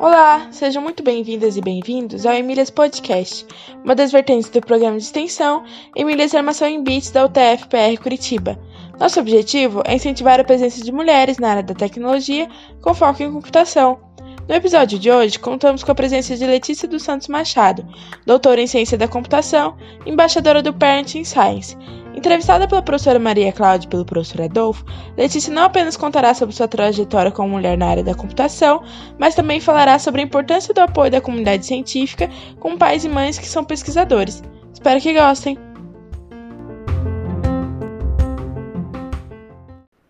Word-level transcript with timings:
Olá, 0.00 0.48
sejam 0.50 0.82
muito 0.82 1.02
bem-vindas 1.02 1.58
e 1.58 1.60
bem-vindos 1.60 2.24
ao 2.24 2.32
Emílias 2.32 2.70
Podcast, 2.70 3.46
uma 3.84 3.94
das 3.94 4.10
vertentes 4.10 4.48
do 4.48 4.62
programa 4.62 4.96
de 4.96 5.02
extensão 5.02 5.62
Emílias 5.94 6.34
Armação 6.34 6.66
em 6.68 6.82
Bits 6.82 7.10
da 7.10 7.26
UTF-PR 7.26 8.02
Curitiba. 8.02 8.58
Nosso 8.98 9.20
objetivo 9.20 9.82
é 9.84 9.94
incentivar 9.94 10.40
a 10.40 10.44
presença 10.44 10.82
de 10.82 10.90
mulheres 10.90 11.36
na 11.36 11.50
área 11.50 11.62
da 11.62 11.74
tecnologia 11.74 12.48
com 12.80 12.94
foco 12.94 13.22
em 13.22 13.30
computação. 13.30 14.00
No 14.48 14.54
episódio 14.54 14.98
de 14.98 15.10
hoje, 15.10 15.38
contamos 15.38 15.82
com 15.82 15.92
a 15.92 15.94
presença 15.94 16.34
de 16.34 16.46
Letícia 16.46 16.88
dos 16.88 17.02
Santos 17.02 17.28
Machado, 17.28 17.86
doutora 18.24 18.62
em 18.62 18.66
Ciência 18.66 18.96
da 18.96 19.08
Computação, 19.08 19.76
embaixadora 20.06 20.62
do 20.62 20.72
Parenting 20.72 21.24
Science, 21.24 21.76
Entrevistada 22.16 22.68
pela 22.68 22.80
professora 22.80 23.18
Maria 23.18 23.52
Cláudia 23.52 23.86
e 23.86 23.90
pelo 23.90 24.04
professor 24.04 24.42
Adolfo, 24.42 24.84
Letícia 25.16 25.52
não 25.52 25.64
apenas 25.64 25.96
contará 25.96 26.32
sobre 26.32 26.54
sua 26.54 26.68
trajetória 26.68 27.32
como 27.32 27.48
mulher 27.48 27.76
na 27.76 27.88
área 27.88 28.04
da 28.04 28.14
computação, 28.14 28.84
mas 29.18 29.34
também 29.34 29.60
falará 29.60 29.98
sobre 29.98 30.20
a 30.20 30.24
importância 30.24 30.72
do 30.72 30.80
apoio 30.80 31.10
da 31.10 31.20
comunidade 31.20 31.66
científica 31.66 32.30
com 32.60 32.78
pais 32.78 33.04
e 33.04 33.08
mães 33.08 33.36
que 33.36 33.48
são 33.48 33.64
pesquisadores. 33.64 34.44
Espero 34.72 35.00
que 35.00 35.12
gostem! 35.12 35.58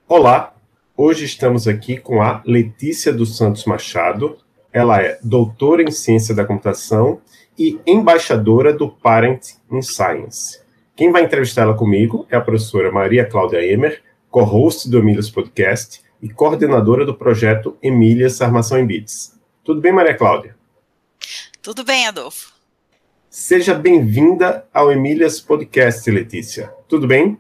Olá, 0.06 0.52
hoje 0.94 1.24
estamos 1.24 1.66
aqui 1.66 1.96
com 1.96 2.20
a 2.20 2.42
Letícia 2.44 3.14
dos 3.14 3.34
Santos 3.34 3.64
Machado. 3.64 4.36
Ela 4.70 5.00
é 5.00 5.18
doutora 5.22 5.82
em 5.82 5.90
Ciência 5.90 6.34
da 6.34 6.44
Computação 6.44 7.22
e 7.58 7.80
embaixadora 7.86 8.74
do 8.74 8.90
Parent 8.90 9.54
in 9.72 9.80
Science. 9.80 10.63
Quem 10.96 11.10
vai 11.10 11.24
entrevistar 11.24 11.62
ela 11.62 11.76
comigo 11.76 12.24
é 12.30 12.36
a 12.36 12.40
professora 12.40 12.92
Maria 12.92 13.28
Cláudia 13.28 13.60
Emer, 13.60 14.00
co-host 14.30 14.88
do 14.88 14.98
Emílias 14.98 15.28
Podcast 15.28 16.00
e 16.22 16.28
coordenadora 16.28 17.04
do 17.04 17.12
projeto 17.12 17.76
Emílias 17.82 18.40
Armação 18.40 18.78
em 18.78 18.86
Bits. 18.86 19.36
Tudo 19.64 19.80
bem, 19.80 19.90
Maria 19.90 20.14
Cláudia? 20.14 20.54
Tudo 21.60 21.82
bem, 21.82 22.06
Adolfo. 22.06 22.52
Seja 23.28 23.74
bem-vinda 23.74 24.68
ao 24.72 24.92
Emílias 24.92 25.40
Podcast, 25.40 26.08
Letícia. 26.08 26.72
Tudo 26.86 27.08
bem? 27.08 27.36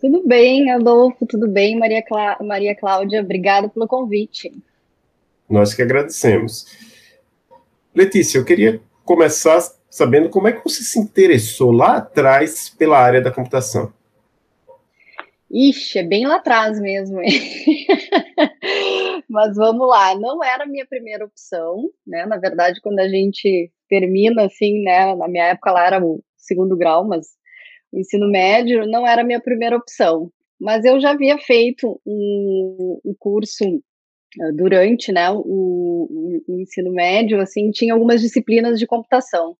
Tudo 0.00 0.26
bem, 0.26 0.68
Adolfo, 0.72 1.24
tudo 1.24 1.46
bem, 1.46 1.78
Maria, 1.78 2.02
Clá 2.04 2.36
Maria 2.40 2.74
Cláudia, 2.74 3.20
obrigada 3.20 3.68
pelo 3.68 3.86
convite. 3.86 4.52
Nós 5.48 5.74
que 5.74 5.82
agradecemos. 5.82 6.66
Letícia, 7.94 8.38
eu 8.38 8.44
queria 8.44 8.80
começar 9.04 9.60
sabendo 9.92 10.30
como 10.30 10.48
é 10.48 10.52
que 10.52 10.64
você 10.64 10.82
se 10.82 10.98
interessou 10.98 11.70
lá 11.70 11.98
atrás 11.98 12.70
pela 12.70 12.98
área 12.98 13.20
da 13.20 13.30
computação. 13.30 13.92
Ixi, 15.50 15.98
é 15.98 16.02
bem 16.02 16.26
lá 16.26 16.36
atrás 16.36 16.80
mesmo. 16.80 17.20
Mas 19.28 19.54
vamos 19.54 19.86
lá, 19.86 20.18
não 20.18 20.42
era 20.42 20.64
a 20.64 20.66
minha 20.66 20.86
primeira 20.86 21.26
opção, 21.26 21.90
né? 22.06 22.24
Na 22.24 22.38
verdade, 22.38 22.80
quando 22.80 23.00
a 23.00 23.08
gente 23.08 23.70
termina 23.86 24.46
assim, 24.46 24.82
né? 24.82 25.14
Na 25.14 25.28
minha 25.28 25.48
época 25.48 25.72
lá 25.72 25.86
era 25.86 26.02
o 26.02 26.24
segundo 26.38 26.74
grau, 26.74 27.06
mas 27.06 27.26
o 27.92 27.98
ensino 27.98 28.30
médio 28.30 28.86
não 28.86 29.06
era 29.06 29.20
a 29.20 29.24
minha 29.24 29.40
primeira 29.40 29.76
opção. 29.76 30.32
Mas 30.58 30.86
eu 30.86 30.98
já 31.00 31.10
havia 31.10 31.36
feito 31.36 32.00
um, 32.06 32.98
um 33.04 33.14
curso 33.18 33.82
ah, 34.40 34.50
durante 34.54 35.12
né, 35.12 35.30
o, 35.30 36.42
o, 36.48 36.60
ensino 36.60 36.90
médio, 36.92 37.40
assim, 37.40 37.70
tinha 37.70 37.92
algumas 37.92 38.22
disciplinas 38.22 38.78
de 38.78 38.86
computação. 38.86 39.56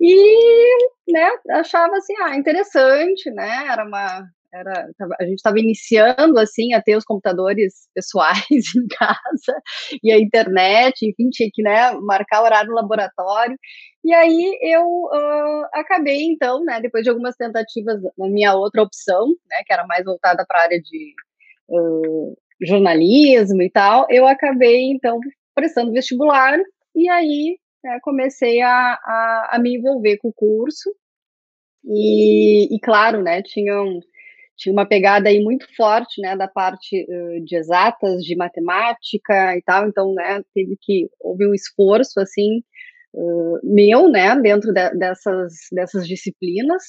E, 0.00 0.76
né, 1.08 1.30
achava 1.50 1.96
assim, 1.96 2.14
ah, 2.22 2.36
interessante, 2.36 3.30
né, 3.30 3.66
era 3.70 3.84
uma, 3.84 4.26
era, 4.52 4.88
a 5.18 5.24
gente 5.24 5.36
estava 5.36 5.58
iniciando, 5.58 6.38
assim, 6.38 6.74
a 6.74 6.82
ter 6.82 6.96
os 6.96 7.04
computadores 7.04 7.88
pessoais 7.94 8.46
em 8.76 8.86
casa, 8.88 9.62
e 10.02 10.12
a 10.12 10.18
internet, 10.18 11.06
enfim, 11.06 11.30
tinha 11.30 11.48
que, 11.52 11.62
né, 11.62 11.92
marcar 12.02 12.42
horário 12.42 12.70
no 12.70 12.76
laboratório, 12.76 13.56
e 14.04 14.12
aí 14.12 14.58
eu 14.62 14.84
uh, 14.84 15.66
acabei, 15.72 16.24
então, 16.24 16.62
né, 16.64 16.80
depois 16.80 17.04
de 17.04 17.10
algumas 17.10 17.36
tentativas 17.36 18.00
na 18.18 18.28
minha 18.28 18.54
outra 18.54 18.82
opção, 18.82 19.28
né, 19.48 19.62
que 19.66 19.72
era 19.72 19.86
mais 19.86 20.04
voltada 20.04 20.44
para 20.46 20.60
a 20.60 20.62
área 20.62 20.80
de 20.80 21.14
uh, 21.70 22.36
jornalismo 22.60 23.62
e 23.62 23.70
tal, 23.70 24.06
eu 24.10 24.26
acabei, 24.26 24.90
então, 24.90 25.18
prestando 25.54 25.92
vestibular, 25.92 26.58
e 26.94 27.08
aí 27.08 27.58
né, 27.82 27.98
comecei 28.02 28.60
a, 28.60 28.94
a, 28.94 29.48
a, 29.52 29.58
me 29.58 29.76
envolver 29.76 30.18
com 30.18 30.28
o 30.28 30.32
curso. 30.32 30.90
E, 31.84 32.74
e 32.74 32.80
claro, 32.80 33.22
né, 33.22 33.42
tinha, 33.42 33.82
um, 33.82 34.00
tinha 34.56 34.72
uma 34.72 34.86
pegada 34.86 35.28
aí 35.28 35.42
muito 35.42 35.66
forte, 35.76 36.20
né, 36.20 36.36
da 36.36 36.46
parte 36.46 37.04
uh, 37.04 37.44
de 37.44 37.56
exatas, 37.56 38.22
de 38.22 38.36
matemática 38.36 39.56
e 39.56 39.62
tal, 39.62 39.88
então, 39.88 40.14
né, 40.14 40.42
teve 40.54 40.76
que, 40.80 41.08
houve 41.20 41.46
um 41.46 41.54
esforço, 41.54 42.20
assim, 42.20 42.62
uh, 43.14 43.58
meu, 43.64 44.08
né, 44.08 44.40
dentro 44.40 44.72
de, 44.72 44.90
dessas, 44.96 45.52
dessas 45.72 46.06
disciplinas, 46.06 46.82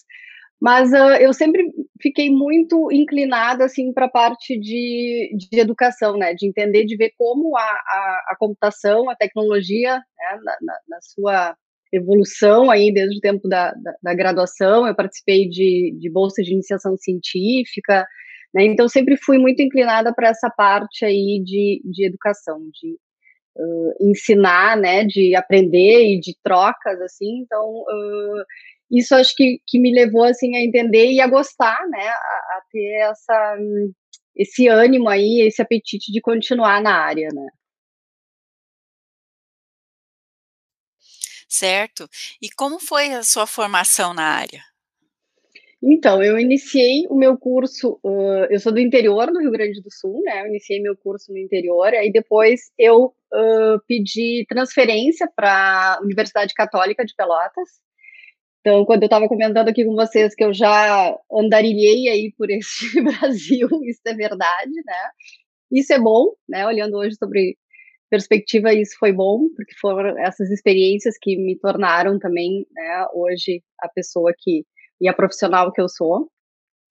mas 0.63 0.93
uh, 0.93 1.17
eu 1.19 1.33
sempre 1.33 1.61
fiquei 2.01 2.29
muito 2.29 2.89
inclinada 2.89 3.65
assim 3.65 3.91
para 3.91 4.05
a 4.05 4.09
parte 4.09 4.57
de, 4.57 5.35
de 5.37 5.59
educação, 5.59 6.15
né? 6.15 6.33
De 6.33 6.47
entender, 6.47 6.85
de 6.85 6.95
ver 6.95 7.11
como 7.17 7.57
a, 7.57 7.61
a, 7.61 8.25
a 8.29 8.35
computação, 8.39 9.09
a 9.09 9.15
tecnologia, 9.15 9.95
né? 9.95 10.39
na, 10.41 10.55
na, 10.61 10.73
na, 10.87 10.97
sua 11.01 11.53
evolução 11.91 12.71
aí 12.71 12.93
desde 12.93 13.17
o 13.17 13.19
tempo 13.19 13.45
da, 13.49 13.73
da, 13.73 13.93
da 14.01 14.13
graduação, 14.13 14.87
eu 14.87 14.95
participei 14.95 15.49
de, 15.49 15.97
de 15.99 16.09
bolsa 16.09 16.41
de 16.41 16.53
iniciação 16.53 16.95
científica, 16.95 18.07
né? 18.55 18.63
Então 18.63 18.87
sempre 18.87 19.17
fui 19.17 19.37
muito 19.37 19.61
inclinada 19.61 20.13
para 20.15 20.29
essa 20.29 20.49
parte 20.49 21.03
aí 21.03 21.43
de, 21.43 21.81
de 21.83 22.07
educação, 22.07 22.57
de 22.71 22.93
uh, 23.57 24.09
ensinar, 24.09 24.77
né? 24.77 25.03
De 25.03 25.35
aprender 25.35 26.05
e 26.05 26.21
de 26.21 26.33
trocas, 26.41 27.01
assim. 27.01 27.41
Então 27.41 27.67
uh, 27.69 28.45
isso 28.93 29.15
acho 29.15 29.35
que, 29.35 29.59
que 29.67 29.79
me 29.79 29.93
levou 29.93 30.23
assim 30.23 30.55
a 30.55 30.61
entender 30.61 31.11
e 31.11 31.19
a 31.19 31.27
gostar, 31.27 31.79
né, 31.89 32.07
a, 32.07 32.11
a 32.11 32.61
ter 32.71 33.09
essa 33.09 33.57
esse 34.35 34.67
ânimo 34.67 35.09
aí, 35.09 35.41
esse 35.41 35.61
apetite 35.61 36.11
de 36.11 36.19
continuar 36.21 36.81
na 36.81 36.95
área, 36.95 37.29
né? 37.33 37.47
Certo. 41.47 42.09
E 42.41 42.49
como 42.49 42.79
foi 42.79 43.13
a 43.13 43.21
sua 43.21 43.45
formação 43.45 44.11
na 44.11 44.23
área? 44.23 44.59
Então, 45.85 46.23
eu 46.23 46.39
iniciei 46.39 47.05
o 47.09 47.15
meu 47.15 47.37
curso, 47.37 47.99
uh, 48.03 48.45
eu 48.49 48.59
sou 48.59 48.71
do 48.71 48.79
interior 48.79 49.27
do 49.31 49.39
Rio 49.39 49.51
Grande 49.51 49.81
do 49.81 49.91
Sul, 49.91 50.21
né? 50.23 50.41
Eu 50.41 50.47
iniciei 50.47 50.81
meu 50.81 50.95
curso 50.95 51.31
no 51.31 51.37
interior, 51.37 51.93
aí 51.93 52.11
depois 52.11 52.71
eu 52.77 53.07
uh, 53.07 53.79
pedi 53.85 54.45
transferência 54.47 55.29
para 55.35 55.95
a 55.95 56.01
Universidade 56.01 56.53
Católica 56.53 57.05
de 57.05 57.13
Pelotas, 57.15 57.69
então, 58.63 58.85
quando 58.85 59.03
eu 59.03 59.07
estava 59.07 59.27
comentando 59.27 59.67
aqui 59.67 59.83
com 59.83 59.93
vocês 59.93 60.33
que 60.33 60.43
eu 60.43 60.53
já 60.53 61.19
andarilhei 61.29 62.07
aí 62.07 62.33
por 62.37 62.49
este 62.49 62.85
Brasil, 63.03 63.67
isso 63.83 63.99
é 64.07 64.13
verdade, 64.13 64.71
né? 64.85 65.09
Isso 65.69 65.91
é 65.91 65.99
bom, 65.99 66.33
né? 66.47 66.65
Olhando 66.65 66.95
hoje 66.95 67.17
sobre 67.17 67.57
perspectiva, 68.09 68.73
isso 68.73 68.95
foi 68.97 69.11
bom, 69.11 69.49
porque 69.53 69.73
foram 69.81 70.17
essas 70.17 70.49
experiências 70.49 71.15
que 71.19 71.35
me 71.35 71.59
tornaram 71.59 72.17
também, 72.17 72.65
né, 72.71 73.05
hoje 73.13 73.61
a 73.81 73.89
pessoa 73.89 74.31
que 74.37 74.63
e 75.01 75.09
a 75.09 75.13
profissional 75.13 75.71
que 75.73 75.81
eu 75.81 75.89
sou. 75.89 76.29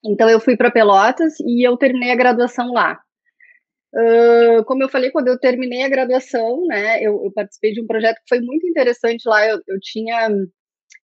Então 0.05 0.29
eu 0.29 0.39
fui 0.39 0.55
para 0.55 0.69
Pelotas 0.69 1.39
e 1.39 1.67
eu 1.67 1.75
terminei 1.77 2.11
a 2.11 2.15
graduação 2.15 2.71
lá. 2.71 2.99
Uh, 3.95 4.63
como 4.65 4.83
eu 4.83 4.89
falei, 4.89 5.11
quando 5.11 5.29
eu 5.29 5.39
terminei 5.39 5.83
a 5.83 5.89
graduação, 5.89 6.65
né, 6.67 7.01
eu, 7.01 7.23
eu, 7.23 7.31
participei 7.31 7.73
de 7.73 7.81
um 7.81 7.87
projeto 7.87 8.17
que 8.17 8.29
foi 8.29 8.41
muito 8.41 8.67
interessante 8.67 9.23
lá. 9.27 9.47
Eu, 9.47 9.59
eu 9.67 9.79
tinha 9.81 10.29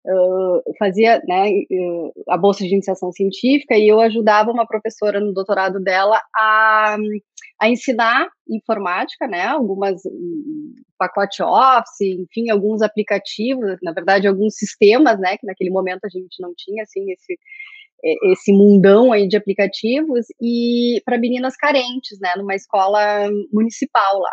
uh, 0.06 0.62
fazia 0.78 1.22
né, 1.26 1.50
a 2.28 2.36
bolsa 2.36 2.64
de 2.64 2.72
iniciação 2.72 3.12
científica 3.12 3.76
e 3.76 3.88
eu 3.88 4.00
ajudava 4.00 4.50
uma 4.50 4.66
professora 4.66 5.20
no 5.20 5.32
doutorado 5.32 5.80
dela 5.80 6.20
a, 6.34 6.96
a 7.60 7.68
ensinar 7.68 8.28
informática, 8.48 9.26
né, 9.26 9.46
algumas 9.46 10.04
um, 10.06 10.74
pacote 10.98 11.42
Office, 11.42 12.00
enfim, 12.00 12.50
alguns 12.50 12.82
aplicativos, 12.82 13.76
na 13.82 13.92
verdade, 13.92 14.26
alguns 14.26 14.54
sistemas, 14.56 15.18
né, 15.18 15.36
que 15.36 15.46
naquele 15.46 15.70
momento 15.70 16.04
a 16.04 16.08
gente 16.08 16.40
não 16.40 16.52
tinha, 16.56 16.82
assim, 16.82 17.10
esse 17.12 17.38
esse 18.00 18.52
mundão 18.52 19.12
aí 19.12 19.26
de 19.26 19.36
aplicativos 19.36 20.26
e 20.40 21.02
para 21.04 21.18
meninas 21.18 21.56
carentes, 21.56 22.18
né, 22.20 22.32
numa 22.36 22.54
escola 22.54 23.28
municipal 23.52 24.20
lá. 24.20 24.32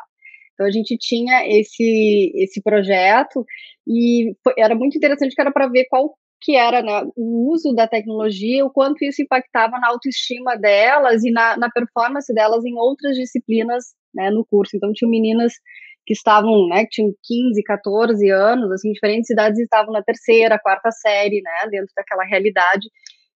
Então 0.55 0.65
a 0.65 0.71
gente 0.71 0.97
tinha 0.97 1.45
esse 1.47 2.31
esse 2.35 2.61
projeto 2.63 3.45
e 3.87 4.33
foi, 4.43 4.53
era 4.57 4.73
muito 4.73 4.97
interessante 4.97 5.35
que 5.35 5.41
era 5.41 5.51
para 5.51 5.67
ver 5.67 5.85
qual 5.89 6.15
que 6.41 6.55
era 6.55 6.81
né, 6.81 7.03
o 7.15 7.51
uso 7.51 7.73
da 7.73 7.87
tecnologia, 7.87 8.65
o 8.65 8.71
quanto 8.71 9.03
isso 9.03 9.21
impactava 9.21 9.79
na 9.79 9.89
autoestima 9.89 10.55
delas 10.55 11.23
e 11.23 11.31
na, 11.31 11.57
na 11.57 11.69
performance 11.69 12.33
delas 12.33 12.63
em 12.65 12.75
outras 12.77 13.15
disciplinas 13.15 13.85
né, 14.13 14.29
no 14.29 14.45
curso. 14.45 14.75
Então 14.75 14.91
tinham 14.93 15.09
meninas 15.09 15.53
que 16.05 16.13
estavam, 16.13 16.67
né, 16.67 16.83
que 16.83 16.91
tinham 16.91 17.13
15, 17.23 17.63
14 17.63 18.29
anos, 18.29 18.71
assim, 18.71 18.91
diferentes 18.91 19.27
cidades 19.27 19.59
estavam 19.59 19.91
na 19.91 20.03
terceira, 20.03 20.59
quarta 20.59 20.91
série, 20.91 21.41
né, 21.41 21.69
dentro 21.71 21.91
daquela 21.95 22.23
realidade. 22.23 22.87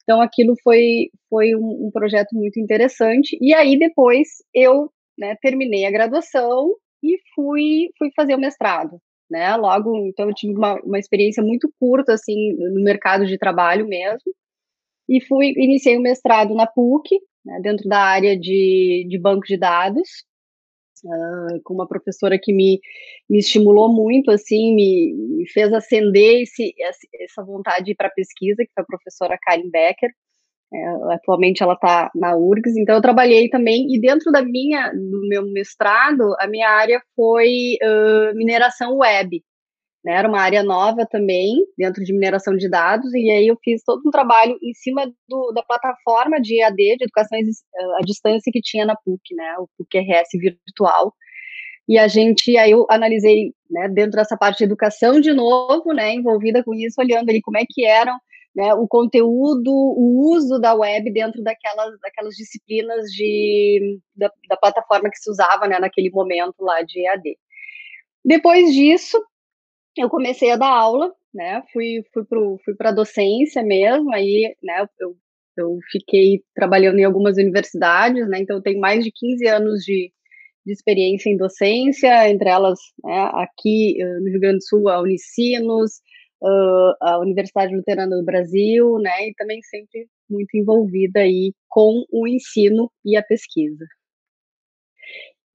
Então, 0.03 0.21
aquilo 0.21 0.55
foi, 0.63 1.09
foi 1.29 1.55
um, 1.55 1.87
um 1.87 1.91
projeto 1.91 2.33
muito 2.33 2.59
interessante. 2.59 3.37
E 3.41 3.53
aí, 3.53 3.77
depois, 3.77 4.27
eu 4.53 4.91
né, 5.17 5.35
terminei 5.41 5.85
a 5.85 5.91
graduação 5.91 6.75
e 7.03 7.17
fui, 7.35 7.89
fui 7.97 8.09
fazer 8.15 8.35
o 8.35 8.39
mestrado. 8.39 8.99
Né? 9.29 9.55
Logo, 9.55 9.95
então, 10.07 10.27
eu 10.27 10.33
tive 10.33 10.53
uma, 10.55 10.75
uma 10.81 10.97
experiência 10.97 11.43
muito 11.43 11.71
curta, 11.79 12.13
assim, 12.13 12.53
no 12.53 12.83
mercado 12.83 13.25
de 13.25 13.37
trabalho 13.37 13.87
mesmo. 13.87 14.33
E 15.07 15.21
fui, 15.21 15.53
iniciei 15.57 15.97
o 15.97 16.01
mestrado 16.01 16.53
na 16.53 16.67
PUC, 16.67 17.19
né, 17.43 17.59
dentro 17.61 17.87
da 17.89 17.99
área 17.99 18.37
de, 18.37 19.05
de 19.09 19.19
banco 19.19 19.45
de 19.45 19.57
dados, 19.57 20.07
uh, 21.03 21.61
com 21.63 21.73
uma 21.73 21.87
professora 21.87 22.37
que 22.41 22.53
me, 22.53 22.79
me 23.29 23.39
estimulou 23.39 23.91
muito, 23.91 24.29
assim, 24.29 24.75
me, 24.75 25.13
me 25.37 25.49
fez 25.49 25.73
acender 25.73 26.43
esse, 26.43 26.73
essa 27.21 27.43
vontade 27.43 27.95
para 27.95 28.09
pesquisa, 28.11 28.63
que 28.63 28.71
foi 28.73 28.83
a 28.83 28.87
professora 28.87 29.37
Karen 29.41 29.69
Becker. 29.69 30.11
É, 30.71 31.13
atualmente 31.15 31.63
ela 31.63 31.73
está 31.73 32.11
na 32.13 32.35
URGS, 32.35 32.77
então 32.77 32.95
eu 32.95 33.01
trabalhei 33.01 33.49
também, 33.49 33.87
e 33.91 33.99
dentro 33.99 34.31
da 34.31 34.43
minha, 34.43 34.91
do 34.91 35.27
meu 35.27 35.51
mestrado, 35.51 36.35
a 36.39 36.47
minha 36.47 36.69
área 36.69 37.01
foi 37.15 37.77
uh, 37.81 38.35
mineração 38.35 38.97
web, 38.97 39.43
né, 40.05 40.13
era 40.13 40.29
uma 40.29 40.39
área 40.39 40.61
nova 40.61 41.07
também, 41.09 41.55
dentro 41.75 42.03
de 42.03 42.13
mineração 42.13 42.55
de 42.55 42.69
dados, 42.69 43.11
e 43.15 43.31
aí 43.31 43.47
eu 43.47 43.57
fiz 43.63 43.81
todo 43.83 44.07
um 44.07 44.11
trabalho 44.11 44.59
em 44.61 44.73
cima 44.75 45.11
do, 45.27 45.51
da 45.53 45.63
plataforma 45.63 46.39
de 46.39 46.61
EAD, 46.61 46.75
de 46.75 47.03
educação 47.03 47.39
à 47.97 48.01
distância, 48.05 48.51
que 48.51 48.61
tinha 48.61 48.85
na 48.85 48.95
PUC, 48.95 49.33
né, 49.35 49.55
o 49.57 49.67
PUC-RS 49.75 50.29
virtual, 50.39 51.15
e 51.87 51.97
a 51.97 52.07
gente, 52.07 52.55
aí 52.57 52.69
eu 52.69 52.85
analisei, 52.91 53.53
né, 53.71 53.89
dentro 53.89 54.11
dessa 54.17 54.37
parte 54.37 54.59
de 54.59 54.65
educação 54.65 55.19
de 55.19 55.33
novo, 55.33 55.93
né, 55.93 56.13
envolvida 56.13 56.63
com 56.63 56.75
isso, 56.75 57.01
olhando 57.01 57.27
ali 57.29 57.41
como 57.41 57.57
é 57.57 57.63
que 57.67 57.83
eram, 57.83 58.15
né, 58.55 58.73
o 58.73 58.87
conteúdo, 58.87 59.71
o 59.71 60.33
uso 60.33 60.59
da 60.59 60.73
web 60.73 61.11
dentro 61.11 61.41
daquelas, 61.43 61.99
daquelas 62.01 62.35
disciplinas 62.35 63.05
de, 63.11 63.99
da, 64.15 64.31
da 64.49 64.57
plataforma 64.57 65.09
que 65.09 65.17
se 65.17 65.29
usava, 65.29 65.67
né, 65.67 65.79
naquele 65.79 66.09
momento 66.09 66.55
lá 66.61 66.81
de 66.81 67.05
EAD. 67.05 67.37
Depois 68.25 68.73
disso, 68.73 69.17
eu 69.97 70.09
comecei 70.09 70.51
a 70.51 70.57
dar 70.57 70.69
aula, 70.69 71.13
né? 71.33 71.63
Fui, 71.71 72.03
fui 72.13 72.25
para 72.25 72.39
fui 72.63 72.75
a 72.79 72.91
docência 72.91 73.63
mesmo, 73.63 74.13
aí, 74.13 74.55
né? 74.63 74.85
Eu, 74.99 75.15
eu 75.57 75.77
fiquei 75.91 76.41
trabalhando 76.55 76.99
em 76.99 77.03
algumas 77.03 77.37
universidades, 77.37 78.27
né? 78.29 78.39
Então, 78.39 78.57
eu 78.57 78.61
tenho 78.63 78.79
mais 78.79 79.03
de 79.03 79.11
15 79.11 79.47
anos 79.47 79.83
de, 79.83 80.11
de 80.65 80.73
experiência 80.73 81.29
em 81.29 81.37
docência, 81.37 82.29
entre 82.29 82.49
elas, 82.49 82.79
né, 83.03 83.29
aqui 83.33 84.01
eh, 84.01 84.19
no 84.19 84.29
Rio 84.29 84.39
Grande 84.39 84.57
do 84.57 84.63
Sul, 84.63 84.89
a 84.89 85.01
Unicinos, 85.01 86.01
uh, 86.41 86.93
a 87.01 87.19
Universidade 87.19 87.75
Luterana 87.75 88.15
do 88.17 88.25
Brasil, 88.25 88.97
né? 88.99 89.27
E 89.27 89.33
também 89.35 89.61
sempre 89.63 90.07
muito 90.29 90.55
envolvida 90.55 91.21
aí 91.21 91.53
com 91.67 92.05
o 92.11 92.27
ensino 92.27 92.91
e 93.05 93.17
a 93.17 93.23
pesquisa. 93.23 93.85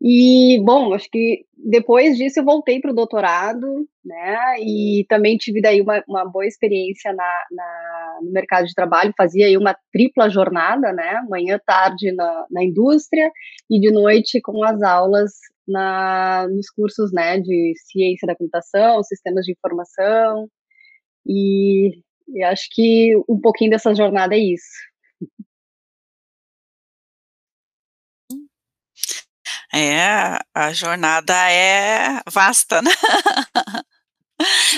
E, 0.07 0.61
bom, 0.63 0.93
acho 0.93 1.09
que 1.11 1.47
depois 1.57 2.19
disso 2.19 2.41
eu 2.41 2.45
voltei 2.45 2.79
para 2.79 2.91
o 2.91 2.95
doutorado, 2.95 3.89
né, 4.05 4.61
e 4.61 5.07
também 5.09 5.39
tive 5.39 5.63
daí 5.63 5.81
uma, 5.81 6.05
uma 6.07 6.31
boa 6.31 6.45
experiência 6.47 7.11
na, 7.15 7.45
na, 7.51 8.19
no 8.23 8.31
mercado 8.31 8.67
de 8.67 8.75
trabalho, 8.75 9.15
fazia 9.17 9.47
aí 9.47 9.57
uma 9.57 9.75
tripla 9.91 10.29
jornada, 10.29 10.93
né, 10.93 11.23
manhã, 11.27 11.59
tarde 11.65 12.13
na, 12.13 12.47
na 12.51 12.63
indústria 12.63 13.31
e 13.71 13.81
de 13.81 13.91
noite 13.91 14.43
com 14.43 14.63
as 14.63 14.83
aulas 14.83 15.33
na, 15.67 16.49
nos 16.49 16.69
cursos, 16.69 17.11
né, 17.11 17.41
de 17.41 17.73
ciência 17.91 18.27
da 18.27 18.37
computação, 18.37 19.03
sistemas 19.03 19.47
de 19.47 19.53
informação, 19.53 20.49
e, 21.27 22.01
e 22.29 22.43
acho 22.45 22.69
que 22.73 23.17
um 23.29 23.41
pouquinho 23.41 23.71
dessa 23.71 23.95
jornada 23.95 24.35
é 24.35 24.39
isso. 24.39 24.65
É, 29.73 30.39
a 30.55 30.73
jornada 30.73 31.35
é 31.51 32.21
vasta, 32.31 32.81
né? 32.81 32.91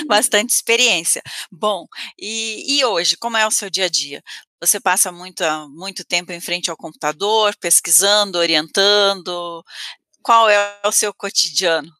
Bastante 0.07 0.51
experiência. 0.53 1.21
Bom, 1.51 1.85
e, 2.17 2.79
e, 2.79 2.85
hoje, 2.85 3.15
como 3.17 3.37
é 3.37 3.45
o 3.45 3.51
seu 3.51 3.69
dia 3.69 3.85
a 3.85 3.89
dia? 3.89 4.23
Você 4.61 4.79
passa 4.79 5.11
muito, 5.11 5.43
muito 5.69 6.03
tempo 6.05 6.31
em 6.31 6.41
frente 6.41 6.69
ao 6.71 6.77
computador, 6.77 7.55
pesquisando, 7.59 8.39
orientando? 8.39 9.63
Qual 10.23 10.49
é 10.49 10.79
o 10.85 10.91
seu 10.91 11.13
cotidiano? 11.13 11.91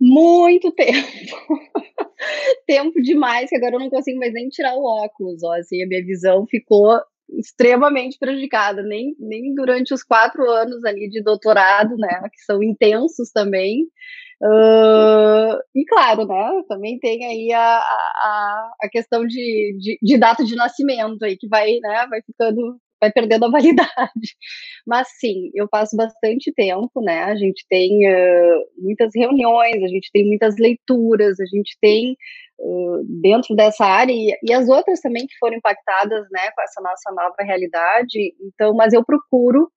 Muito 0.00 0.72
tempo. 0.72 1.06
tempo 2.66 3.00
demais, 3.02 3.48
que 3.48 3.56
agora 3.56 3.76
eu 3.76 3.80
não 3.80 3.90
consigo 3.90 4.18
mais 4.18 4.32
nem 4.32 4.48
tirar 4.48 4.74
o 4.74 4.84
óculos, 4.84 5.42
ó, 5.42 5.52
assim, 5.54 5.82
a 5.82 5.86
minha 5.86 6.04
visão 6.04 6.46
ficou 6.46 7.00
extremamente 7.38 8.18
prejudicada, 8.18 8.82
nem, 8.82 9.14
nem 9.18 9.54
durante 9.54 9.94
os 9.94 10.02
quatro 10.02 10.42
anos 10.50 10.84
ali 10.84 11.08
de 11.08 11.22
doutorado, 11.22 11.96
né, 11.96 12.20
que 12.32 12.40
são 12.44 12.62
intensos 12.62 13.30
também. 13.32 13.86
Uh, 14.42 15.60
e 15.74 15.84
claro, 15.86 16.26
né, 16.26 16.62
também 16.66 16.98
tem 16.98 17.24
aí 17.26 17.52
a, 17.52 17.78
a, 17.78 18.72
a 18.82 18.88
questão 18.90 19.26
de, 19.26 19.76
de, 19.78 19.98
de, 20.02 20.18
data 20.18 20.42
de 20.44 20.56
nascimento 20.56 21.22
aí, 21.22 21.36
que 21.36 21.46
vai, 21.46 21.78
né, 21.80 22.06
vai 22.08 22.22
ficando, 22.22 22.78
vai 23.00 23.10
perdendo 23.12 23.46
a 23.46 23.50
validade. 23.50 23.88
Mas 24.86 25.08
sim, 25.18 25.50
eu 25.54 25.68
passo 25.68 25.96
bastante 25.96 26.52
tempo, 26.54 27.00
né, 27.00 27.24
a 27.24 27.34
gente 27.34 27.64
tem 27.68 27.90
uh, 28.08 28.64
muitas 28.78 29.10
reuniões, 29.14 29.82
a 29.82 29.88
gente 29.88 30.10
tem 30.12 30.26
muitas 30.26 30.56
leituras, 30.58 31.38
a 31.40 31.46
gente 31.46 31.76
tem 31.80 32.16
dentro 33.22 33.54
dessa 33.54 33.84
área 33.84 34.12
e, 34.12 34.36
e, 34.42 34.52
as 34.52 34.68
outras 34.68 35.00
também 35.00 35.26
que 35.26 35.36
foram 35.38 35.56
impactadas, 35.56 36.26
né, 36.30 36.50
com 36.54 36.62
essa 36.62 36.80
nossa 36.80 37.10
nova 37.12 37.36
realidade. 37.40 38.34
Então, 38.40 38.74
mas 38.74 38.92
eu 38.92 39.04
procuro, 39.04 39.70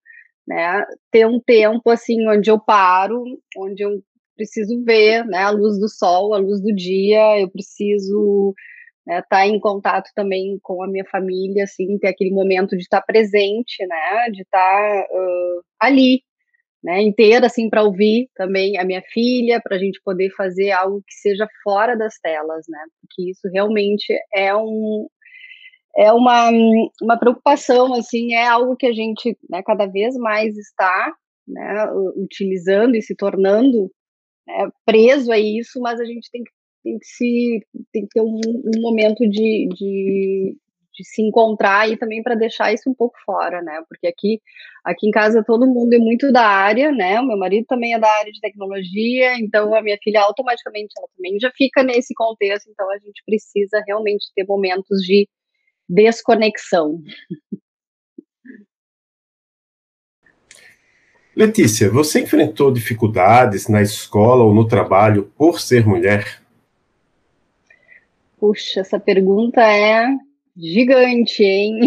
né, 0.48 0.84
ter 1.12 1.26
um 1.26 1.40
tempo 1.40 1.90
assim 1.90 2.28
onde 2.28 2.52
eu 2.52 2.60
paro, 2.60 3.24
onde 3.58 3.84
eu 3.84 4.02
preciso 4.36 4.84
ver, 4.84 5.26
né, 5.26 5.44
a 5.44 5.52
luz 5.52 5.80
do 5.80 5.88
sol, 5.88 6.34
a 6.34 6.38
luz 6.38 6.62
do 6.62 6.74
dia. 6.76 7.40
Eu 7.40 7.50
preciso 7.50 8.54
né, 9.06 9.22
tá 9.30 9.46
em 9.46 9.60
contato 9.60 10.10
também 10.16 10.58
com 10.62 10.84
a 10.84 10.88
minha 10.88 11.06
família, 11.06 11.66
assim, 11.66 11.98
ter 12.00 12.08
aquele 12.08 12.32
momento 12.32 12.76
de 12.78 12.84
estar 12.84 13.02
tá 13.02 13.06
presente, 13.06 13.86
né, 13.86 14.30
de 14.32 14.42
estar 14.42 14.60
tá, 14.60 15.08
uh, 15.12 15.64
ali, 15.80 16.22
né, 16.84 17.02
inteira, 17.02 17.48
assim, 17.48 17.70
para 17.70 17.84
ouvir 17.84 18.30
também 18.36 18.78
a 18.78 18.86
minha 18.86 19.02
filha, 19.02 19.62
para 19.62 19.76
a 19.76 19.80
gente 19.80 20.02
poder 20.04 20.30
fazer 20.36 20.72
algo 20.72 21.02
que 21.08 21.14
seja 21.16 21.48
fora 21.64 21.98
das 21.98 22.18
telas, 22.20 22.66
né, 22.70 22.80
porque 23.02 23.32
isso 23.32 23.48
realmente 23.54 24.14
é 24.34 24.56
um 24.56 25.08
é 25.96 26.12
uma, 26.12 26.50
uma 27.02 27.20
preocupação, 27.20 27.94
assim, 27.94 28.34
é 28.34 28.48
algo 28.48 28.76
que 28.76 28.88
a 28.88 28.94
gente, 28.94 29.38
né, 29.50 29.62
cada 29.64 29.86
vez 29.86 30.16
mais 30.16 30.58
está, 30.58 31.14
né, 31.48 31.86
utilizando 32.16 32.96
e 32.96 33.02
se 33.02 33.16
tornando 33.16 33.92
né, 34.48 34.70
preso 34.86 35.32
a 35.32 35.38
isso, 35.38 35.80
mas 35.82 36.00
a 36.00 36.06
gente 36.06 36.30
tem 36.32 36.44
que, 36.44 36.52
tem 36.84 37.00
que 37.00 37.06
se 37.06 37.66
tem 37.92 38.04
que 38.04 38.10
ter 38.14 38.22
um, 38.22 38.40
um 38.44 38.82
momento 38.82 39.28
de, 39.28 39.68
de, 39.70 40.58
de 40.94 41.04
se 41.06 41.22
encontrar 41.22 41.90
e 41.90 41.98
também 41.98 42.22
para 42.22 42.36
deixar 42.36 42.74
isso 42.74 42.90
um 42.90 42.94
pouco 42.94 43.16
fora, 43.26 43.62
né? 43.62 43.82
Porque 43.88 44.08
aqui, 44.08 44.42
aqui 44.84 45.08
em 45.08 45.12
casa 45.12 45.44
todo 45.46 45.68
mundo 45.68 45.94
é 45.94 45.98
muito 45.98 46.32
da 46.32 46.46
área, 46.46 46.92
né? 46.92 47.20
O 47.20 47.28
meu 47.28 47.38
marido 47.38 47.66
também 47.68 47.94
é 47.94 48.00
da 48.00 48.10
área 48.10 48.32
de 48.32 48.42
tecnologia, 48.42 49.36
então 49.40 49.74
a 49.74 49.82
minha 49.82 49.98
filha 50.04 50.22
automaticamente 50.22 50.94
ela 50.98 51.08
também 51.16 51.40
já 51.40 51.52
fica 51.56 51.84
nesse 51.84 52.14
contexto, 52.14 52.70
então 52.70 52.90
a 52.92 52.98
gente 53.00 53.24
precisa 53.26 53.82
realmente 53.88 54.26
ter 54.36 54.46
momentos 54.46 55.02
de 55.02 55.28
desconexão. 55.88 57.00
Letícia, 61.36 61.90
você 61.90 62.22
enfrentou 62.22 62.72
dificuldades 62.72 63.68
na 63.68 63.82
escola 63.82 64.44
ou 64.44 64.54
no 64.54 64.68
trabalho 64.68 65.32
por 65.36 65.60
ser 65.60 65.84
mulher? 65.84 66.43
Puxa, 68.44 68.82
essa 68.82 69.00
pergunta 69.00 69.62
é 69.62 70.06
gigante, 70.58 71.42
hein? 71.46 71.80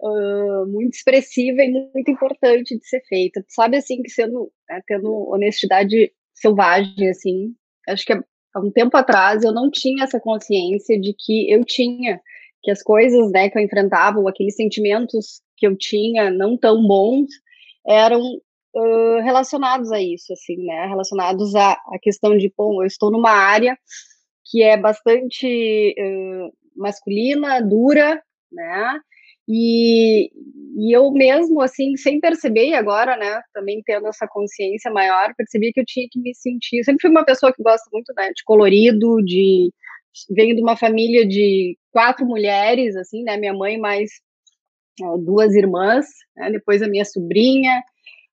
uh, 0.00 0.66
muito 0.66 0.94
expressiva 0.94 1.62
e 1.62 1.70
muito 1.94 2.10
importante 2.10 2.76
de 2.76 2.84
ser 2.84 3.00
feita. 3.08 3.40
Sabe, 3.50 3.76
assim, 3.76 4.02
que 4.02 4.10
sendo, 4.10 4.50
né, 4.68 4.80
tendo 4.88 5.30
honestidade 5.30 6.12
selvagem, 6.34 7.08
assim, 7.08 7.54
acho 7.88 8.04
que 8.04 8.14
há 8.14 8.60
um 8.60 8.72
tempo 8.72 8.96
atrás 8.96 9.44
eu 9.44 9.52
não 9.52 9.70
tinha 9.70 10.02
essa 10.02 10.18
consciência 10.18 11.00
de 11.00 11.14
que 11.16 11.48
eu 11.48 11.64
tinha, 11.64 12.20
que 12.60 12.72
as 12.72 12.82
coisas, 12.82 13.30
né, 13.30 13.48
que 13.48 13.56
eu 13.56 13.62
enfrentava, 13.62 14.18
aqueles 14.28 14.56
sentimentos 14.56 15.40
que 15.56 15.68
eu 15.68 15.78
tinha 15.78 16.32
não 16.32 16.58
tão 16.58 16.84
bons, 16.84 17.28
eram 17.86 18.20
uh, 18.20 19.22
relacionados 19.22 19.92
a 19.92 20.02
isso, 20.02 20.32
assim, 20.32 20.56
né, 20.64 20.86
relacionados 20.88 21.54
à, 21.54 21.74
à 21.74 21.98
questão 22.02 22.36
de, 22.36 22.52
bom, 22.58 22.82
eu 22.82 22.86
estou 22.88 23.12
numa 23.12 23.30
área 23.30 23.78
que 24.50 24.62
é 24.62 24.76
bastante 24.76 25.94
uh, 25.98 26.52
masculina, 26.76 27.60
dura, 27.62 28.20
né? 28.52 29.00
E, 29.48 30.30
e 30.76 30.96
eu 30.96 31.10
mesmo, 31.10 31.60
assim, 31.60 31.96
sem 31.96 32.20
perceber 32.20 32.74
agora, 32.74 33.16
né, 33.16 33.40
também 33.52 33.82
tendo 33.84 34.06
essa 34.06 34.26
consciência 34.28 34.92
maior, 34.92 35.34
percebi 35.36 35.72
que 35.72 35.80
eu 35.80 35.84
tinha 35.84 36.06
que 36.10 36.20
me 36.20 36.32
sentir. 36.34 36.78
Eu 36.78 36.84
sempre 36.84 37.02
fui 37.02 37.10
uma 37.10 37.24
pessoa 37.24 37.52
que 37.52 37.62
gosta 37.62 37.88
muito, 37.92 38.12
né, 38.16 38.28
de 38.28 38.44
colorido, 38.44 39.16
de, 39.24 39.72
venho 40.30 40.54
de 40.54 40.62
uma 40.62 40.76
família 40.76 41.26
de 41.26 41.76
quatro 41.90 42.26
mulheres, 42.26 42.96
assim, 42.96 43.22
né? 43.22 43.36
Minha 43.36 43.54
mãe 43.54 43.78
mais 43.78 44.10
uh, 45.02 45.18
duas 45.18 45.54
irmãs, 45.54 46.06
né? 46.36 46.50
depois 46.50 46.82
a 46.82 46.88
minha 46.88 47.04
sobrinha. 47.04 47.82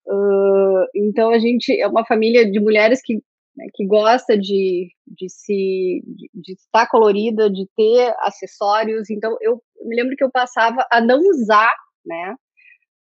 Uh, 0.06 0.86
então 0.96 1.32
a 1.32 1.40
gente 1.40 1.80
é 1.80 1.88
uma 1.88 2.06
família 2.06 2.50
de 2.50 2.60
mulheres 2.60 3.02
que, 3.04 3.20
né, 3.58 3.66
que 3.74 3.86
gosta 3.86 4.38
de, 4.38 4.90
de 5.08 5.30
se 5.30 6.02
de, 6.06 6.30
de, 6.34 6.54
estar 6.54 6.88
colorida, 6.88 7.50
de 7.50 7.68
ter 7.76 8.14
acessórios. 8.20 9.10
Então 9.10 9.36
eu, 9.42 9.62
me 9.84 9.96
lembro 9.96 10.16
que 10.16 10.24
eu 10.24 10.32
passava 10.32 10.86
a 10.92 11.02
não 11.02 11.20
usar, 11.20 11.74
né? 12.06 12.36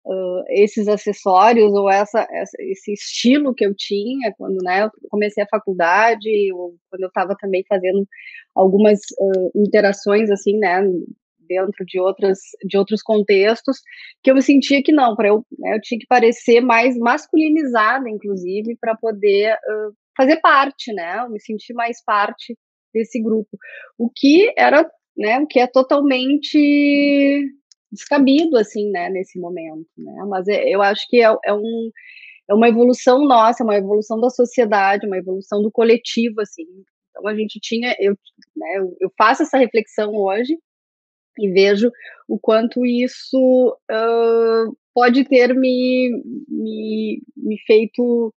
uh, 0.06 0.44
esses 0.50 0.88
acessórios 0.88 1.72
ou 1.74 1.90
essa, 1.90 2.28
essa, 2.32 2.58
esse 2.60 2.94
estilo 2.94 3.54
que 3.54 3.66
eu 3.66 3.74
tinha 3.76 4.34
quando 4.38 4.58
né, 4.64 4.84
eu 4.84 4.92
comecei 5.10 5.44
a 5.44 5.48
faculdade 5.48 6.30
ou 6.54 6.76
quando 6.90 7.04
eu 7.04 7.08
estava 7.08 7.36
também 7.40 7.64
fazendo 7.68 8.08
algumas 8.56 9.00
uh, 9.20 9.52
interações 9.56 10.30
assim, 10.30 10.58
né, 10.58 10.82
dentro 11.48 11.86
de 11.86 12.00
outras 12.00 12.40
de 12.66 12.78
outros 12.78 13.02
contextos 13.02 13.78
que 14.24 14.32
eu 14.32 14.36
me 14.36 14.42
sentia 14.42 14.84
que 14.84 14.94
não 14.94 15.16
para 15.16 15.30
eu 15.30 15.46
né, 15.60 15.76
eu 15.76 15.82
tinha 15.82 16.00
que 16.00 16.08
parecer 16.08 16.62
mais 16.62 16.98
masculinizada 16.98 18.10
inclusive 18.10 18.78
para 18.80 18.96
poder 18.96 19.54
uh, 19.54 19.94
fazer 20.16 20.40
parte 20.42 20.94
né 20.94 21.20
eu 21.20 21.30
me 21.30 21.40
senti 21.40 21.74
mais 21.74 22.04
parte 22.04 22.58
desse 22.94 23.22
grupo 23.22 23.58
o 23.98 24.10
que 24.10 24.54
era 24.58 24.90
né 25.18 25.40
o 25.40 25.48
que 25.48 25.60
é 25.60 25.68
totalmente 25.68 26.58
descabido, 27.94 28.58
assim, 28.58 28.90
né, 28.90 29.10
nesse 29.10 29.40
momento, 29.40 29.88
né, 29.98 30.26
mas 30.28 30.48
é, 30.48 30.68
eu 30.70 30.82
acho 30.82 31.08
que 31.08 31.22
é, 31.22 31.28
é, 31.46 31.54
um, 31.54 31.92
é 32.50 32.54
uma 32.54 32.68
evolução 32.68 33.26
nossa, 33.26 33.64
uma 33.64 33.78
evolução 33.78 34.20
da 34.20 34.30
sociedade, 34.30 35.06
uma 35.06 35.18
evolução 35.18 35.62
do 35.62 35.72
coletivo, 35.72 36.42
assim, 36.42 36.66
então 37.10 37.28
a 37.28 37.36
gente 37.36 37.60
tinha, 37.62 37.96
eu, 38.00 38.18
né, 38.56 38.88
eu 39.00 39.12
faço 39.18 39.44
essa 39.44 39.58
reflexão 39.58 40.12
hoje 40.16 40.58
e 41.38 41.50
vejo 41.52 41.92
o 42.28 42.40
quanto 42.40 42.86
isso 42.86 43.78
uh, 43.92 44.76
pode 44.94 45.24
ter 45.26 45.54
me, 45.56 46.12
me, 46.48 47.22
me 47.38 47.58
feito 47.66 48.34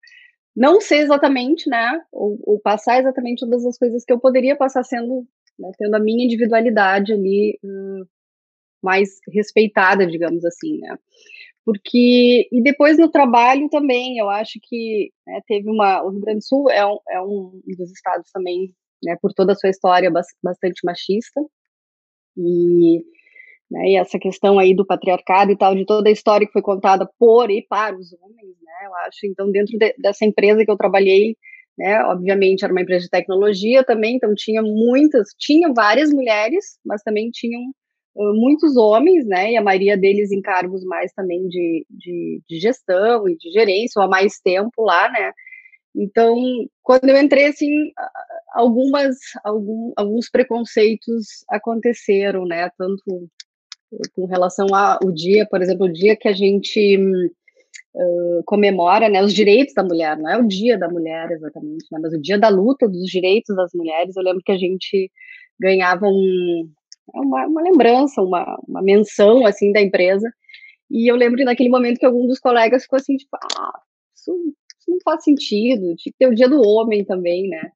não 0.56 0.80
ser 0.80 0.98
exatamente, 0.98 1.68
né, 1.68 2.00
ou, 2.12 2.38
ou, 2.42 2.60
passar 2.60 3.00
exatamente 3.00 3.40
todas 3.40 3.64
as 3.64 3.76
coisas 3.76 4.04
que 4.04 4.12
eu 4.12 4.20
poderia 4.20 4.56
passar 4.56 4.84
sendo, 4.84 5.26
né, 5.58 5.70
tendo 5.78 5.94
a 5.94 6.00
minha 6.00 6.24
individualidade 6.24 7.12
ali 7.12 7.58
uh, 7.64 8.06
mais 8.82 9.18
respeitada, 9.32 10.06
digamos 10.06 10.44
assim, 10.44 10.78
né? 10.78 10.96
Porque, 11.64 12.46
e 12.52 12.62
depois 12.62 12.98
no 12.98 13.10
trabalho 13.10 13.68
também, 13.70 14.18
eu 14.18 14.28
acho 14.28 14.58
que 14.62 15.10
né, 15.26 15.40
teve 15.48 15.70
uma, 15.70 16.02
o 16.04 16.10
Rio 16.10 16.20
Grande 16.20 16.40
do 16.40 16.44
Sul 16.44 16.70
é 16.70 16.86
um, 16.86 16.98
é 17.08 17.20
um 17.22 17.60
dos 17.66 17.90
estados 17.90 18.30
também, 18.30 18.74
né, 19.02 19.16
por 19.20 19.32
toda 19.32 19.52
a 19.52 19.56
sua 19.56 19.70
história, 19.70 20.12
bastante 20.42 20.84
machista, 20.84 21.40
e, 22.36 23.02
né, 23.74 23.88
e 23.88 23.96
essa 23.96 24.18
questão 24.20 24.58
aí 24.58 24.72
do 24.74 24.86
patriarcado 24.86 25.50
e 25.50 25.58
tal, 25.58 25.74
de 25.74 25.84
toda 25.84 26.08
a 26.08 26.12
história 26.12 26.46
que 26.46 26.52
foi 26.52 26.62
contada 26.62 27.10
por 27.18 27.50
e 27.50 27.66
para 27.68 27.96
os 27.96 28.12
homens, 28.12 28.54
né, 28.62 28.86
eu 28.86 28.94
acho, 29.06 29.26
então, 29.26 29.50
dentro 29.50 29.76
de, 29.76 29.92
dessa 29.98 30.24
empresa 30.24 30.64
que 30.64 30.70
eu 30.70 30.76
trabalhei, 30.76 31.36
né, 31.76 32.00
obviamente 32.04 32.62
era 32.64 32.72
uma 32.72 32.82
empresa 32.82 33.04
de 33.04 33.10
tecnologia 33.10 33.82
também, 33.82 34.14
então 34.14 34.32
tinha 34.36 34.62
muitas, 34.62 35.30
tinha 35.36 35.72
várias 35.74 36.10
mulheres, 36.12 36.78
mas 36.86 37.02
também 37.02 37.30
tinham 37.30 37.60
muitos 38.16 38.76
homens, 38.76 39.26
né, 39.26 39.50
e 39.50 39.56
a 39.56 39.62
maioria 39.62 39.96
deles 39.96 40.30
em 40.30 40.40
cargos 40.40 40.84
mais 40.84 41.12
também 41.12 41.48
de, 41.48 41.84
de, 41.90 42.40
de, 42.48 42.60
gestão 42.60 43.28
e 43.28 43.36
de 43.36 43.50
gerência, 43.50 43.98
ou 44.00 44.04
há 44.04 44.08
mais 44.08 44.38
tempo 44.38 44.84
lá, 44.84 45.10
né, 45.10 45.32
então, 45.96 46.36
quando 46.82 47.08
eu 47.08 47.16
entrei, 47.16 47.46
assim, 47.46 47.70
algumas, 48.52 49.16
algum, 49.44 49.92
alguns 49.96 50.28
preconceitos 50.30 51.44
aconteceram, 51.48 52.44
né, 52.44 52.68
tanto 52.78 53.28
com 54.14 54.26
relação 54.26 54.66
ao 54.74 55.10
dia, 55.12 55.46
por 55.48 55.62
exemplo, 55.62 55.86
o 55.86 55.92
dia 55.92 56.16
que 56.16 56.28
a 56.28 56.32
gente 56.32 56.96
uh, 57.94 58.42
comemora, 58.44 59.08
né, 59.08 59.22
os 59.22 59.32
direitos 59.32 59.74
da 59.74 59.82
mulher, 59.82 60.16
não 60.18 60.30
é 60.30 60.38
o 60.38 60.46
dia 60.46 60.78
da 60.78 60.88
mulher 60.88 61.30
exatamente, 61.30 61.86
né, 61.90 61.98
mas 62.02 62.12
o 62.12 62.20
dia 62.20 62.38
da 62.38 62.48
luta 62.48 62.88
dos 62.88 63.06
direitos 63.06 63.54
das 63.56 63.70
mulheres, 63.74 64.16
eu 64.16 64.22
lembro 64.22 64.42
que 64.44 64.52
a 64.52 64.58
gente 64.58 65.10
ganhava 65.58 66.06
um, 66.06 66.68
é 67.12 67.20
uma, 67.20 67.46
uma 67.46 67.62
lembrança, 67.62 68.22
uma, 68.22 68.58
uma 68.66 68.82
menção, 68.82 69.46
assim, 69.46 69.72
da 69.72 69.80
empresa. 69.80 70.30
E 70.90 71.10
eu 71.10 71.16
lembro 71.16 71.44
naquele 71.44 71.68
momento 71.68 71.98
que 71.98 72.06
algum 72.06 72.26
dos 72.26 72.38
colegas 72.38 72.84
ficou 72.84 72.96
assim, 72.98 73.16
tipo, 73.16 73.36
ah, 73.36 73.80
isso, 74.14 74.32
isso 74.78 74.90
não 74.90 74.98
faz 75.04 75.24
sentido, 75.24 75.94
tinha 75.96 76.12
que 76.12 76.18
ter 76.18 76.28
o 76.28 76.34
dia 76.34 76.48
do 76.48 76.60
homem 76.62 77.04
também, 77.04 77.48
né? 77.48 77.70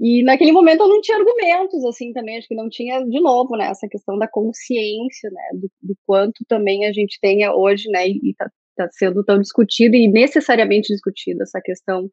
E 0.00 0.22
naquele 0.24 0.52
momento 0.52 0.82
eu 0.82 0.88
não 0.88 1.00
tinha 1.00 1.18
argumentos, 1.18 1.84
assim, 1.84 2.12
também, 2.12 2.38
acho 2.38 2.48
que 2.48 2.54
não 2.54 2.68
tinha, 2.68 3.04
de 3.04 3.20
novo, 3.20 3.56
né, 3.56 3.66
essa 3.66 3.86
questão 3.88 4.18
da 4.18 4.26
consciência, 4.26 5.30
né, 5.30 5.42
do, 5.54 5.70
do 5.82 5.96
quanto 6.06 6.44
também 6.48 6.86
a 6.86 6.92
gente 6.92 7.18
tenha 7.20 7.54
hoje, 7.54 7.88
né, 7.88 8.08
e 8.08 8.30
está 8.30 8.50
tá 8.76 8.88
sendo 8.90 9.22
tão 9.24 9.38
discutido 9.38 9.94
e 9.94 10.08
necessariamente 10.08 10.92
discutido 10.92 11.42
essa 11.42 11.60
questão 11.60 12.08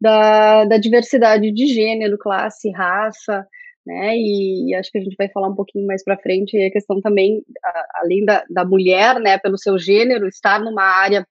da, 0.00 0.64
da 0.64 0.78
diversidade 0.78 1.52
de 1.52 1.66
gênero, 1.66 2.18
classe, 2.18 2.70
raça, 2.70 3.46
né? 3.86 4.16
E, 4.16 4.70
e, 4.70 4.74
acho 4.74 4.90
que 4.90 4.98
a 4.98 5.00
gente 5.00 5.16
vai 5.16 5.28
falar 5.30 5.48
um 5.48 5.54
pouquinho 5.54 5.86
mais 5.86 6.04
para 6.04 6.18
frente 6.18 6.56
a 6.58 6.70
questão 6.70 7.00
também, 7.00 7.42
a, 7.64 8.00
além 8.02 8.24
da, 8.24 8.44
da 8.50 8.64
mulher, 8.64 9.18
né, 9.18 9.38
pelo 9.38 9.58
seu 9.58 9.78
gênero, 9.78 10.28
estar 10.28 10.60
numa 10.60 10.82
área 10.82 11.26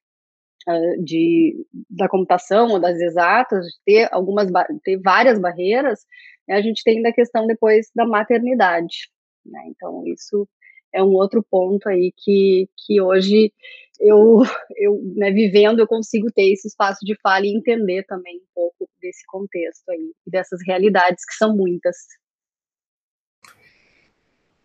uh, 0.67 1.03
de, 1.03 1.65
da 1.89 2.07
computação 2.07 2.69
ou 2.69 2.79
das 2.79 2.99
exatas, 2.99 3.65
ter 3.85 4.07
algumas, 4.11 4.49
ter 4.83 4.99
várias 5.01 5.39
barreiras, 5.39 6.01
né, 6.47 6.55
a 6.55 6.61
gente 6.61 6.83
tem 6.83 6.97
ainda 6.97 7.09
a 7.09 7.13
questão 7.13 7.45
depois 7.47 7.89
da 7.95 8.05
maternidade, 8.05 9.09
né? 9.45 9.61
Então 9.67 10.03
isso 10.07 10.47
é 10.93 11.03
um 11.03 11.13
outro 11.13 11.45
ponto 11.49 11.87
aí 11.89 12.13
que, 12.15 12.69
que 12.77 13.01
hoje 13.01 13.51
eu, 13.99 14.41
eu 14.75 15.01
né, 15.15 15.31
vivendo, 15.31 15.79
eu 15.79 15.87
consigo 15.87 16.31
ter 16.31 16.51
esse 16.51 16.67
espaço 16.67 16.99
de 17.03 17.15
fala 17.21 17.45
e 17.45 17.55
entender 17.55 18.03
também 18.05 18.37
um 18.37 18.47
pouco 18.53 18.89
desse 19.01 19.25
contexto 19.27 19.89
aí, 19.89 20.13
dessas 20.25 20.59
realidades 20.65 21.25
que 21.25 21.33
são 21.33 21.55
muitas. 21.55 21.95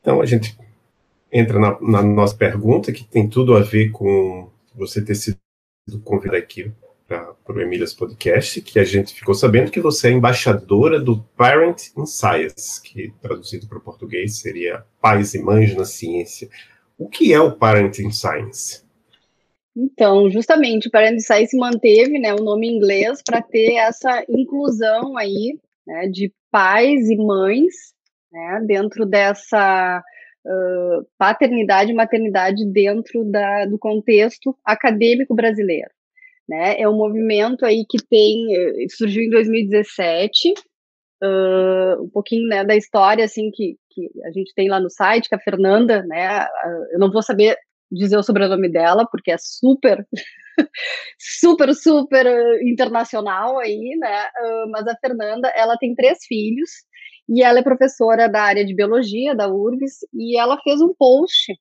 Então 0.01 0.21
a 0.21 0.27
gente 0.27 0.57
entra 1.33 1.59
na, 1.59 1.81
na, 1.81 2.03
nossa 2.03 2.37
pergunta, 2.37 2.93
que 2.93 3.05
tem 3.05 3.29
tudo 3.29 3.57
a 3.57 3.61
ver 3.61 3.91
com 3.91 4.51
você 4.75 5.03
ter 5.03 5.15
sido 5.15 5.39
convidado 6.05 6.37
aqui 6.37 6.73
para 7.07 7.37
o 7.49 7.61
Emílias 7.61 7.93
Podcast, 7.93 8.61
que 8.63 8.79
a 8.79 8.85
gente 8.85 9.13
ficou 9.13 9.35
sabendo 9.35 9.71
que 9.71 9.81
você 9.81 10.09
é 10.09 10.13
embaixadora 10.13 10.99
do 10.99 11.23
Parent 11.37 11.89
in 11.97 12.07
Science, 12.07 12.81
que 12.83 13.13
traduzido 13.21 13.67
para 13.67 13.79
o 13.79 13.83
português 13.83 14.39
seria 14.39 14.85
Pais 15.01 15.35
e 15.35 15.43
Mães 15.43 15.75
na 15.75 15.85
Ciência. 15.85 16.49
O 16.97 17.09
que 17.09 17.33
é 17.33 17.41
o 17.41 17.53
Parent 17.53 17.99
in 17.99 18.11
Science? 18.11 18.83
Então, 19.77 20.31
justamente, 20.31 20.89
o 20.89 20.91
Parent 20.91 21.17
in 21.17 21.21
Science 21.21 21.57
manteve 21.57 22.19
né, 22.19 22.33
o 22.33 22.43
nome 22.43 22.69
em 22.69 22.77
inglês 22.77 23.21
para 23.25 23.43
ter 23.43 23.75
essa 23.75 24.25
inclusão 24.29 25.17
aí 25.17 25.59
né, 25.87 26.09
de 26.09 26.33
pais 26.51 27.11
e 27.11 27.17
mães 27.17 27.75
né, 28.31 28.63
dentro 28.67 29.05
dessa 29.05 30.03
uh, 30.47 31.07
paternidade 31.19 31.91
e 31.91 31.95
maternidade 31.95 32.65
dentro 32.67 33.25
da, 33.25 33.67
do 33.67 33.79
contexto 33.79 34.57
acadêmico 34.65 35.35
brasileiro. 35.35 35.91
Né? 36.49 36.81
É 36.81 36.89
um 36.89 36.97
movimento 36.97 37.65
aí 37.65 37.85
que 37.89 37.99
tem 38.05 38.55
eh, 38.55 38.87
surgiu 38.91 39.23
em 39.23 39.31
2017, 39.31 40.53
uh, 41.23 42.03
um 42.03 42.09
pouquinho 42.11 42.49
né, 42.49 42.65
da 42.65 42.77
história 42.77 43.25
assim 43.25 43.51
que, 43.53 43.77
que 43.91 44.11
a 44.25 44.33
gente 44.33 44.53
tem 44.55 44.69
lá 44.69 44.81
no 44.81 44.91
site, 44.91 45.29
que 45.29 45.35
a 45.35 45.41
Fernanda, 45.41 46.03
né, 46.03 46.47
eu 46.93 46.99
não 46.99 47.11
vou 47.11 47.23
saber 47.23 47.57
dizer 47.91 48.17
o 48.17 48.23
sobrenome 48.23 48.69
dela, 48.71 49.07
porque 49.11 49.31
é 49.31 49.37
super, 49.39 50.05
super, 51.19 51.75
super 51.75 52.27
internacional 52.63 53.59
aí, 53.59 53.97
né? 53.99 54.29
Mas 54.71 54.87
a 54.87 54.97
Fernanda, 54.97 55.49
ela 55.55 55.77
tem 55.77 55.95
três 55.95 56.25
filhos 56.27 56.71
e 57.29 57.43
ela 57.43 57.61
é 57.61 57.63
professora 57.63 58.29
da 58.29 58.43
área 58.43 58.65
de 58.65 58.75
biologia 58.75 59.35
da 59.35 59.49
URGS 59.49 60.07
e 60.13 60.39
ela 60.39 60.59
fez 60.63 60.81
um 60.81 60.93
post 60.95 61.53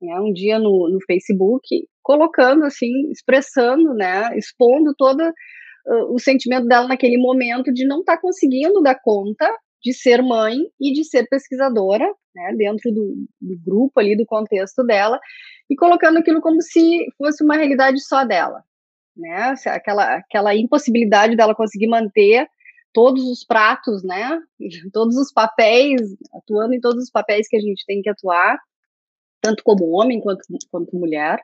né, 0.00 0.18
um 0.20 0.32
dia 0.32 0.58
no, 0.58 0.88
no 0.88 0.98
Facebook 1.06 1.86
colocando 2.02 2.64
assim, 2.64 3.10
expressando, 3.10 3.94
né, 3.94 4.36
expondo 4.36 4.94
todo 4.96 5.20
uh, 5.20 6.14
o 6.14 6.18
sentimento 6.18 6.66
dela 6.66 6.88
naquele 6.88 7.18
momento 7.18 7.72
de 7.72 7.86
não 7.86 8.00
estar 8.00 8.16
tá 8.16 8.20
conseguindo 8.20 8.80
dar 8.80 8.98
conta 9.00 9.46
de 9.82 9.92
ser 9.92 10.22
mãe 10.22 10.58
e 10.80 10.92
de 10.92 11.04
ser 11.04 11.26
pesquisadora, 11.28 12.06
né, 12.34 12.54
dentro 12.56 12.90
do, 12.92 13.26
do 13.40 13.58
grupo 13.64 14.00
ali, 14.00 14.16
do 14.16 14.26
contexto 14.26 14.84
dela, 14.84 15.18
e 15.68 15.76
colocando 15.76 16.18
aquilo 16.18 16.40
como 16.40 16.60
se 16.60 17.06
fosse 17.16 17.44
uma 17.44 17.56
realidade 17.56 18.00
só 18.02 18.24
dela, 18.24 18.62
né, 19.16 19.54
aquela, 19.66 20.16
aquela 20.16 20.54
impossibilidade 20.54 21.36
dela 21.36 21.54
conseguir 21.54 21.88
manter 21.88 22.46
todos 22.92 23.24
os 23.24 23.44
pratos, 23.44 24.02
né? 24.02 24.40
Todos 24.92 25.16
os 25.16 25.32
papéis, 25.32 26.00
atuando 26.34 26.74
em 26.74 26.80
todos 26.80 27.04
os 27.04 27.10
papéis 27.10 27.48
que 27.48 27.56
a 27.56 27.60
gente 27.60 27.84
tem 27.86 28.02
que 28.02 28.10
atuar, 28.10 28.58
tanto 29.40 29.62
como 29.64 29.90
homem 29.90 30.20
quanto, 30.20 30.42
quanto 30.70 30.96
mulher, 30.96 31.40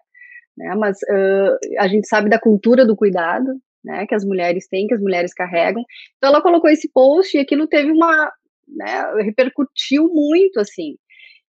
né? 0.57 0.75
Mas 0.75 0.99
uh, 1.03 1.59
a 1.79 1.89
gente 1.89 2.07
sabe 2.09 2.29
da 2.29 2.39
cultura 2.39 2.85
do 2.85 2.97
cuidado, 2.97 3.47
né? 3.85 4.07
Que 4.07 4.15
as 4.15 4.25
mulheres 4.25 4.69
têm, 4.69 4.87
que 4.87 4.95
as 4.95 5.01
mulheres 5.01 5.33
carregam. 5.33 5.85
Então 6.17 6.31
ela 6.31 6.43
colocou 6.43 6.71
esse 6.71 6.91
post 6.93 7.37
e 7.37 7.41
aquilo 7.41 7.67
teve 7.67 7.91
uma 7.91 8.31
né, 8.69 9.23
repercutiu 9.23 10.09
muito, 10.09 10.59
assim. 10.61 10.97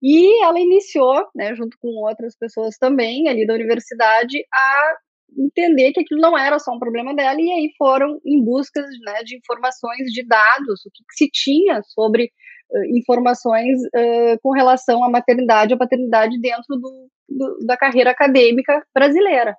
E 0.02 0.44
ela 0.44 0.60
iniciou, 0.60 1.26
né, 1.34 1.54
junto 1.54 1.76
com 1.78 1.88
outras 2.06 2.36
pessoas 2.36 2.76
também 2.76 3.28
ali 3.28 3.46
da 3.46 3.54
universidade, 3.54 4.44
a 4.52 4.96
entender 5.36 5.92
que 5.92 6.00
aquilo 6.00 6.20
não 6.20 6.38
era 6.38 6.58
só 6.58 6.72
um 6.72 6.78
problema 6.78 7.14
dela, 7.14 7.40
e 7.40 7.50
aí 7.50 7.70
foram 7.76 8.20
em 8.24 8.42
busca 8.42 8.80
né, 8.80 9.22
de 9.24 9.36
informações, 9.36 10.12
de 10.12 10.26
dados, 10.26 10.84
o 10.86 10.90
que, 10.92 11.04
que 11.04 11.16
se 11.16 11.30
tinha 11.30 11.82
sobre 11.82 12.30
uh, 12.70 12.96
informações 12.96 13.78
uh, 13.94 14.38
com 14.42 14.50
relação 14.50 15.02
à 15.02 15.10
maternidade 15.10 15.72
ou 15.72 15.78
paternidade 15.78 16.40
dentro 16.40 16.76
do, 16.76 17.08
do, 17.28 17.66
da 17.66 17.76
carreira 17.76 18.10
acadêmica 18.10 18.82
brasileira. 18.94 19.56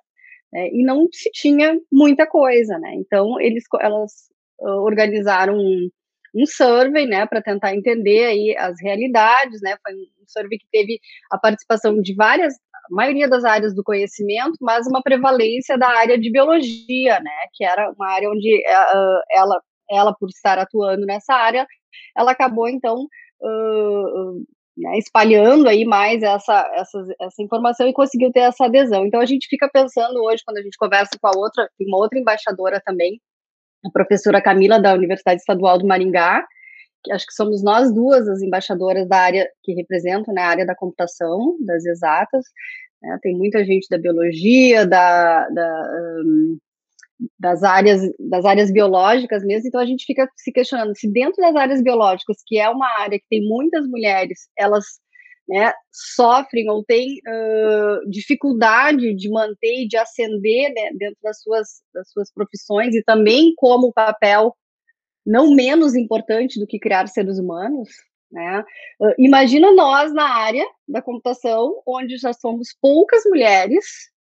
Né, 0.52 0.68
e 0.72 0.84
não 0.84 1.06
se 1.12 1.30
tinha 1.30 1.78
muita 1.92 2.26
coisa, 2.26 2.78
né? 2.78 2.94
Então, 2.94 3.38
eles, 3.38 3.64
elas 3.80 4.12
uh, 4.60 4.82
organizaram 4.82 5.56
um, 5.56 5.90
um 6.34 6.46
survey, 6.46 7.06
né, 7.06 7.26
para 7.26 7.42
tentar 7.42 7.74
entender 7.74 8.24
aí 8.24 8.56
as 8.58 8.80
realidades, 8.80 9.60
né? 9.62 9.76
Foi 9.82 9.94
um 9.94 10.26
survey 10.26 10.58
que 10.58 10.66
teve 10.70 11.00
a 11.30 11.38
participação 11.38 12.00
de 12.00 12.14
várias 12.14 12.54
maioria 12.90 13.28
das 13.28 13.44
áreas 13.44 13.74
do 13.74 13.82
conhecimento, 13.82 14.56
mas 14.60 14.86
uma 14.86 15.02
prevalência 15.02 15.76
da 15.78 15.88
área 15.88 16.18
de 16.18 16.30
biologia, 16.30 17.20
né, 17.20 17.30
que 17.54 17.64
era 17.64 17.90
uma 17.92 18.10
área 18.10 18.30
onde 18.30 18.56
uh, 18.56 19.20
ela, 19.30 19.62
ela, 19.90 20.14
por 20.14 20.28
estar 20.28 20.58
atuando 20.58 21.06
nessa 21.06 21.34
área, 21.34 21.66
ela 22.16 22.32
acabou, 22.32 22.68
então, 22.68 23.06
uh, 23.42 24.44
né, 24.76 24.98
espalhando 24.98 25.68
aí 25.68 25.84
mais 25.84 26.22
essa, 26.22 26.70
essa, 26.74 27.02
essa 27.20 27.42
informação 27.42 27.86
e 27.88 27.92
conseguiu 27.92 28.30
ter 28.32 28.40
essa 28.40 28.66
adesão. 28.66 29.06
Então, 29.06 29.20
a 29.20 29.26
gente 29.26 29.48
fica 29.48 29.68
pensando 29.72 30.22
hoje, 30.22 30.42
quando 30.44 30.58
a 30.58 30.62
gente 30.62 30.76
conversa 30.78 31.10
com 31.20 31.28
a 31.28 31.32
outra, 31.36 31.68
uma 31.80 31.98
outra 31.98 32.18
embaixadora 32.18 32.80
também, 32.84 33.20
a 33.84 33.90
professora 33.90 34.42
Camila, 34.42 34.80
da 34.80 34.94
Universidade 34.94 35.40
Estadual 35.40 35.78
do 35.78 35.86
Maringá, 35.86 36.44
acho 37.12 37.26
que 37.26 37.34
somos 37.34 37.62
nós 37.62 37.92
duas 37.92 38.28
as 38.28 38.42
embaixadoras 38.42 39.08
da 39.08 39.18
área 39.18 39.48
que 39.62 39.72
representam 39.74 40.34
né, 40.34 40.42
a 40.42 40.48
área 40.48 40.66
da 40.66 40.74
computação, 40.74 41.56
das 41.60 41.84
exatas. 41.84 42.44
Né, 43.02 43.18
tem 43.22 43.36
muita 43.36 43.64
gente 43.64 43.86
da 43.90 43.98
biologia, 43.98 44.86
da, 44.86 45.48
da 45.48 45.90
um, 46.24 46.58
das 47.38 47.62
áreas 47.62 48.00
das 48.18 48.44
áreas 48.44 48.70
biológicas 48.72 49.44
mesmo, 49.44 49.68
então 49.68 49.80
a 49.80 49.86
gente 49.86 50.04
fica 50.04 50.28
se 50.36 50.52
questionando 50.52 50.96
se 50.96 51.10
dentro 51.10 51.42
das 51.42 51.56
áreas 51.56 51.82
biológicas, 51.82 52.36
que 52.46 52.58
é 52.58 52.68
uma 52.68 52.86
área 53.00 53.18
que 53.18 53.26
tem 53.28 53.42
muitas 53.42 53.86
mulheres, 53.88 54.48
elas 54.56 54.84
né, 55.48 55.72
sofrem 55.90 56.68
ou 56.70 56.84
têm 56.84 57.20
uh, 57.26 58.10
dificuldade 58.10 59.14
de 59.14 59.30
manter 59.30 59.84
e 59.84 59.88
de 59.88 59.96
ascender 59.96 60.72
né, 60.74 60.90
dentro 60.98 61.16
das 61.22 61.40
suas, 61.40 61.68
das 61.94 62.10
suas 62.10 62.30
profissões 62.32 62.94
e 62.94 63.02
também 63.02 63.54
como 63.56 63.92
papel 63.92 64.54
não 65.28 65.54
menos 65.54 65.94
importante 65.94 66.58
do 66.58 66.66
que 66.66 66.78
criar 66.78 67.06
seres 67.06 67.38
humanos, 67.38 67.90
né? 68.32 68.64
Uh, 68.98 69.12
imagina 69.18 69.70
nós 69.74 70.12
na 70.14 70.26
área 70.26 70.64
da 70.88 71.02
computação, 71.02 71.82
onde 71.86 72.16
já 72.16 72.32
somos 72.32 72.68
poucas 72.80 73.22
mulheres, 73.26 73.84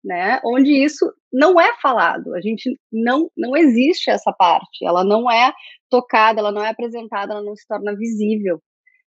né? 0.03 0.39
Onde 0.45 0.71
isso 0.71 1.11
não 1.31 1.59
é 1.59 1.73
falado, 1.81 2.35
a 2.35 2.41
gente 2.41 2.79
não 2.91 3.27
não 3.35 3.57
existe 3.57 4.11
essa 4.11 4.31
parte, 4.31 4.85
ela 4.85 5.03
não 5.03 5.29
é 5.31 5.51
tocada, 5.89 6.39
ela 6.39 6.51
não 6.51 6.63
é 6.63 6.69
apresentada, 6.69 7.33
ela 7.33 7.43
não 7.43 7.55
se 7.55 7.65
torna 7.67 7.95
visível. 7.95 8.61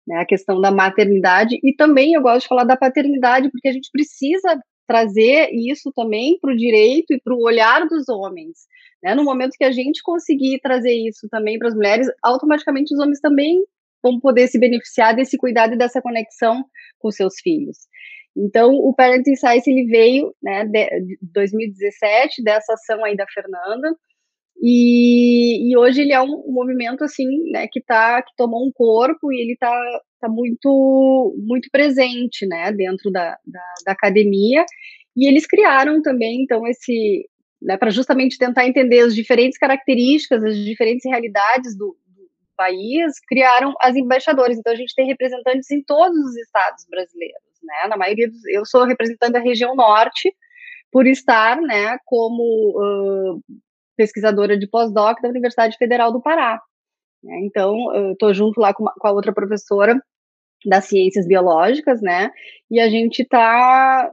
Né, 0.07 0.17
a 0.17 0.25
questão 0.25 0.61
da 0.61 0.69
maternidade 0.69 1.59
e 1.63 1.73
também 1.75 2.13
eu 2.13 2.21
gosto 2.21 2.41
de 2.41 2.47
falar 2.47 2.63
da 2.63 2.77
paternidade 2.77 3.49
porque 3.49 3.67
a 3.67 3.71
gente 3.71 3.89
precisa 3.91 4.55
trazer 4.87 5.49
isso 5.51 5.91
também 5.93 6.37
para 6.39 6.53
o 6.53 6.57
direito 6.57 7.13
e 7.13 7.19
para 7.19 7.33
o 7.33 7.43
olhar 7.43 7.87
dos 7.87 8.07
homens. 8.09 8.67
Né? 9.03 9.15
No 9.15 9.23
momento 9.23 9.57
que 9.57 9.63
a 9.63 9.71
gente 9.71 10.01
conseguir 10.03 10.59
trazer 10.59 10.93
isso 10.93 11.27
também 11.29 11.57
para 11.57 11.67
as 11.67 11.75
mulheres, 11.75 12.07
automaticamente 12.23 12.93
os 12.93 12.99
homens 12.99 13.19
também 13.19 13.63
vão 14.01 14.19
poder 14.19 14.47
se 14.47 14.59
beneficiar 14.59 15.15
desse 15.15 15.37
cuidado 15.37 15.73
e 15.73 15.77
dessa 15.77 16.01
conexão 16.01 16.63
com 16.99 17.11
seus 17.11 17.35
filhos. 17.41 17.77
Então, 18.37 18.73
o 18.73 18.93
Parenting 18.93 19.35
Science 19.35 19.69
ele 19.69 19.85
veio, 19.85 20.35
né, 20.43 20.65
de 20.65 21.17
2017 21.21 22.43
dessa 22.43 22.73
ação 22.73 23.03
aí 23.03 23.15
da 23.15 23.25
Fernanda, 23.27 23.95
e, 24.61 25.71
e 25.71 25.77
hoje 25.77 26.01
ele 26.01 26.13
é 26.13 26.21
um, 26.21 26.43
um 26.45 26.51
movimento 26.51 27.03
assim, 27.03 27.27
né, 27.51 27.67
que 27.71 27.81
tá 27.81 28.21
que 28.21 28.31
tomou 28.37 28.65
um 28.65 28.71
corpo 28.71 29.31
e 29.31 29.41
ele 29.41 29.53
está 29.53 29.71
tá 30.27 30.33
muito 30.33 31.35
muito 31.37 31.69
presente, 31.71 32.45
né, 32.47 32.71
dentro 32.71 33.11
da, 33.11 33.37
da, 33.45 33.63
da 33.85 33.91
academia. 33.91 34.65
E 35.15 35.27
eles 35.27 35.45
criaram 35.45 36.01
também 36.01 36.43
então 36.43 36.67
esse 36.67 37.27
né, 37.61 37.77
para 37.77 37.89
justamente 37.89 38.37
tentar 38.37 38.67
entender 38.67 38.99
as 38.99 39.15
diferentes 39.15 39.57
características, 39.57 40.43
as 40.43 40.57
diferentes 40.57 41.05
realidades 41.09 41.75
do, 41.77 41.97
do, 42.07 42.29
país, 42.55 43.13
criaram 43.27 43.73
as 43.81 43.95
embaixadoras. 43.95 44.57
Então 44.57 44.71
a 44.73 44.75
gente 44.75 44.93
tem 44.95 45.07
representantes 45.07 45.69
em 45.71 45.83
todos 45.83 46.17
os 46.17 46.35
estados 46.37 46.85
brasileiros, 46.89 47.41
né? 47.63 47.87
Na 47.89 47.97
maioria 47.97 48.29
dos, 48.29 48.45
eu 48.47 48.65
sou 48.65 48.83
representante 48.85 49.33
da 49.33 49.39
região 49.39 49.75
norte 49.75 50.33
por 50.91 51.07
estar, 51.07 51.59
né, 51.59 51.97
como 52.05 52.41
uh, 52.41 53.41
pesquisadora 53.97 54.57
de 54.57 54.65
pós-doc 54.65 55.21
da 55.21 55.27
Universidade 55.27 55.75
Federal 55.77 56.11
do 56.11 56.21
Pará. 56.21 56.61
Né? 57.21 57.39
Então, 57.43 57.75
eu 57.93 58.13
estou 58.13 58.33
junto 58.33 58.61
lá 58.61 58.73
com, 58.73 58.83
uma, 58.83 58.93
com 58.93 59.07
a 59.07 59.11
outra 59.11 59.33
professora 59.33 59.99
das 60.65 60.85
ciências 60.85 61.27
biológicas, 61.27 62.01
né? 62.01 62.29
E 62.69 62.79
a 62.79 62.89
gente 62.89 63.21
está 63.21 64.11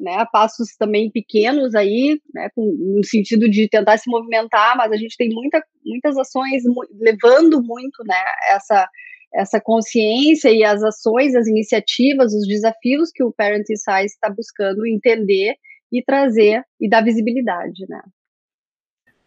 né, 0.00 0.14
a 0.16 0.26
passos 0.26 0.76
também 0.76 1.10
pequenos 1.10 1.74
aí, 1.74 2.20
né, 2.34 2.48
com, 2.54 2.62
no 2.96 3.04
sentido 3.04 3.48
de 3.48 3.68
tentar 3.68 3.96
se 3.98 4.10
movimentar, 4.10 4.76
mas 4.76 4.90
a 4.90 4.96
gente 4.96 5.16
tem 5.16 5.28
muita, 5.28 5.62
muitas 5.84 6.16
ações 6.18 6.62
mu 6.64 6.82
levando 7.00 7.62
muito, 7.62 8.02
né, 8.04 8.22
essa 8.50 8.88
essa 9.34 9.58
consciência 9.58 10.50
e 10.50 10.62
as 10.62 10.82
ações, 10.82 11.34
as 11.34 11.46
iniciativas, 11.46 12.34
os 12.34 12.46
desafios 12.46 13.10
que 13.10 13.24
o 13.24 13.32
Parent 13.32 13.64
Science 13.64 14.14
está 14.14 14.28
buscando 14.28 14.86
entender 14.86 15.54
e 15.90 16.02
trazer 16.04 16.62
e 16.78 16.88
dar 16.88 17.02
visibilidade, 17.02 17.86
né? 17.88 18.02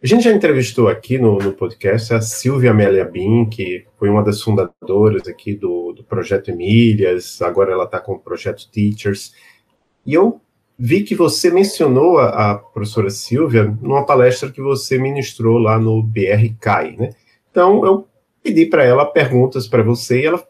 A 0.05 0.07
gente 0.07 0.25
já 0.25 0.31
entrevistou 0.31 0.87
aqui 0.87 1.17
no, 1.17 1.39
no 1.39 1.51
podcast 1.51 2.13
a 2.13 2.21
Silvia 2.21 2.69
Amélia 2.69 3.03
Bin, 3.03 3.49
que 3.49 3.87
foi 3.97 4.07
uma 4.07 4.23
das 4.23 4.39
fundadoras 4.39 5.27
aqui 5.27 5.55
do, 5.55 5.93
do 5.93 6.03
projeto 6.03 6.51
Emílias, 6.51 7.41
agora 7.41 7.71
ela 7.71 7.85
está 7.85 7.99
com 7.99 8.13
o 8.13 8.19
projeto 8.19 8.69
Teachers. 8.69 9.33
E 10.05 10.13
eu 10.13 10.39
vi 10.77 11.01
que 11.01 11.15
você 11.15 11.49
mencionou 11.49 12.19
a, 12.19 12.51
a, 12.51 12.55
professora 12.55 13.09
Silvia 13.09 13.63
numa 13.81 14.05
palestra 14.05 14.51
que 14.51 14.61
você 14.61 14.99
ministrou 14.99 15.57
lá 15.57 15.79
no 15.79 16.03
BR 16.03 16.53
CAI, 16.61 16.95
né? 16.95 17.09
Então, 17.49 17.83
eu 17.83 18.07
pedi 18.43 18.67
para 18.67 18.83
ela 18.83 19.07
perguntas 19.07 19.67
para 19.67 19.81
você 19.81 20.21
e 20.21 20.25
ela 20.27 20.47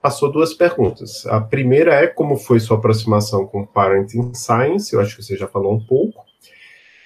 passou 0.00 0.32
duas 0.32 0.54
perguntas. 0.54 1.26
A 1.26 1.42
primeira 1.42 1.92
é 1.92 2.06
como 2.06 2.38
foi 2.38 2.58
sua 2.58 2.78
aproximação 2.78 3.46
com 3.46 3.66
Parenting 3.66 4.32
Science, 4.32 4.94
eu 4.94 5.00
acho 5.02 5.14
que 5.14 5.22
você 5.22 5.36
já 5.36 5.46
falou 5.46 5.74
um 5.74 5.86
pouco. 5.86 6.24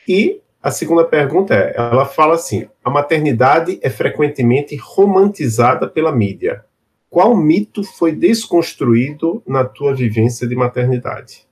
E 0.06 0.40
a 0.62 0.70
segunda 0.70 1.04
pergunta 1.04 1.54
é: 1.54 1.74
ela 1.76 2.06
fala 2.06 2.34
assim, 2.34 2.68
a 2.84 2.90
maternidade 2.90 3.80
é 3.82 3.90
frequentemente 3.90 4.76
romantizada 4.76 5.88
pela 5.88 6.12
mídia. 6.12 6.64
Qual 7.10 7.36
mito 7.36 7.82
foi 7.82 8.12
desconstruído 8.12 9.42
na 9.46 9.64
tua 9.64 9.94
vivência 9.94 10.46
de 10.46 10.54
maternidade? 10.54 11.46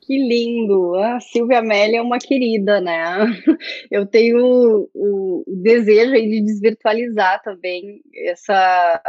Que 0.00 0.16
lindo! 0.16 0.94
A 0.96 1.18
Silvia 1.18 1.58
Amélia 1.58 1.98
é 1.98 2.02
uma 2.02 2.18
querida, 2.18 2.80
né? 2.80 2.94
Eu 3.90 4.06
tenho 4.06 4.88
o, 4.94 5.44
desejo 5.46 6.12
de 6.12 6.42
desvirtualizar 6.42 7.42
também 7.42 8.00
essa, 8.26 9.02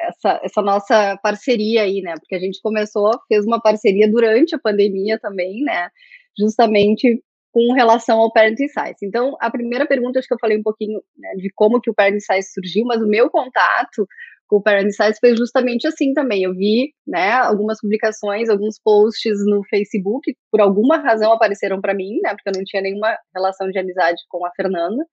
essa, 0.00 0.40
essa 0.42 0.62
nossa 0.62 1.18
parceria 1.22 1.82
aí, 1.82 2.00
né? 2.00 2.14
Porque 2.18 2.34
a 2.36 2.40
gente 2.40 2.60
começou, 2.62 3.10
fez 3.28 3.44
uma 3.44 3.60
parceria 3.60 4.10
durante 4.10 4.54
a 4.54 4.60
pandemia 4.60 5.18
também, 5.18 5.62
né? 5.62 5.90
Justamente 6.38 7.20
com 7.52 7.72
relação 7.72 8.18
ao 8.18 8.32
Parent 8.32 8.58
Insights. 8.60 9.02
Então, 9.02 9.36
a 9.40 9.50
primeira 9.50 9.86
pergunta, 9.86 10.18
acho 10.18 10.28
que 10.28 10.34
eu 10.34 10.38
falei 10.40 10.58
um 10.58 10.62
pouquinho 10.62 11.00
né, 11.16 11.34
de 11.36 11.50
como 11.54 11.80
que 11.80 11.90
o 11.90 11.94
Parent 11.94 12.16
Insights 12.16 12.52
surgiu, 12.52 12.84
mas 12.84 13.00
o 13.00 13.06
meu 13.06 13.30
contato 13.30 14.06
com 14.48 14.56
o 14.56 14.62
Parent 14.62 14.86
Insights 14.86 15.18
foi 15.20 15.36
justamente 15.36 15.86
assim 15.86 16.12
também. 16.14 16.42
Eu 16.42 16.54
vi, 16.54 16.92
né, 17.06 17.32
algumas 17.32 17.80
publicações, 17.80 18.48
alguns 18.48 18.80
posts 18.82 19.44
no 19.46 19.62
Facebook, 19.68 20.34
por 20.50 20.60
alguma 20.60 20.96
razão 20.98 21.32
apareceram 21.32 21.80
para 21.80 21.94
mim, 21.94 22.20
né, 22.22 22.30
porque 22.30 22.48
eu 22.48 22.54
não 22.56 22.64
tinha 22.64 22.82
nenhuma 22.82 23.16
relação 23.34 23.68
de 23.70 23.78
amizade 23.78 24.20
com 24.28 24.44
a 24.44 24.50
Fernanda. 24.52 25.04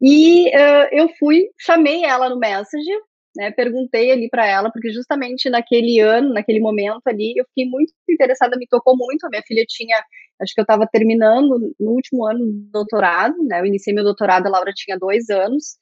E 0.00 0.48
uh, 0.48 0.88
eu 0.92 1.08
fui, 1.18 1.48
chamei 1.58 2.04
ela 2.04 2.30
no 2.30 2.38
Messenger, 2.38 3.00
né, 3.36 3.50
perguntei 3.50 4.10
ali 4.10 4.28
para 4.28 4.46
ela, 4.46 4.70
porque 4.70 4.92
justamente 4.92 5.48
naquele 5.48 6.00
ano, 6.00 6.32
naquele 6.32 6.60
momento 6.60 7.02
ali, 7.06 7.34
eu 7.36 7.44
fiquei 7.46 7.66
muito 7.66 7.92
interessada, 8.08 8.56
me 8.56 8.66
tocou 8.66 8.96
muito. 8.96 9.24
A 9.24 9.28
minha 9.28 9.42
filha 9.46 9.64
tinha, 9.68 9.96
acho 10.40 10.54
que 10.54 10.60
eu 10.60 10.64
estava 10.64 10.86
terminando 10.86 11.74
no 11.78 11.92
último 11.92 12.26
ano 12.26 12.40
do 12.40 12.70
doutorado, 12.72 13.36
né? 13.44 13.60
Eu 13.60 13.66
iniciei 13.66 13.94
meu 13.94 14.04
doutorado, 14.04 14.46
a 14.46 14.50
Laura 14.50 14.72
tinha 14.74 14.98
dois 14.98 15.30
anos, 15.30 15.76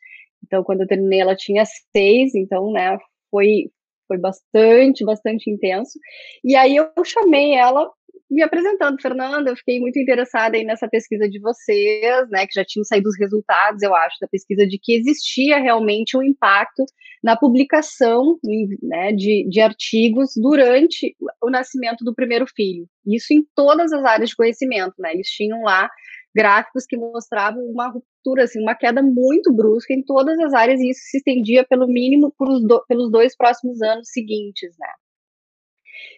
então 0.44 0.62
quando 0.62 0.82
eu 0.82 0.86
terminei 0.86 1.20
ela 1.20 1.36
tinha 1.36 1.64
seis, 1.94 2.34
então, 2.34 2.70
né, 2.72 2.98
foi, 3.30 3.70
foi 4.06 4.18
bastante, 4.18 5.04
bastante 5.04 5.50
intenso. 5.50 5.98
E 6.44 6.54
aí 6.56 6.76
eu 6.76 6.90
chamei 7.04 7.54
ela 7.54 7.90
me 8.30 8.42
apresentando, 8.42 9.00
Fernanda, 9.00 9.50
eu 9.50 9.56
fiquei 9.56 9.80
muito 9.80 9.98
interessada 9.98 10.56
aí 10.56 10.64
nessa 10.64 10.86
pesquisa 10.86 11.28
de 11.28 11.40
vocês, 11.40 12.28
né, 12.30 12.46
que 12.46 12.54
já 12.54 12.64
tinham 12.64 12.84
saído 12.84 13.08
os 13.08 13.18
resultados, 13.18 13.82
eu 13.82 13.94
acho, 13.94 14.16
da 14.20 14.28
pesquisa 14.28 14.66
de 14.66 14.78
que 14.78 14.94
existia 14.94 15.58
realmente 15.58 16.16
um 16.16 16.22
impacto 16.22 16.84
na 17.22 17.36
publicação 17.36 18.38
né, 18.82 19.12
de, 19.12 19.46
de 19.48 19.60
artigos 19.60 20.32
durante 20.36 21.16
o 21.42 21.50
nascimento 21.50 22.04
do 22.04 22.14
primeiro 22.14 22.46
filho. 22.46 22.86
Isso 23.06 23.32
em 23.32 23.42
todas 23.54 23.92
as 23.92 24.04
áreas 24.04 24.30
de 24.30 24.36
conhecimento, 24.36 24.94
né? 24.98 25.12
Eles 25.14 25.28
tinham 25.28 25.62
lá 25.62 25.88
gráficos 26.34 26.84
que 26.86 26.96
mostravam 26.96 27.64
uma 27.64 27.88
ruptura, 27.88 28.44
assim, 28.44 28.60
uma 28.60 28.74
queda 28.74 29.02
muito 29.02 29.52
brusca 29.52 29.94
em 29.94 30.04
todas 30.04 30.38
as 30.38 30.52
áreas, 30.52 30.80
e 30.80 30.90
isso 30.90 31.00
se 31.02 31.16
estendia 31.16 31.64
pelo 31.66 31.88
mínimo 31.88 32.32
do, 32.38 32.84
pelos 32.86 33.10
dois 33.10 33.36
próximos 33.36 33.80
anos 33.82 34.08
seguintes, 34.10 34.70
né? 34.78 34.88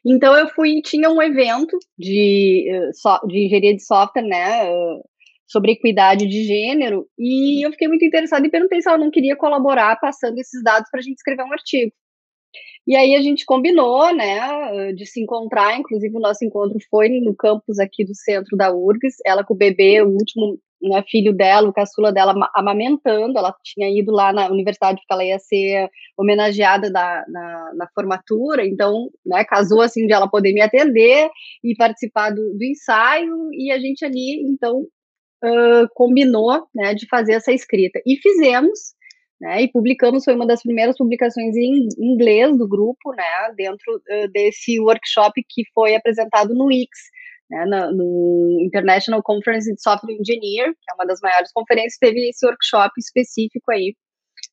Então 0.04 0.36
eu 0.36 0.48
fui, 0.48 0.80
tinha 0.82 1.10
um 1.10 1.22
evento 1.22 1.78
de, 1.98 2.66
eh, 2.70 3.26
de 3.26 3.46
engenharia 3.46 3.76
de 3.76 3.84
software, 3.84 4.22
né, 4.22 4.66
eh, 4.66 5.00
sobre 5.46 5.72
equidade 5.72 6.26
de 6.26 6.44
gênero, 6.44 7.06
e 7.18 7.66
eu 7.66 7.72
fiquei 7.72 7.88
muito 7.88 8.04
interessada 8.04 8.46
e 8.46 8.50
perguntei 8.50 8.80
se 8.80 8.88
ela 8.88 8.98
não 8.98 9.10
queria 9.10 9.36
colaborar 9.36 9.96
passando 10.00 10.38
esses 10.38 10.62
dados 10.62 10.88
para 10.90 11.00
a 11.00 11.02
gente 11.02 11.16
escrever 11.16 11.42
um 11.42 11.52
artigo. 11.52 11.92
E 12.86 12.96
aí 12.96 13.14
a 13.14 13.20
gente 13.20 13.44
combinou, 13.44 14.14
né, 14.14 14.92
de 14.94 15.06
se 15.06 15.20
encontrar, 15.20 15.78
inclusive 15.78 16.16
o 16.16 16.20
nosso 16.20 16.44
encontro 16.44 16.78
foi 16.90 17.08
no 17.20 17.34
campus 17.36 17.78
aqui 17.78 18.04
do 18.04 18.14
centro 18.14 18.56
da 18.56 18.72
URGS, 18.74 19.16
ela 19.26 19.44
com 19.44 19.54
o 19.54 19.56
bebê, 19.56 20.02
o 20.02 20.08
último 20.08 20.58
né, 20.82 21.02
filho 21.08 21.32
dela, 21.32 21.68
o 21.68 21.72
caçula 21.72 22.12
dela 22.12 22.34
amamentando, 22.54 23.38
ela 23.38 23.54
tinha 23.62 23.88
ido 23.88 24.10
lá 24.10 24.32
na 24.32 24.48
universidade 24.48 25.00
porque 25.00 25.12
ela 25.12 25.24
ia 25.24 25.38
ser 25.38 25.88
homenageada 26.16 26.90
da, 26.90 27.24
na, 27.28 27.72
na 27.74 27.88
formatura, 27.94 28.66
então, 28.66 29.10
né, 29.24 29.44
casou 29.44 29.82
assim 29.82 30.06
de 30.06 30.12
ela 30.12 30.28
poder 30.28 30.52
me 30.52 30.60
atender 30.60 31.28
e 31.62 31.74
participar 31.76 32.30
do, 32.30 32.56
do 32.56 32.64
ensaio, 32.64 33.50
e 33.52 33.70
a 33.70 33.78
gente 33.78 34.04
ali, 34.04 34.42
então, 34.48 34.86
uh, 35.44 35.88
combinou, 35.94 36.66
né, 36.74 36.94
de 36.94 37.06
fazer 37.06 37.34
essa 37.34 37.52
escrita. 37.52 38.00
E 38.06 38.16
fizemos, 38.16 38.78
né, 39.40 39.62
e 39.62 39.68
publicamos, 39.70 40.24
foi 40.24 40.34
uma 40.34 40.46
das 40.46 40.62
primeiras 40.62 40.96
publicações 40.96 41.54
em 41.56 41.88
inglês 41.98 42.56
do 42.56 42.66
grupo, 42.66 43.12
né, 43.14 43.52
dentro 43.54 43.96
uh, 43.96 44.30
desse 44.32 44.80
workshop 44.80 45.32
que 45.48 45.62
foi 45.74 45.94
apresentado 45.94 46.54
no 46.54 46.70
IX, 46.72 46.88
né, 47.50 47.66
no, 47.66 48.58
International 48.60 49.22
Conference 49.22 49.72
de 49.72 49.82
Software 49.82 50.14
Engineer, 50.14 50.72
que 50.72 50.90
é 50.90 50.94
uma 50.94 51.06
das 51.06 51.20
maiores 51.20 51.50
conferências, 51.52 51.98
teve 51.98 52.28
esse 52.28 52.46
workshop 52.46 52.92
específico 52.98 53.70
aí 53.72 53.94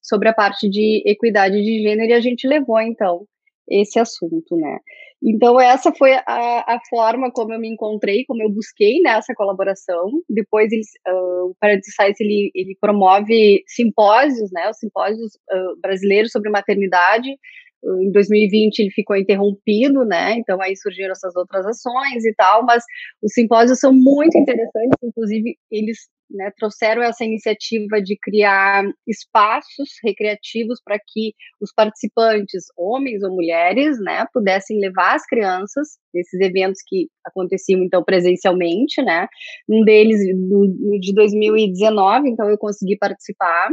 sobre 0.01 0.29
a 0.29 0.33
parte 0.33 0.69
de 0.69 1.03
equidade 1.05 1.55
de 1.61 1.83
gênero 1.83 2.09
e 2.09 2.13
a 2.13 2.19
gente 2.19 2.47
levou, 2.47 2.79
então, 2.79 3.25
esse 3.69 3.99
assunto, 3.99 4.55
né. 4.55 4.79
Então, 5.21 5.59
essa 5.59 5.91
foi 5.91 6.13
a, 6.13 6.23
a, 6.27 6.79
forma 6.89 7.31
como 7.31 7.51
eu 7.51 7.59
me 7.59 7.67
encontrei, 7.67 8.23
como 8.25 8.43
eu 8.43 8.49
busquei 8.49 8.99
nessa 9.01 9.33
colaboração. 9.33 10.11
Depois, 10.29 10.71
eles, 10.71 10.87
uh, 11.07 11.49
o 11.49 11.55
Paradise 11.59 11.91
Science, 11.91 12.23
ele, 12.23 12.51
ele 12.53 12.77
promove 12.79 13.63
simpósios, 13.67 14.51
né, 14.51 14.69
os 14.69 14.77
simpósios 14.77 15.33
uh, 15.51 15.79
brasileiros 15.81 16.31
sobre 16.31 16.51
maternidade. 16.51 17.35
Uh, 17.83 18.01
em 18.01 18.11
2020, 18.11 18.79
ele 18.79 18.91
ficou 18.91 19.15
interrompido, 19.15 20.03
né, 20.03 20.33
então 20.33 20.61
aí 20.61 20.75
surgiram 20.75 21.11
essas 21.11 21.35
outras 21.35 21.65
ações 21.65 22.25
e 22.25 22.33
tal, 22.35 22.65
mas 22.65 22.83
os 23.21 23.31
simpósios 23.33 23.79
são 23.79 23.93
muito 23.93 24.37
interessantes, 24.37 24.97
inclusive, 25.03 25.57
eles 25.71 25.97
né, 26.29 26.51
trouxeram 26.57 27.01
essa 27.01 27.23
iniciativa 27.23 28.01
de 28.01 28.17
criar 28.21 28.83
espaços 29.07 29.89
recreativos 30.03 30.81
para 30.83 30.97
que 30.99 31.33
os 31.61 31.71
participantes, 31.73 32.65
homens 32.75 33.23
ou 33.23 33.33
mulheres, 33.33 33.97
né, 33.99 34.25
pudessem 34.33 34.79
levar 34.79 35.15
as 35.15 35.25
crianças 35.25 35.97
nesses 36.13 36.39
eventos 36.41 36.81
que 36.85 37.07
aconteciam 37.25 37.81
então 37.83 38.03
presencialmente, 38.03 39.01
né? 39.03 39.27
Um 39.69 39.83
deles 39.83 40.19
no, 40.35 40.99
de 40.99 41.13
2019, 41.13 42.29
então 42.29 42.49
eu 42.49 42.57
consegui 42.57 42.97
participar 42.97 43.69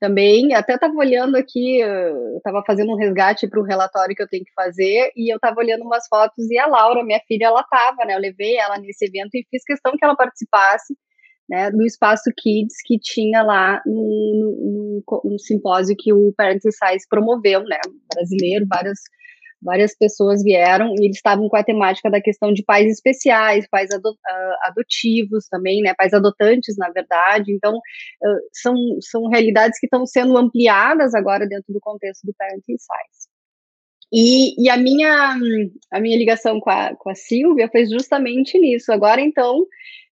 também. 0.00 0.54
Até 0.54 0.74
estava 0.74 0.94
olhando 0.94 1.36
aqui, 1.36 1.80
estava 2.36 2.62
fazendo 2.66 2.92
um 2.92 2.96
resgate 2.96 3.48
para 3.48 3.60
o 3.60 3.64
relatório 3.64 4.14
que 4.14 4.22
eu 4.22 4.28
tenho 4.28 4.44
que 4.44 4.52
fazer 4.54 5.12
e 5.16 5.32
eu 5.32 5.36
estava 5.36 5.60
olhando 5.60 5.82
umas 5.82 6.06
fotos 6.08 6.50
e 6.50 6.58
a 6.58 6.66
Laura, 6.66 7.04
minha 7.04 7.20
filha, 7.26 7.46
ela 7.46 7.60
estava, 7.60 8.04
né? 8.04 8.14
Eu 8.14 8.20
levei 8.20 8.56
ela 8.56 8.78
nesse 8.78 9.06
evento 9.06 9.34
e 9.34 9.46
fiz 9.50 9.62
questão 9.64 9.92
que 9.96 10.04
ela 10.04 10.16
participasse 10.16 10.94
né, 11.48 11.70
do 11.70 11.84
Espaço 11.84 12.30
Kids 12.36 12.76
que 12.84 12.98
tinha 12.98 13.42
lá 13.42 13.80
no, 13.86 13.94
no, 13.94 15.02
no, 15.06 15.30
no 15.32 15.38
simpósio 15.38 15.96
que 15.98 16.12
o 16.12 16.32
Parents 16.36 16.62
Size 16.62 17.06
promoveu, 17.08 17.60
né, 17.64 17.78
brasileiro, 18.12 18.66
várias, 18.68 18.98
várias 19.62 19.96
pessoas 19.96 20.42
vieram 20.42 20.94
e 20.98 21.06
eles 21.06 21.16
estavam 21.16 21.48
com 21.48 21.56
a 21.56 21.64
temática 21.64 22.10
da 22.10 22.20
questão 22.20 22.52
de 22.52 22.64
pais 22.64 22.90
especiais, 22.90 23.68
pais 23.68 23.90
ado, 23.90 24.10
uh, 24.10 24.56
adotivos 24.64 25.46
também, 25.48 25.82
né, 25.82 25.94
pais 25.96 26.12
adotantes, 26.12 26.76
na 26.76 26.90
verdade, 26.90 27.52
então 27.52 27.76
uh, 27.76 28.40
são, 28.52 28.74
são 29.00 29.28
realidades 29.28 29.78
que 29.78 29.86
estão 29.86 30.06
sendo 30.06 30.36
ampliadas 30.36 31.14
agora 31.14 31.46
dentro 31.46 31.72
do 31.72 31.80
contexto 31.80 32.24
do 32.24 32.34
Parenting 32.36 32.76
Size. 32.76 33.28
E, 34.12 34.64
e, 34.64 34.70
a, 34.70 34.76
minha, 34.76 35.36
a 35.92 36.00
minha 36.00 36.16
ligação 36.16 36.58
com 36.60 36.70
a, 36.70 36.96
com 36.96 37.10
a 37.10 37.14
Silvia 37.14 37.68
foi 37.70 37.84
justamente 37.84 38.58
nisso. 38.58 38.90
Agora, 38.90 39.20
então, 39.20 39.66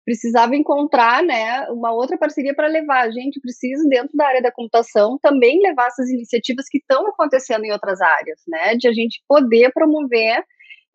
precisava 0.05 0.55
encontrar 0.55 1.23
né, 1.23 1.67
uma 1.71 1.91
outra 1.91 2.17
parceria 2.17 2.53
para 2.53 2.67
levar. 2.67 3.01
A 3.01 3.11
gente 3.11 3.41
precisa, 3.41 3.83
dentro 3.89 4.15
da 4.15 4.27
área 4.27 4.41
da 4.41 4.51
computação, 4.51 5.17
também 5.21 5.59
levar 5.61 5.87
essas 5.87 6.09
iniciativas 6.09 6.65
que 6.69 6.77
estão 6.77 7.07
acontecendo 7.07 7.65
em 7.65 7.71
outras 7.71 7.99
áreas, 7.99 8.39
né? 8.47 8.75
De 8.75 8.87
a 8.87 8.93
gente 8.93 9.21
poder 9.27 9.71
promover 9.73 10.43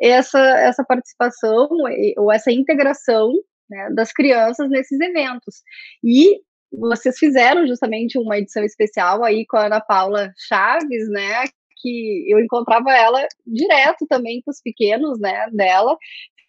essa, 0.00 0.38
essa 0.60 0.84
participação 0.84 1.68
ou 2.16 2.32
essa 2.32 2.52
integração 2.52 3.32
né, 3.68 3.90
das 3.94 4.12
crianças 4.12 4.70
nesses 4.70 4.98
eventos. 5.00 5.56
E 6.02 6.40
vocês 6.72 7.18
fizeram 7.18 7.66
justamente 7.66 8.16
uma 8.16 8.38
edição 8.38 8.62
especial 8.62 9.24
aí 9.24 9.44
com 9.46 9.56
a 9.56 9.66
Ana 9.66 9.80
Paula 9.80 10.32
Chaves, 10.48 11.08
né? 11.10 11.44
Que 11.82 12.26
eu 12.28 12.38
encontrava 12.38 12.92
ela 12.92 13.26
direto 13.44 14.06
também 14.08 14.40
com 14.44 14.50
os 14.52 14.60
pequenos, 14.62 15.18
né, 15.18 15.46
dela, 15.52 15.96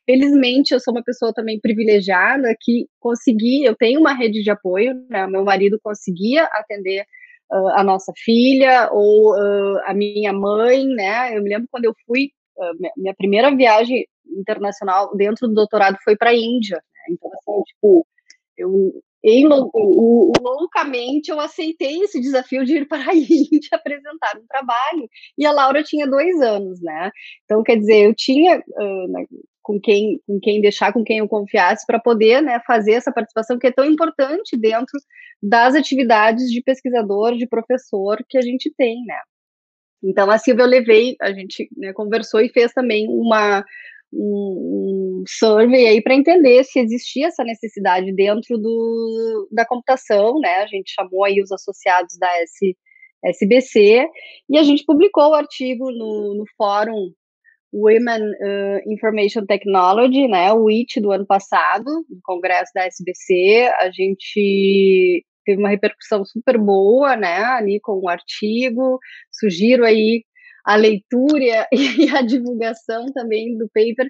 Felizmente, 0.05 0.73
eu 0.73 0.79
sou 0.79 0.93
uma 0.93 1.03
pessoa 1.03 1.33
também 1.33 1.59
privilegiada 1.59 2.55
que 2.59 2.87
consegui, 2.99 3.63
eu 3.63 3.75
tenho 3.75 3.99
uma 3.99 4.13
rede 4.13 4.41
de 4.41 4.49
apoio, 4.49 4.95
né? 5.09 5.27
Meu 5.27 5.43
marido 5.43 5.79
conseguia 5.81 6.43
atender 6.53 7.05
uh, 7.51 7.69
a 7.69 7.83
nossa 7.83 8.11
filha 8.17 8.89
ou 8.91 9.33
uh, 9.33 9.79
a 9.85 9.93
minha 9.93 10.33
mãe, 10.33 10.85
né? 10.87 11.37
Eu 11.37 11.43
me 11.43 11.49
lembro 11.49 11.67
quando 11.71 11.85
eu 11.85 11.93
fui, 12.05 12.31
uh, 12.57 12.91
minha 12.97 13.13
primeira 13.15 13.55
viagem 13.55 14.05
internacional 14.25 15.15
dentro 15.15 15.47
do 15.47 15.53
doutorado 15.53 15.97
foi 16.03 16.15
para 16.17 16.31
a 16.31 16.35
Índia. 16.35 16.77
Né? 16.77 17.13
Então, 17.13 17.29
assim, 17.33 17.63
tipo, 17.63 18.07
eu 18.57 19.01
em, 19.23 19.47
loucamente 19.47 21.29
eu 21.29 21.39
aceitei 21.39 22.01
esse 22.01 22.19
desafio 22.19 22.65
de 22.65 22.77
ir 22.77 22.87
para 22.87 23.11
a 23.11 23.13
Índia 23.15 23.69
apresentar 23.73 24.35
um 24.37 24.45
trabalho 24.47 25.07
e 25.37 25.45
a 25.45 25.51
Laura 25.51 25.83
tinha 25.83 26.07
dois 26.07 26.41
anos, 26.41 26.81
né? 26.81 27.11
Então 27.45 27.61
quer 27.61 27.77
dizer 27.77 28.07
eu 28.07 28.15
tinha 28.15 28.57
uh, 28.57 29.07
com 29.71 29.79
quem, 29.79 30.19
com 30.27 30.39
quem 30.39 30.59
deixar, 30.59 30.91
com 30.91 31.03
quem 31.03 31.19
eu 31.19 31.27
confiasse, 31.27 31.85
para 31.85 31.99
poder 31.99 32.41
né, 32.41 32.59
fazer 32.67 32.93
essa 32.93 33.11
participação 33.11 33.57
que 33.57 33.67
é 33.67 33.71
tão 33.71 33.85
importante 33.85 34.57
dentro 34.57 34.99
das 35.41 35.75
atividades 35.75 36.51
de 36.51 36.61
pesquisador, 36.61 37.37
de 37.37 37.47
professor 37.47 38.17
que 38.27 38.37
a 38.37 38.41
gente 38.41 38.71
tem, 38.77 39.01
né? 39.05 39.17
Então, 40.03 40.29
a 40.29 40.37
Silvia 40.37 40.63
eu 40.63 40.69
levei, 40.69 41.15
a 41.21 41.31
gente 41.31 41.69
né, 41.77 41.93
conversou 41.93 42.41
e 42.41 42.49
fez 42.49 42.73
também 42.73 43.07
uma, 43.07 43.63
um, 44.11 45.21
um 45.21 45.23
survey 45.27 45.87
aí 45.87 46.01
para 46.01 46.15
entender 46.15 46.63
se 46.65 46.79
existia 46.79 47.27
essa 47.27 47.43
necessidade 47.43 48.11
dentro 48.13 48.57
do, 48.57 49.47
da 49.51 49.65
computação, 49.65 50.39
né? 50.39 50.55
A 50.55 50.67
gente 50.67 50.91
chamou 50.91 51.23
aí 51.23 51.41
os 51.41 51.51
associados 51.51 52.17
da 52.17 52.27
S, 52.41 52.75
SBC 53.23 54.05
e 54.49 54.57
a 54.57 54.63
gente 54.63 54.83
publicou 54.83 55.29
o 55.29 55.35
artigo 55.35 55.91
no, 55.91 56.35
no 56.35 56.43
fórum 56.57 57.13
Women 57.73 58.21
uh, 58.21 58.91
Information 58.91 59.45
Technology, 59.45 60.27
né, 60.27 60.51
o 60.51 60.69
IT 60.69 60.99
do 60.99 61.11
ano 61.11 61.25
passado, 61.25 61.85
no 62.09 62.19
congresso 62.23 62.71
da 62.75 62.85
SBC, 62.85 63.71
a 63.79 63.89
gente 63.91 65.25
teve 65.45 65.59
uma 65.59 65.69
repercussão 65.69 66.23
super 66.25 66.57
boa, 66.57 67.15
né, 67.15 67.37
ali 67.43 67.79
com 67.81 67.99
o 67.99 68.09
artigo, 68.09 68.99
sugiro 69.31 69.85
aí 69.85 70.23
a 70.65 70.75
leitura 70.75 71.67
e 71.71 72.09
a 72.15 72.21
divulgação 72.21 73.05
também 73.13 73.57
do 73.57 73.67
paper, 73.73 74.07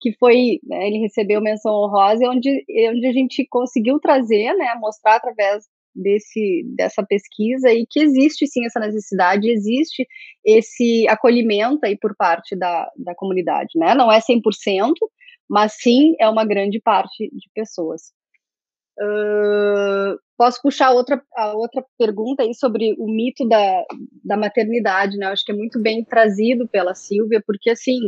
que 0.00 0.12
foi, 0.18 0.58
né, 0.64 0.88
ele 0.88 0.98
recebeu 0.98 1.40
menção 1.40 1.72
honrosa, 1.72 2.28
onde, 2.28 2.64
onde 2.88 3.06
a 3.06 3.12
gente 3.12 3.46
conseguiu 3.48 4.00
trazer, 4.00 4.54
né, 4.54 4.74
mostrar 4.80 5.16
através 5.16 5.64
desse, 5.94 6.64
dessa 6.76 7.02
pesquisa 7.02 7.70
e 7.70 7.86
que 7.88 8.00
existe 8.00 8.46
sim 8.46 8.64
essa 8.64 8.80
necessidade, 8.80 9.50
existe 9.50 10.06
esse 10.44 11.06
acolhimento 11.08 11.84
aí 11.84 11.96
por 11.96 12.14
parte 12.16 12.56
da, 12.56 12.90
da 12.96 13.14
comunidade, 13.14 13.70
né? 13.76 13.94
Não 13.94 14.10
é 14.10 14.18
100%, 14.18 14.92
mas 15.48 15.74
sim 15.74 16.14
é 16.18 16.28
uma 16.28 16.44
grande 16.44 16.80
parte 16.80 17.28
de 17.32 17.50
pessoas. 17.54 18.12
Uh, 18.98 20.18
posso 20.36 20.60
puxar 20.60 20.90
outra, 20.90 21.22
a 21.34 21.54
outra 21.54 21.84
pergunta 21.98 22.42
aí 22.42 22.54
sobre 22.54 22.94
o 22.98 23.06
mito 23.06 23.48
da, 23.48 23.84
da 24.24 24.36
maternidade, 24.36 25.16
né? 25.16 25.26
Eu 25.26 25.30
acho 25.30 25.44
que 25.44 25.52
é 25.52 25.54
muito 25.54 25.80
bem 25.80 26.04
trazido 26.04 26.68
pela 26.68 26.94
Silvia, 26.94 27.42
porque 27.46 27.70
assim 27.70 27.98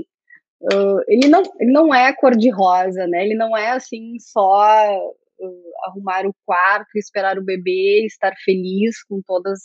uh, 0.63 1.01
ele, 1.09 1.29
não, 1.29 1.43
ele 1.59 1.73
não 1.73 1.95
é 1.95 2.13
cor-de-rosa, 2.13 3.07
né? 3.07 3.25
Ele 3.25 3.35
não 3.35 3.57
é 3.57 3.71
assim 3.71 4.19
só 4.19 5.01
uh, 5.41 5.89
arrumar 5.89 6.27
o 6.27 6.35
quarto, 6.45 6.97
esperar 6.97 7.39
o 7.39 7.45
bebê, 7.45 8.05
estar 8.07 8.35
feliz 8.45 9.03
com 9.05 9.21
todas, 9.27 9.59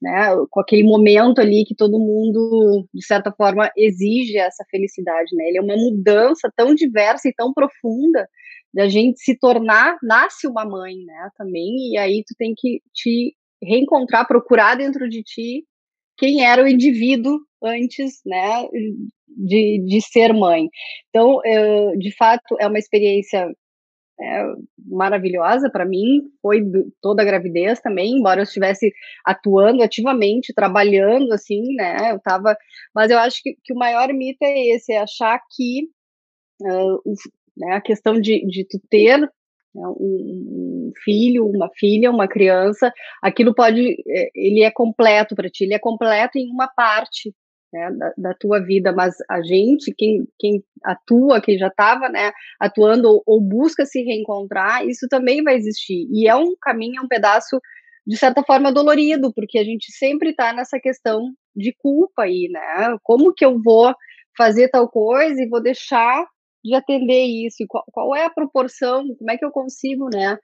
né? 0.00 0.28
Com 0.50 0.60
aquele 0.60 0.82
momento 0.82 1.40
ali 1.40 1.64
que 1.66 1.74
todo 1.74 1.98
mundo, 1.98 2.86
de 2.92 3.04
certa 3.04 3.32
forma, 3.32 3.70
exige 3.76 4.38
essa 4.38 4.64
felicidade, 4.70 5.34
né? 5.34 5.48
Ele 5.48 5.58
é 5.58 5.62
uma 5.62 5.76
mudança 5.76 6.50
tão 6.56 6.74
diversa 6.74 7.28
e 7.28 7.34
tão 7.34 7.52
profunda 7.52 8.28
da 8.74 8.88
gente 8.88 9.20
se 9.20 9.38
tornar, 9.38 9.96
nasce 10.02 10.46
uma 10.46 10.64
mãe, 10.64 10.94
né? 11.04 11.30
Também, 11.36 11.92
e 11.92 11.98
aí 11.98 12.22
tu 12.26 12.34
tem 12.38 12.52
que 12.56 12.80
te 12.92 13.34
reencontrar, 13.62 14.26
procurar 14.26 14.76
dentro 14.76 15.08
de 15.08 15.22
ti 15.22 15.64
quem 16.18 16.44
era 16.44 16.62
o 16.62 16.68
indivíduo 16.68 17.38
antes, 17.62 18.20
né, 18.24 18.68
de, 19.28 19.82
de 19.86 20.00
ser 20.00 20.32
mãe. 20.32 20.68
Então, 21.08 21.40
eu, 21.44 21.96
de 21.98 22.14
fato, 22.16 22.56
é 22.60 22.66
uma 22.66 22.78
experiência 22.78 23.48
é, 24.20 24.44
maravilhosa 24.78 25.70
para 25.70 25.84
mim, 25.84 26.22
foi 26.40 26.62
toda 27.02 27.22
a 27.22 27.24
gravidez 27.24 27.80
também, 27.80 28.18
embora 28.18 28.40
eu 28.40 28.44
estivesse 28.44 28.92
atuando 29.24 29.82
ativamente, 29.82 30.54
trabalhando, 30.54 31.32
assim, 31.32 31.74
né, 31.74 32.12
eu 32.12 32.20
tava, 32.20 32.56
mas 32.94 33.10
eu 33.10 33.18
acho 33.18 33.42
que, 33.42 33.56
que 33.62 33.72
o 33.72 33.78
maior 33.78 34.08
mito 34.12 34.42
é 34.42 34.68
esse, 34.68 34.92
é 34.92 34.98
achar 34.98 35.38
que 35.54 35.88
uh, 36.62 37.02
né, 37.56 37.74
a 37.74 37.80
questão 37.80 38.20
de, 38.20 38.46
de 38.46 38.66
tu 38.66 38.80
ter 38.88 39.18
né, 39.18 39.28
um, 39.74 40.88
um 40.88 40.92
filho, 41.04 41.46
uma 41.46 41.68
filha, 41.74 42.10
uma 42.10 42.28
criança, 42.28 42.92
aquilo 43.22 43.54
pode, 43.54 43.96
é, 44.08 44.30
ele 44.34 44.62
é 44.62 44.70
completo 44.70 45.34
para 45.34 45.50
ti, 45.50 45.64
ele 45.64 45.74
é 45.74 45.78
completo 45.78 46.38
em 46.38 46.50
uma 46.50 46.68
parte 46.68 47.34
né, 47.76 47.90
da, 47.92 48.12
da, 48.16 48.34
tua 48.34 48.58
vida, 48.60 48.92
mas 48.92 49.14
a 49.28 49.42
gente, 49.42 49.92
quem, 49.94 50.26
quem 50.38 50.64
atua, 50.82 51.40
quem 51.40 51.58
já 51.58 51.68
estava 51.68 52.08
né, 52.08 52.32
atuando 52.58 53.08
ou, 53.08 53.22
ou, 53.26 53.40
busca 53.40 53.84
se 53.84 54.02
reencontrar, 54.02 54.86
isso 54.86 55.06
também 55.08 55.42
vai 55.42 55.56
existir. 55.56 56.08
E 56.10 56.26
é 56.26 56.34
um 56.34 56.54
caminho, 56.60 57.00
é 57.00 57.04
um 57.04 57.08
pedaço, 57.08 57.60
de 58.06 58.16
certa 58.16 58.42
forma, 58.42 58.72
dolorido, 58.72 59.32
porque 59.34 59.58
a 59.58 59.64
gente 59.64 59.92
sempre 59.92 60.30
está 60.30 60.52
nessa 60.52 60.80
questão 60.80 61.32
de 61.54 61.74
culpa 61.78 62.22
aí, 62.22 62.48
né? 62.50 62.96
Como 63.02 63.34
que 63.34 63.44
eu 63.44 63.60
vou 63.62 63.94
fazer 64.36 64.68
tal 64.68 64.88
coisa 64.88 65.40
e 65.40 65.48
vou 65.48 65.62
deixar 65.62 66.26
de 66.64 66.74
atender 66.74 67.24
isso? 67.24 67.64
Qual, 67.68 67.84
qual, 67.92 68.16
é 68.16 68.24
a 68.24 68.30
proporção? 68.30 69.06
Como 69.18 69.30
é 69.30 69.36
que 69.36 69.44
eu 69.44 69.50
consigo, 69.50 70.08
né, 70.12 70.38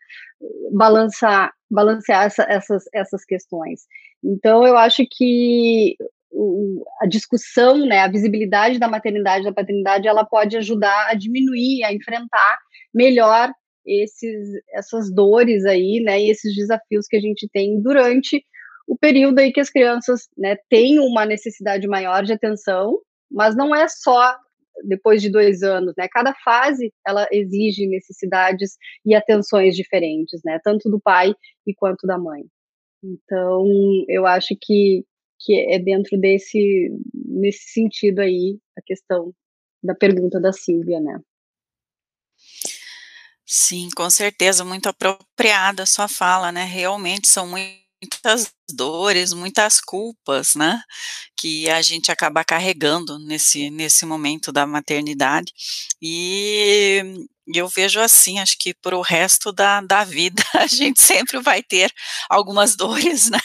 balançar, 0.72 1.52
balancear 1.70 2.26
essa, 2.26 2.42
essas, 2.48 2.84
essas 2.92 3.24
questões? 3.24 3.82
Então, 4.22 4.66
eu 4.66 4.76
acho 4.76 5.04
que 5.10 5.96
o, 6.32 6.84
a 7.00 7.06
discussão, 7.06 7.78
né, 7.86 8.00
a 8.00 8.08
visibilidade 8.08 8.78
da 8.78 8.88
maternidade, 8.88 9.44
da 9.44 9.52
paternidade, 9.52 10.08
ela 10.08 10.24
pode 10.24 10.56
ajudar 10.56 11.08
a 11.10 11.14
diminuir, 11.14 11.84
a 11.84 11.92
enfrentar 11.92 12.58
melhor 12.94 13.52
esses, 13.86 14.48
essas 14.74 15.12
dores 15.12 15.64
aí, 15.64 16.00
né, 16.00 16.20
e 16.20 16.30
esses 16.30 16.54
desafios 16.54 17.06
que 17.06 17.16
a 17.16 17.20
gente 17.20 17.48
tem 17.52 17.80
durante 17.80 18.44
o 18.86 18.96
período 18.96 19.38
aí 19.38 19.52
que 19.52 19.60
as 19.60 19.70
crianças, 19.70 20.28
né, 20.36 20.56
têm 20.68 20.98
uma 20.98 21.24
necessidade 21.24 21.86
maior 21.86 22.24
de 22.24 22.32
atenção, 22.32 22.98
mas 23.30 23.56
não 23.56 23.74
é 23.74 23.86
só 23.88 24.36
depois 24.84 25.22
de 25.22 25.30
dois 25.30 25.62
anos, 25.62 25.94
né? 25.96 26.08
Cada 26.10 26.34
fase 26.44 26.92
ela 27.06 27.28
exige 27.30 27.86
necessidades 27.86 28.76
e 29.04 29.14
atenções 29.14 29.76
diferentes, 29.76 30.40
né? 30.44 30.58
Tanto 30.64 30.90
do 30.90 31.00
pai 31.00 31.34
e 31.66 31.74
quanto 31.74 32.06
da 32.06 32.18
mãe. 32.18 32.42
Então, 33.02 33.66
eu 34.08 34.26
acho 34.26 34.56
que 34.60 35.04
que 35.44 35.54
é 35.54 35.78
dentro 35.78 36.18
desse 36.18 36.90
nesse 37.14 37.72
sentido 37.72 38.20
aí 38.20 38.58
a 38.78 38.82
questão 38.82 39.32
da 39.82 39.94
pergunta 39.94 40.40
da 40.40 40.52
Silvia, 40.52 41.00
né? 41.00 41.18
Sim, 43.44 43.88
com 43.94 44.08
certeza, 44.08 44.64
muito 44.64 44.88
apropriada 44.88 45.82
a 45.82 45.86
sua 45.86 46.08
fala, 46.08 46.50
né? 46.52 46.64
Realmente 46.64 47.28
são 47.28 47.46
muitas 48.02 48.52
dores, 48.74 49.32
muitas 49.32 49.80
culpas, 49.80 50.54
né? 50.54 50.82
Que 51.36 51.70
a 51.70 51.80
gente 51.80 52.10
acaba 52.10 52.44
carregando 52.44 53.18
nesse, 53.18 53.70
nesse 53.70 54.04
momento 54.04 54.50
da 54.50 54.66
maternidade. 54.66 55.52
E 56.00 57.02
eu 57.54 57.68
vejo 57.68 58.00
assim, 58.00 58.38
acho 58.38 58.56
que 58.58 58.74
para 58.74 58.96
o 58.96 59.02
resto 59.02 59.52
da, 59.52 59.80
da 59.80 60.04
vida 60.04 60.42
a 60.54 60.66
gente 60.66 61.00
sempre 61.00 61.40
vai 61.40 61.62
ter 61.62 61.92
algumas 62.28 62.76
dores 62.76 63.30
né, 63.30 63.38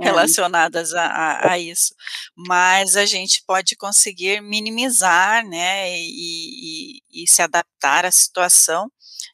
é. 0.00 0.04
relacionadas 0.04 0.92
a, 0.94 1.04
a, 1.04 1.52
a, 1.52 1.58
isso, 1.58 1.94
mas 2.34 2.96
a 2.96 3.04
gente 3.04 3.42
pode 3.46 3.76
conseguir 3.76 4.40
minimizar 4.40 5.46
né, 5.46 5.96
e, 5.98 7.00
e, 7.12 7.22
e 7.24 7.28
se 7.28 7.42
adaptar 7.42 8.06
à 8.06 8.10
situação 8.10 8.90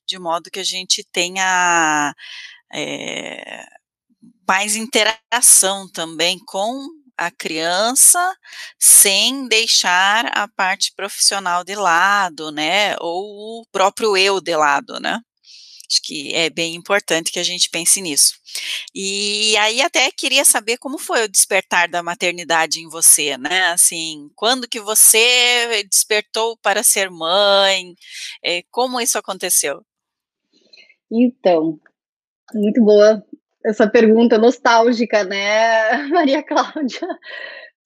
de 0.07 0.18
modo 0.18 0.51
que 0.51 0.61
a 0.61 0.64
gente 0.64 1.05
tenha 1.05 2.14
é, 2.72 3.64
mais 4.46 4.76
interação 4.76 5.90
também 5.90 6.38
com 6.46 6.88
a 7.16 7.31
criança 7.31 8.37
sem 8.78 9.46
deixar 9.46 10.26
a 10.26 10.48
parte 10.48 10.92
profissional 10.94 11.64
de 11.64 11.74
lado, 11.74 12.50
né? 12.50 12.96
Ou 13.00 13.61
o 13.61 13.66
próprio 13.70 14.16
eu 14.16 14.40
de 14.40 14.57
lado, 14.57 14.98
né? 14.98 15.20
Acho 15.88 16.00
que 16.02 16.35
é 16.35 16.48
bem 16.48 16.74
importante 16.74 17.31
que 17.31 17.38
a 17.38 17.44
gente 17.44 17.68
pense 17.68 18.00
nisso. 18.00 18.35
E 18.94 19.55
aí 19.59 19.83
até 19.83 20.11
queria 20.11 20.42
saber 20.42 20.78
como 20.78 20.96
foi 20.96 21.24
o 21.24 21.28
despertar 21.28 21.87
da 21.87 22.02
maternidade 22.02 22.81
em 22.81 22.88
você, 22.88 23.37
né? 23.37 23.66
Assim, 23.66 24.31
quando 24.35 24.66
que 24.66 24.81
você 24.81 25.85
despertou 25.85 26.57
para 26.62 26.83
ser 26.83 27.11
mãe? 27.11 27.94
É, 28.42 28.62
como 28.70 29.00
isso 29.02 29.18
aconteceu? 29.18 29.85
Então, 31.11 31.78
muito 32.55 32.83
boa 32.83 33.22
essa 33.64 33.88
pergunta 33.88 34.38
nostálgica, 34.38 35.25
né, 35.25 36.07
Maria 36.09 36.42
Cláudia? 36.42 37.07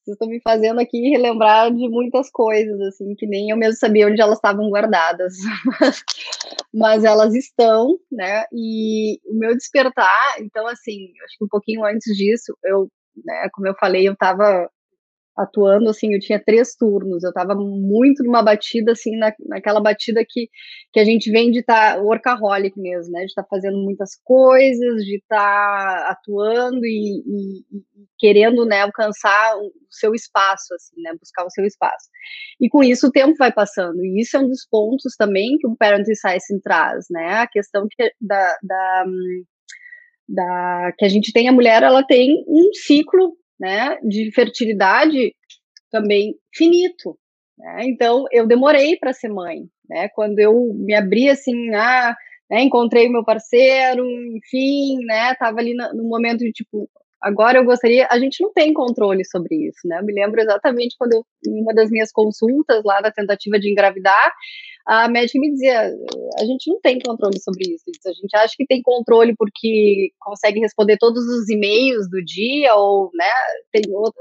Vocês 0.06 0.14
estão 0.14 0.28
me 0.28 0.40
fazendo 0.40 0.80
aqui 0.80 1.10
relembrar 1.10 1.74
de 1.74 1.88
muitas 1.88 2.30
coisas, 2.30 2.80
assim, 2.82 3.12
que 3.16 3.26
nem 3.26 3.50
eu 3.50 3.56
mesmo 3.56 3.76
sabia 3.76 4.06
onde 4.06 4.20
elas 4.20 4.38
estavam 4.38 4.70
guardadas. 4.70 5.34
Mas 6.72 7.02
elas 7.02 7.34
estão, 7.34 7.98
né? 8.12 8.44
E 8.52 9.18
o 9.26 9.36
meu 9.36 9.56
despertar, 9.56 10.36
então, 10.40 10.64
assim, 10.68 11.08
acho 11.24 11.38
que 11.38 11.44
um 11.44 11.48
pouquinho 11.48 11.84
antes 11.84 12.16
disso, 12.16 12.56
eu, 12.64 12.88
né, 13.24 13.48
como 13.52 13.66
eu 13.66 13.74
falei, 13.80 14.06
eu 14.06 14.12
estava 14.12 14.70
atuando, 15.36 15.90
assim, 15.90 16.14
eu 16.14 16.20
tinha 16.20 16.42
três 16.42 16.74
turnos, 16.74 17.22
eu 17.22 17.28
estava 17.28 17.54
muito 17.54 18.24
numa 18.24 18.42
batida, 18.42 18.92
assim, 18.92 19.16
na, 19.16 19.32
naquela 19.46 19.80
batida 19.80 20.24
que, 20.26 20.48
que 20.92 20.98
a 20.98 21.04
gente 21.04 21.30
vem 21.30 21.50
de 21.50 21.60
estar 21.60 21.96
tá, 21.96 22.02
workaholic 22.02 22.80
mesmo, 22.80 23.12
né, 23.12 23.20
de 23.20 23.26
estar 23.26 23.42
tá 23.42 23.48
fazendo 23.48 23.76
muitas 23.76 24.10
coisas, 24.24 25.04
de 25.04 25.16
estar 25.16 25.36
tá 25.36 26.08
atuando 26.10 26.86
e, 26.86 27.22
e, 27.26 27.82
querendo, 28.18 28.64
né, 28.64 28.80
alcançar 28.80 29.56
o 29.58 29.70
seu 29.90 30.14
espaço, 30.14 30.74
assim, 30.74 31.02
né, 31.02 31.12
buscar 31.20 31.44
o 31.44 31.50
seu 31.50 31.64
espaço. 31.64 32.08
E 32.60 32.68
com 32.68 32.82
isso 32.82 33.08
o 33.08 33.12
tempo 33.12 33.34
vai 33.38 33.52
passando, 33.52 34.02
e 34.04 34.20
isso 34.20 34.36
é 34.36 34.40
um 34.40 34.48
dos 34.48 34.66
pontos 34.70 35.14
também 35.16 35.58
que 35.58 35.66
o 35.66 35.76
Parent 35.76 36.06
Science 36.06 36.60
traz, 36.62 37.06
né, 37.10 37.40
a 37.40 37.46
questão 37.46 37.86
que, 37.90 38.10
da, 38.20 38.56
da 38.62 39.04
da 40.28 40.92
que 40.98 41.04
a 41.04 41.08
gente 41.08 41.32
tem 41.32 41.48
a 41.48 41.52
mulher 41.52 41.84
ela 41.84 42.02
tem 42.02 42.44
um 42.48 42.72
ciclo 42.72 43.36
né, 43.58 43.98
de 44.02 44.30
fertilidade 44.32 45.34
também 45.90 46.34
finito. 46.54 47.18
Né? 47.58 47.84
Então, 47.84 48.24
eu 48.32 48.46
demorei 48.46 48.96
para 48.96 49.12
ser 49.12 49.28
mãe. 49.28 49.68
Né? 49.88 50.08
Quando 50.14 50.38
eu 50.38 50.72
me 50.74 50.94
abri 50.94 51.28
assim, 51.28 51.74
ah, 51.74 52.14
né, 52.50 52.62
encontrei 52.62 53.08
meu 53.08 53.24
parceiro, 53.24 54.04
enfim, 54.36 55.04
né, 55.04 55.34
tava 55.34 55.58
ali 55.58 55.74
no, 55.74 55.94
no 55.94 56.04
momento 56.04 56.38
de 56.38 56.52
tipo, 56.52 56.88
agora 57.26 57.58
eu 57.58 57.64
gostaria, 57.64 58.06
a 58.10 58.18
gente 58.18 58.42
não 58.42 58.52
tem 58.52 58.72
controle 58.72 59.24
sobre 59.24 59.68
isso, 59.68 59.86
né? 59.86 59.98
Eu 59.98 60.04
me 60.04 60.12
lembro 60.12 60.40
exatamente 60.40 60.96
quando 60.98 61.14
eu, 61.14 61.24
em 61.46 61.62
uma 61.62 61.74
das 61.74 61.90
minhas 61.90 62.12
consultas 62.12 62.82
lá 62.84 63.00
da 63.00 63.10
tentativa 63.10 63.58
de 63.58 63.70
engravidar, 63.70 64.32
a 64.86 65.08
médica 65.08 65.40
me 65.40 65.50
dizia: 65.50 65.92
a 66.40 66.44
gente 66.44 66.70
não 66.70 66.80
tem 66.80 66.98
controle 67.00 67.40
sobre 67.40 67.64
isso. 67.74 67.84
A 68.06 68.12
gente 68.12 68.36
acha 68.36 68.54
que 68.56 68.66
tem 68.66 68.80
controle 68.82 69.34
porque 69.36 70.10
consegue 70.20 70.60
responder 70.60 70.96
todos 70.98 71.24
os 71.24 71.48
e-mails 71.48 72.08
do 72.08 72.24
dia, 72.24 72.74
ou 72.74 73.10
né, 73.14 73.26
tem 73.72 73.82
outro, 73.92 74.20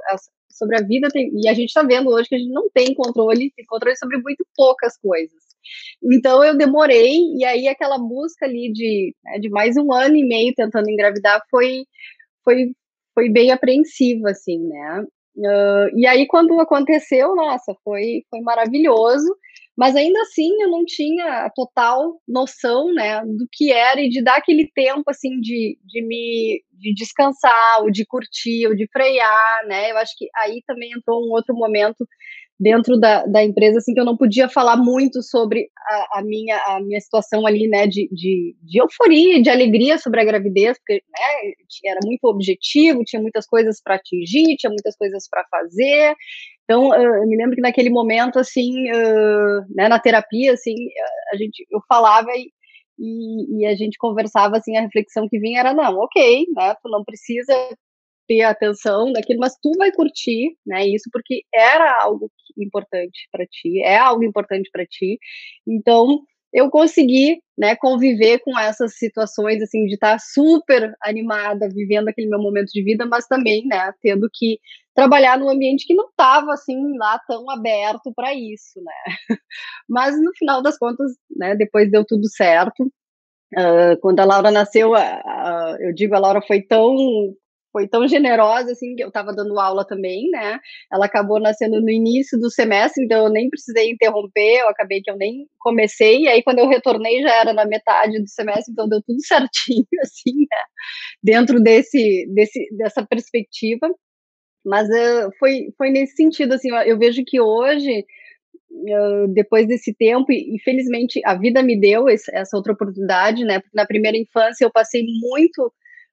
sobre 0.49 0.77
a 0.77 0.81
vida, 0.81 1.09
tem, 1.09 1.29
e 1.35 1.47
a 1.49 1.53
gente 1.53 1.67
está 1.67 1.83
vendo 1.83 2.09
hoje 2.09 2.29
que 2.29 2.35
a 2.35 2.39
gente 2.39 2.51
não 2.51 2.69
tem 2.73 2.93
controle, 2.93 3.51
tem 3.55 3.65
controle 3.65 3.97
sobre 3.97 4.17
muito 4.17 4.45
poucas 4.55 4.97
coisas. 4.97 5.43
Então 6.11 6.43
eu 6.43 6.57
demorei, 6.57 7.17
e 7.37 7.43
aí 7.45 7.67
aquela 7.67 7.97
busca 7.97 8.45
ali 8.45 8.71
de, 8.71 9.13
né, 9.23 9.39
de 9.39 9.49
mais 9.49 9.75
um 9.77 9.91
ano 9.91 10.15
e 10.15 10.25
meio 10.25 10.53
tentando 10.55 10.89
engravidar 10.89 11.41
foi, 11.49 11.85
foi, 12.43 12.71
foi 13.15 13.29
bem 13.29 13.51
apreensiva, 13.51 14.29
assim, 14.29 14.59
né? 14.67 15.03
Uh, 15.37 15.97
e 15.97 16.05
aí, 16.05 16.27
quando 16.27 16.59
aconteceu, 16.59 17.35
nossa, 17.35 17.75
foi, 17.83 18.23
foi 18.29 18.41
maravilhoso. 18.41 19.35
Mas 19.77 19.95
ainda 19.95 20.21
assim 20.21 20.49
eu 20.61 20.69
não 20.71 20.85
tinha 20.85 21.51
total 21.53 22.21
noção, 22.27 22.93
né, 22.93 23.21
do 23.25 23.45
que 23.51 23.73
era 23.73 23.99
e 23.99 24.07
de 24.07 24.23
dar 24.23 24.37
aquele 24.37 24.71
tempo 24.73 25.03
assim 25.07 25.39
de, 25.41 25.77
de 25.83 26.01
me 26.07 26.63
de 26.71 26.93
descansar, 26.93 27.81
ou 27.81 27.91
de 27.91 28.05
curtir, 28.05 28.67
ou 28.67 28.75
de 28.75 28.87
frear, 28.91 29.65
né? 29.67 29.91
Eu 29.91 29.97
acho 29.97 30.13
que 30.17 30.27
aí 30.37 30.61
também 30.67 30.91
entrou 30.91 31.25
um 31.25 31.31
outro 31.31 31.55
momento 31.55 32.05
dentro 32.59 32.97
da, 32.97 33.25
da 33.25 33.43
empresa, 33.43 33.79
assim, 33.79 33.93
que 33.93 33.99
eu 33.99 34.05
não 34.05 34.15
podia 34.15 34.47
falar 34.47 34.77
muito 34.77 35.21
sobre 35.21 35.67
a, 35.77 36.19
a 36.19 36.23
minha, 36.23 36.57
a 36.67 36.79
minha 36.81 36.99
situação 37.01 37.45
ali, 37.45 37.67
né, 37.67 37.85
de, 37.85 38.07
de, 38.11 38.55
de, 38.61 38.81
euforia, 38.81 39.41
de 39.41 39.49
alegria 39.49 39.97
sobre 39.97 40.21
a 40.21 40.25
gravidez, 40.25 40.77
porque, 40.77 40.93
né, 40.93 41.53
era 41.85 41.99
muito 42.05 42.23
objetivo, 42.25 43.03
tinha 43.03 43.21
muitas 43.21 43.45
coisas 43.45 43.81
para 43.83 43.95
atingir, 43.95 44.55
tinha 44.57 44.69
muitas 44.69 44.95
coisas 44.95 45.27
para 45.29 45.43
fazer, 45.51 46.15
então, 46.65 46.93
eu 46.95 47.27
me 47.27 47.37
lembro 47.37 47.55
que 47.55 47.61
naquele 47.61 47.91
momento, 47.91 48.39
assim, 48.39 48.73
né, 49.75 49.87
na 49.87 49.99
terapia, 49.99 50.53
assim, 50.53 50.73
a 51.31 51.37
gente, 51.37 51.65
eu 51.71 51.79
falava 51.87 52.29
e, 52.35 52.49
e, 52.97 53.61
e, 53.61 53.65
a 53.67 53.75
gente 53.75 53.97
conversava, 53.99 54.57
assim, 54.57 54.75
a 54.75 54.81
reflexão 54.81 55.27
que 55.29 55.39
vinha 55.39 55.59
era, 55.59 55.73
não, 55.73 55.95
ok, 55.99 56.45
né, 56.55 56.73
tu 56.81 56.89
não 56.89 57.03
precisa 57.03 57.53
ter 58.27 58.41
atenção 58.43 59.11
daquilo, 59.13 59.39
mas 59.39 59.55
tu 59.61 59.71
vai 59.77 59.91
curtir, 59.91 60.55
né, 60.65 60.87
isso 60.87 61.09
porque 61.11 61.43
era 61.53 62.01
algo 62.03 62.31
importante 62.57 63.27
para 63.31 63.45
ti, 63.45 63.81
é 63.83 63.97
algo 63.97 64.23
importante 64.23 64.69
para 64.71 64.85
ti, 64.85 65.19
então 65.67 66.21
eu 66.53 66.69
consegui, 66.69 67.41
né, 67.57 67.75
conviver 67.75 68.39
com 68.39 68.57
essas 68.57 68.97
situações, 68.97 69.61
assim, 69.61 69.85
de 69.87 69.95
estar 69.95 70.13
tá 70.13 70.19
super 70.19 70.95
animada, 71.03 71.67
vivendo 71.69 72.07
aquele 72.07 72.29
meu 72.29 72.39
momento 72.39 72.67
de 72.71 72.81
vida, 72.81 73.05
mas 73.05 73.27
também, 73.27 73.65
né, 73.67 73.91
tendo 74.01 74.29
que 74.33 74.57
trabalhar 74.95 75.37
num 75.37 75.49
ambiente 75.49 75.85
que 75.85 75.93
não 75.93 76.07
estava, 76.07 76.53
assim, 76.53 76.77
lá 76.97 77.19
tão 77.27 77.49
aberto 77.51 78.13
para 78.15 78.33
isso, 78.33 78.81
né. 78.81 78.93
Mas, 79.89 80.15
no 80.21 80.31
final 80.37 80.61
das 80.61 80.77
contas, 80.77 81.11
né, 81.35 81.55
depois 81.55 81.91
deu 81.91 82.05
tudo 82.05 82.29
certo. 82.29 82.83
Uh, 83.53 83.99
quando 84.01 84.21
a 84.21 84.25
Laura 84.25 84.51
nasceu, 84.51 84.93
eu 85.79 85.93
digo, 85.93 86.15
a 86.15 86.19
Laura 86.19 86.41
foi 86.41 86.61
tão 86.61 86.95
foi 87.75 87.89
tão 87.89 88.07
generosa 88.07 88.71
assim 88.71 88.95
que 88.95 89.03
eu 89.03 89.09
estava 89.09 89.33
dando 89.33 89.59
aula 89.59 89.85
também, 89.85 90.29
né? 90.31 90.57
Ela 90.89 91.07
acabou 91.07 91.41
nascendo 91.41 91.81
no 91.81 91.89
início 91.89 92.39
do 92.39 92.49
semestre, 92.49 93.03
então 93.03 93.25
eu 93.25 93.29
nem 93.29 93.49
precisei 93.49 93.91
interromper, 93.91 94.61
eu 94.61 94.69
acabei 94.69 95.01
que 95.01 95.11
eu 95.11 95.17
nem 95.17 95.45
comecei, 95.59 96.21
e 96.21 96.27
aí 96.29 96.41
quando 96.41 96.59
eu 96.59 96.69
retornei 96.69 97.21
já 97.21 97.35
era 97.35 97.51
na 97.51 97.65
metade 97.65 98.17
do 98.21 98.29
semestre, 98.29 98.71
então 98.71 98.87
deu 98.87 99.01
tudo 99.05 99.19
certinho 99.27 99.85
assim, 100.01 100.37
né? 100.37 100.63
Dentro 101.21 101.59
desse, 101.61 102.25
desse 102.33 102.65
dessa 102.77 103.05
perspectiva. 103.05 103.89
Mas 104.65 104.87
uh, 104.87 105.29
foi 105.37 105.73
foi 105.77 105.89
nesse 105.89 106.15
sentido 106.15 106.53
assim, 106.53 106.69
eu, 106.69 106.77
eu 106.77 106.97
vejo 106.97 107.23
que 107.25 107.41
hoje 107.41 108.05
Uh, 108.71 109.27
depois 109.33 109.65
desse 109.67 109.93
tempo, 109.93 110.29
e 110.33 110.59
felizmente 110.61 111.21
a 111.23 111.33
vida 111.33 111.63
me 111.63 111.79
deu 111.79 112.09
essa 112.09 112.57
outra 112.57 112.73
oportunidade, 112.73 113.45
né? 113.45 113.59
Porque 113.61 113.75
na 113.75 113.85
primeira 113.85 114.17
infância 114.17 114.65
eu 114.65 114.71
passei 114.71 115.01
muito 115.21 115.71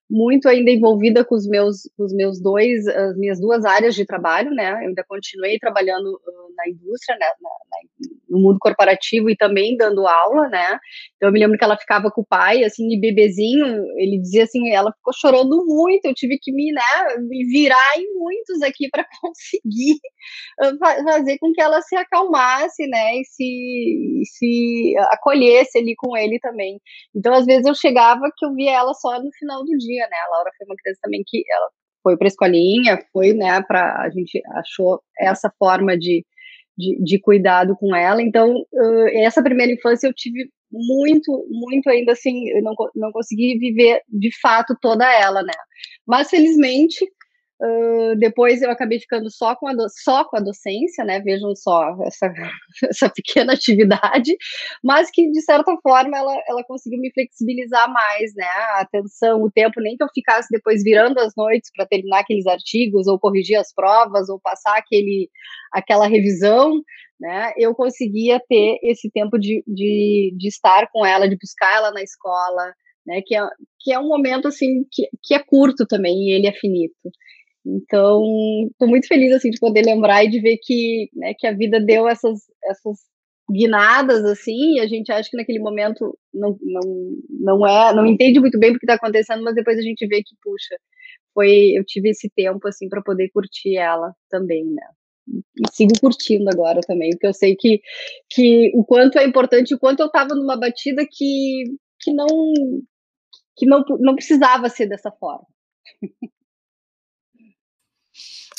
muito 0.09 0.47
ainda 0.47 0.69
envolvida 0.71 1.23
com 1.25 1.35
os 1.35 1.47
meus, 1.47 1.89
com 1.97 2.03
os 2.03 2.13
meus 2.13 2.41
dois, 2.41 2.87
as 2.87 3.17
minhas 3.17 3.39
duas 3.39 3.65
áreas 3.65 3.95
de 3.95 4.05
trabalho, 4.05 4.51
né? 4.51 4.71
Eu 4.71 4.89
ainda 4.89 5.03
continuei 5.07 5.57
trabalhando 5.57 6.19
na 6.55 6.69
indústria, 6.69 7.17
né? 7.17 7.27
Na, 7.41 7.49
na, 7.49 8.13
no 8.33 8.39
mundo 8.39 8.57
corporativo 8.59 9.29
e 9.29 9.37
também 9.37 9.77
dando 9.77 10.07
aula, 10.07 10.49
né? 10.49 10.79
Então 11.15 11.29
eu 11.29 11.31
me 11.31 11.39
lembro 11.39 11.57
que 11.57 11.63
ela 11.63 11.77
ficava 11.77 12.09
com 12.09 12.21
o 12.21 12.25
pai, 12.25 12.63
assim, 12.63 12.91
e 12.91 12.99
bebezinho, 12.99 13.85
ele 13.97 14.19
dizia 14.19 14.43
assim, 14.43 14.71
ela 14.71 14.91
ficou 14.91 15.13
chorando 15.13 15.63
muito, 15.65 16.05
eu 16.05 16.13
tive 16.13 16.39
que 16.41 16.51
me, 16.51 16.71
né, 16.71 16.81
me 17.19 17.45
virar 17.45 17.97
em 17.97 18.13
muitos 18.17 18.61
aqui 18.63 18.89
para 18.89 19.05
conseguir 19.21 19.99
fazer 21.05 21.37
com 21.37 21.51
que 21.53 21.61
ela 21.61 21.81
se 21.81 21.95
acalmasse, 21.95 22.87
né? 22.87 23.17
E 23.17 23.25
se, 23.25 24.21
se 24.25 24.93
acolhesse 25.11 25.77
ali 25.77 25.93
com 25.95 26.17
ele 26.17 26.39
também. 26.39 26.79
Então 27.15 27.33
às 27.33 27.45
vezes 27.45 27.65
eu 27.67 27.75
chegava 27.75 28.31
que 28.35 28.45
eu 28.45 28.53
via 28.53 28.73
ela 28.73 28.93
só 28.93 29.21
no 29.21 29.31
final 29.37 29.63
do 29.63 29.77
dia, 29.77 29.92
né? 29.99 30.17
A 30.27 30.31
Laura 30.31 30.51
foi 30.57 30.65
uma 30.65 30.75
criança 30.75 30.99
também 31.03 31.23
que 31.25 31.43
ela 31.49 31.69
foi 32.03 32.17
para 32.17 32.27
escolinha, 32.27 32.99
foi, 33.13 33.33
né, 33.33 33.61
para 33.63 34.03
a 34.03 34.09
gente 34.09 34.41
achou 34.57 35.01
essa 35.17 35.49
forma 35.57 35.97
de, 35.97 36.25
de, 36.77 37.01
de, 37.01 37.19
cuidado 37.19 37.75
com 37.79 37.95
ela. 37.95 38.21
Então, 38.21 38.53
uh, 38.53 39.07
essa 39.23 39.41
primeira 39.41 39.71
infância 39.71 40.07
eu 40.07 40.13
tive 40.13 40.49
muito, 40.69 41.45
muito 41.49 41.89
ainda 41.89 42.11
assim, 42.11 42.49
eu 42.49 42.61
não, 42.61 42.73
não 42.95 43.11
consegui 43.11 43.57
viver 43.57 44.01
de 44.09 44.29
fato 44.41 44.75
toda 44.81 45.05
ela, 45.13 45.41
né? 45.43 45.53
Mas 46.05 46.29
felizmente 46.29 47.05
Depois 48.17 48.61
eu 48.61 48.69
acabei 48.69 48.99
ficando 48.99 49.31
só 49.31 49.55
com, 49.55 49.67
a 49.67 49.73
só 49.89 50.25
com 50.25 50.35
a 50.35 50.41
docência, 50.41 51.05
né? 51.05 51.21
Vejam 51.21 51.55
só 51.55 51.95
essa, 52.03 52.27
essa 52.89 53.09
pequena 53.09 53.53
atividade, 53.53 54.35
mas 54.83 55.09
que 55.09 55.29
de 55.31 55.41
certa 55.41 55.75
forma 55.81 56.17
ela, 56.17 56.35
ela 56.47 56.63
conseguiu 56.65 56.99
me 56.99 57.11
flexibilizar 57.13 57.91
mais, 57.91 58.33
né? 58.35 58.45
A 58.45 58.81
atenção, 58.81 59.41
o 59.41 59.51
tempo, 59.51 59.79
nem 59.79 59.95
que 59.95 60.03
eu 60.03 60.09
ficasse 60.13 60.49
depois 60.51 60.83
virando 60.83 61.19
as 61.19 61.33
noites 61.37 61.71
para 61.73 61.85
terminar 61.85 62.19
aqueles 62.19 62.45
artigos, 62.47 63.07
ou 63.07 63.19
corrigir 63.19 63.57
as 63.57 63.73
provas, 63.73 64.27
ou 64.29 64.39
passar 64.41 64.77
aquele, 64.77 65.29
aquela 65.71 66.07
revisão, 66.07 66.81
né? 67.19 67.53
Eu 67.57 67.73
conseguia 67.73 68.41
ter 68.49 68.79
esse 68.83 69.09
tempo 69.09 69.37
de, 69.39 69.63
de, 69.65 70.33
de 70.37 70.47
estar 70.49 70.89
com 70.91 71.05
ela, 71.05 71.29
de 71.29 71.37
buscar 71.37 71.77
ela 71.77 71.91
na 71.91 72.01
escola, 72.01 72.73
né? 73.05 73.21
Que 73.25 73.37
é, 73.37 73.47
que 73.79 73.93
é 73.93 73.99
um 73.99 74.07
momento 74.07 74.47
assim 74.49 74.85
que, 74.91 75.07
que 75.23 75.33
é 75.33 75.39
curto 75.39 75.85
também 75.85 76.13
e 76.29 76.31
ele 76.33 76.47
é 76.47 76.53
finito. 76.53 77.09
Então, 77.65 78.21
estou 78.71 78.87
muito 78.87 79.07
feliz 79.07 79.31
assim 79.33 79.49
de 79.49 79.59
poder 79.59 79.83
lembrar 79.85 80.23
e 80.25 80.29
de 80.29 80.39
ver 80.41 80.57
que, 80.61 81.09
né, 81.13 81.33
que 81.37 81.47
a 81.47 81.53
vida 81.53 81.79
deu 81.79 82.07
essas, 82.07 82.41
essas 82.65 82.97
guinadas 83.49 84.23
assim, 84.25 84.75
e 84.75 84.79
a 84.79 84.87
gente 84.87 85.11
acha 85.11 85.29
que 85.29 85.37
naquele 85.37 85.59
momento 85.59 86.17
não, 86.33 86.57
não, 86.61 86.81
não 87.29 87.67
é, 87.67 87.93
não 87.93 88.05
entende 88.05 88.39
muito 88.39 88.59
bem 88.59 88.71
o 88.71 88.79
que 88.79 88.85
está 88.85 88.95
acontecendo, 88.95 89.43
mas 89.43 89.55
depois 89.55 89.77
a 89.77 89.81
gente 89.81 90.05
vê 90.07 90.17
que 90.23 90.35
puxa, 90.41 90.75
foi, 91.33 91.71
eu 91.77 91.83
tive 91.85 92.09
esse 92.09 92.29
tempo 92.35 92.67
assim 92.67 92.89
para 92.89 93.01
poder 93.01 93.29
curtir 93.29 93.77
ela 93.77 94.13
também, 94.29 94.65
né? 94.65 94.83
E 95.27 95.71
sigo 95.71 95.93
curtindo 96.01 96.49
agora 96.49 96.81
também, 96.81 97.11
porque 97.11 97.27
eu 97.27 97.33
sei 97.33 97.55
que, 97.55 97.81
que 98.29 98.71
o 98.75 98.83
quanto 98.85 99.17
é 99.17 99.25
importante, 99.25 99.73
o 99.73 99.79
quanto 99.79 100.01
eu 100.01 100.07
estava 100.07 100.35
numa 100.35 100.57
batida 100.57 101.05
que, 101.09 101.63
que 102.01 102.13
não 102.13 102.27
que 103.55 103.65
não, 103.65 103.83
não 103.99 104.15
precisava 104.15 104.69
ser 104.69 104.87
dessa 104.87 105.11
forma. 105.11 105.45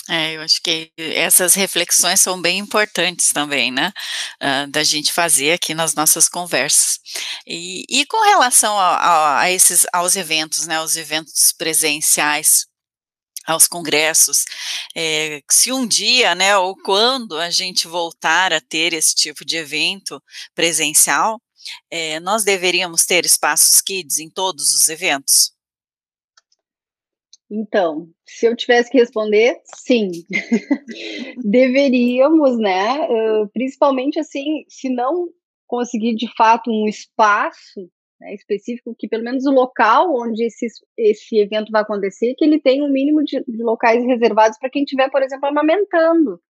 É, 0.08 0.36
eu 0.36 0.42
acho 0.42 0.60
que 0.62 0.92
essas 0.98 1.54
reflexões 1.54 2.20
são 2.20 2.40
bem 2.40 2.58
importantes 2.58 3.32
também, 3.32 3.72
né, 3.72 3.90
uh, 4.42 4.70
da 4.70 4.84
gente 4.84 5.10
fazer 5.10 5.52
aqui 5.52 5.72
nas 5.72 5.94
nossas 5.94 6.28
conversas. 6.28 6.98
E, 7.46 7.84
e 7.88 8.04
com 8.06 8.22
relação 8.22 8.78
a, 8.78 8.96
a, 8.96 9.40
a, 9.40 9.50
esses, 9.50 9.86
aos 9.94 10.14
eventos, 10.14 10.66
né, 10.66 10.76
aos 10.76 10.96
eventos 10.96 11.54
presenciais, 11.56 12.66
aos 13.46 13.66
congressos, 13.66 14.44
é, 14.96 15.42
se 15.50 15.72
um 15.72 15.86
dia, 15.86 16.34
né, 16.34 16.56
ou 16.58 16.76
quando 16.76 17.38
a 17.38 17.50
gente 17.50 17.88
voltar 17.88 18.52
a 18.52 18.60
ter 18.60 18.92
esse 18.92 19.14
tipo 19.14 19.44
de 19.44 19.56
evento 19.56 20.22
presencial, 20.54 21.40
é, 21.90 22.20
nós 22.20 22.44
deveríamos 22.44 23.06
ter 23.06 23.24
espaços 23.24 23.80
kids 23.80 24.18
em 24.18 24.30
todos 24.30 24.74
os 24.74 24.88
eventos? 24.88 25.53
Então, 27.50 28.08
se 28.26 28.46
eu 28.46 28.56
tivesse 28.56 28.90
que 28.90 28.98
responder, 28.98 29.60
sim. 29.64 30.10
Deveríamos, 31.44 32.58
né? 32.58 33.08
Uh, 33.08 33.48
principalmente 33.52 34.18
assim, 34.18 34.64
se 34.68 34.88
não 34.88 35.28
conseguir 35.66 36.14
de 36.14 36.28
fato 36.36 36.70
um 36.70 36.88
espaço 36.88 37.80
né, 38.20 38.34
específico, 38.34 38.94
que 38.98 39.08
pelo 39.08 39.24
menos 39.24 39.44
o 39.44 39.50
local 39.50 40.14
onde 40.16 40.44
esse, 40.44 40.66
esse 40.96 41.38
evento 41.38 41.70
vai 41.70 41.82
acontecer, 41.82 42.34
que 42.36 42.44
ele 42.44 42.60
tenha 42.60 42.84
um 42.84 42.90
mínimo 42.90 43.22
de, 43.22 43.42
de 43.46 43.62
locais 43.62 44.04
reservados 44.04 44.58
para 44.58 44.70
quem 44.70 44.84
estiver, 44.84 45.10
por 45.10 45.22
exemplo, 45.22 45.46
amamentando, 45.48 46.40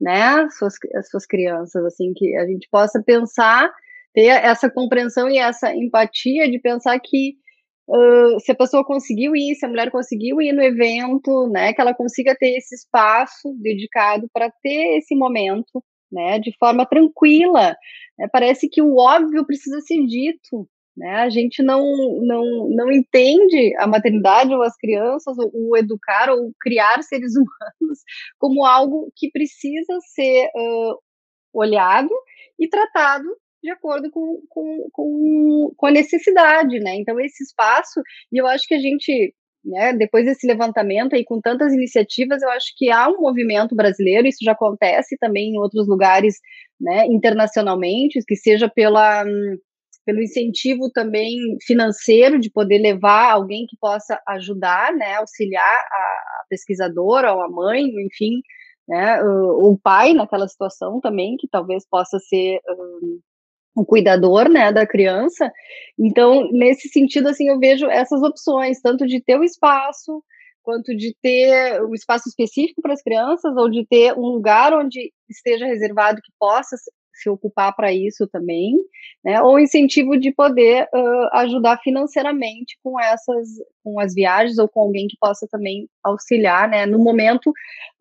né? 0.00 0.22
As 0.22 0.56
suas, 0.56 0.74
as 0.94 1.08
suas 1.08 1.26
crianças, 1.26 1.84
assim, 1.84 2.12
que 2.14 2.36
a 2.36 2.46
gente 2.46 2.68
possa 2.70 3.02
pensar, 3.02 3.72
ter 4.14 4.26
essa 4.26 4.70
compreensão 4.70 5.28
e 5.28 5.38
essa 5.38 5.74
empatia 5.74 6.50
de 6.50 6.58
pensar 6.58 6.98
que 7.00 7.36
Uh, 7.88 8.40
se 8.40 8.50
a 8.50 8.54
pessoa 8.54 8.84
conseguiu 8.84 9.36
ir, 9.36 9.54
se 9.54 9.64
a 9.64 9.68
mulher 9.68 9.92
conseguiu 9.92 10.40
ir 10.42 10.52
no 10.52 10.62
evento, 10.62 11.48
né, 11.48 11.72
que 11.72 11.80
ela 11.80 11.94
consiga 11.94 12.34
ter 12.34 12.56
esse 12.56 12.74
espaço 12.74 13.54
dedicado 13.60 14.28
para 14.32 14.50
ter 14.60 14.98
esse 14.98 15.14
momento, 15.14 15.84
né, 16.10 16.38
de 16.40 16.52
forma 16.58 16.84
tranquila. 16.84 17.76
Né, 18.18 18.28
parece 18.32 18.68
que 18.68 18.82
o 18.82 18.96
óbvio 18.96 19.46
precisa 19.46 19.80
ser 19.82 20.04
dito, 20.04 20.68
né, 20.96 21.16
a 21.16 21.30
gente 21.30 21.62
não, 21.62 21.84
não, 22.22 22.68
não 22.70 22.90
entende 22.90 23.76
a 23.78 23.86
maternidade 23.86 24.52
ou 24.52 24.62
as 24.62 24.76
crianças, 24.76 25.36
ou, 25.38 25.76
educar 25.76 26.30
ou 26.30 26.52
criar 26.60 27.02
seres 27.04 27.34
humanos 27.36 28.00
como 28.38 28.64
algo 28.64 29.12
que 29.14 29.30
precisa 29.30 29.96
ser 30.12 30.48
uh, 30.56 30.98
olhado 31.52 32.10
e 32.58 32.68
tratado 32.68 33.28
de 33.66 33.72
acordo 33.72 34.10
com, 34.10 34.40
com, 34.48 34.88
com, 34.92 35.74
com 35.76 35.86
a 35.86 35.90
necessidade, 35.90 36.78
né? 36.78 36.94
Então, 36.96 37.20
esse 37.20 37.42
espaço, 37.42 38.00
e 38.32 38.38
eu 38.38 38.46
acho 38.46 38.66
que 38.66 38.74
a 38.74 38.78
gente, 38.78 39.34
né, 39.64 39.92
depois 39.92 40.24
desse 40.24 40.46
levantamento 40.46 41.14
aí, 41.14 41.24
com 41.24 41.40
tantas 41.40 41.72
iniciativas, 41.72 42.42
eu 42.42 42.50
acho 42.50 42.72
que 42.76 42.90
há 42.90 43.08
um 43.08 43.20
movimento 43.20 43.74
brasileiro, 43.74 44.28
isso 44.28 44.38
já 44.42 44.52
acontece 44.52 45.16
também 45.18 45.50
em 45.50 45.58
outros 45.58 45.88
lugares, 45.88 46.36
né, 46.80 47.06
internacionalmente, 47.06 48.20
que 48.26 48.36
seja 48.36 48.68
pela 48.68 49.24
pelo 50.06 50.22
incentivo 50.22 50.88
também 50.92 51.36
financeiro 51.66 52.38
de 52.38 52.48
poder 52.48 52.78
levar 52.78 53.32
alguém 53.32 53.66
que 53.66 53.76
possa 53.80 54.22
ajudar, 54.28 54.94
né, 54.94 55.14
auxiliar 55.16 55.64
a 55.64 56.44
pesquisadora 56.48 57.34
ou 57.34 57.42
a 57.42 57.48
mãe, 57.50 57.82
enfim, 58.06 58.40
né? 58.88 59.22
O, 59.22 59.72
o 59.72 59.78
pai 59.78 60.12
naquela 60.14 60.48
situação 60.48 61.00
também, 61.00 61.36
que 61.36 61.48
talvez 61.48 61.84
possa 61.88 62.18
ser 62.18 62.60
um, 63.76 63.80
um 63.80 63.84
cuidador, 63.84 64.48
né, 64.48 64.72
da 64.72 64.86
criança. 64.86 65.50
Então, 65.98 66.50
nesse 66.52 66.88
sentido, 66.88 67.28
assim, 67.28 67.48
eu 67.48 67.58
vejo 67.58 67.86
essas 67.86 68.22
opções, 68.22 68.80
tanto 68.80 69.06
de 69.06 69.20
ter 69.20 69.38
o 69.38 69.44
espaço, 69.44 70.22
quanto 70.62 70.96
de 70.96 71.14
ter 71.22 71.82
um 71.84 71.94
espaço 71.94 72.28
específico 72.28 72.82
para 72.82 72.92
as 72.92 73.02
crianças, 73.02 73.56
ou 73.56 73.70
de 73.70 73.86
ter 73.86 74.12
um 74.14 74.26
lugar 74.26 74.72
onde 74.72 75.12
esteja 75.28 75.66
reservado 75.66 76.20
que 76.22 76.32
possa 76.38 76.76
se 77.16 77.28
ocupar 77.30 77.74
para 77.74 77.92
isso 77.92 78.26
também, 78.26 78.76
né? 79.24 79.40
Ou 79.42 79.58
incentivo 79.58 80.18
de 80.18 80.32
poder 80.32 80.88
uh, 80.94 81.28
ajudar 81.38 81.78
financeiramente 81.82 82.78
com 82.82 83.00
essas, 83.00 83.48
com 83.82 83.98
as 83.98 84.14
viagens 84.14 84.58
ou 84.58 84.68
com 84.68 84.80
alguém 84.80 85.06
que 85.08 85.16
possa 85.20 85.46
também 85.50 85.88
auxiliar, 86.04 86.68
né? 86.68 86.86
No 86.86 86.98
momento 86.98 87.50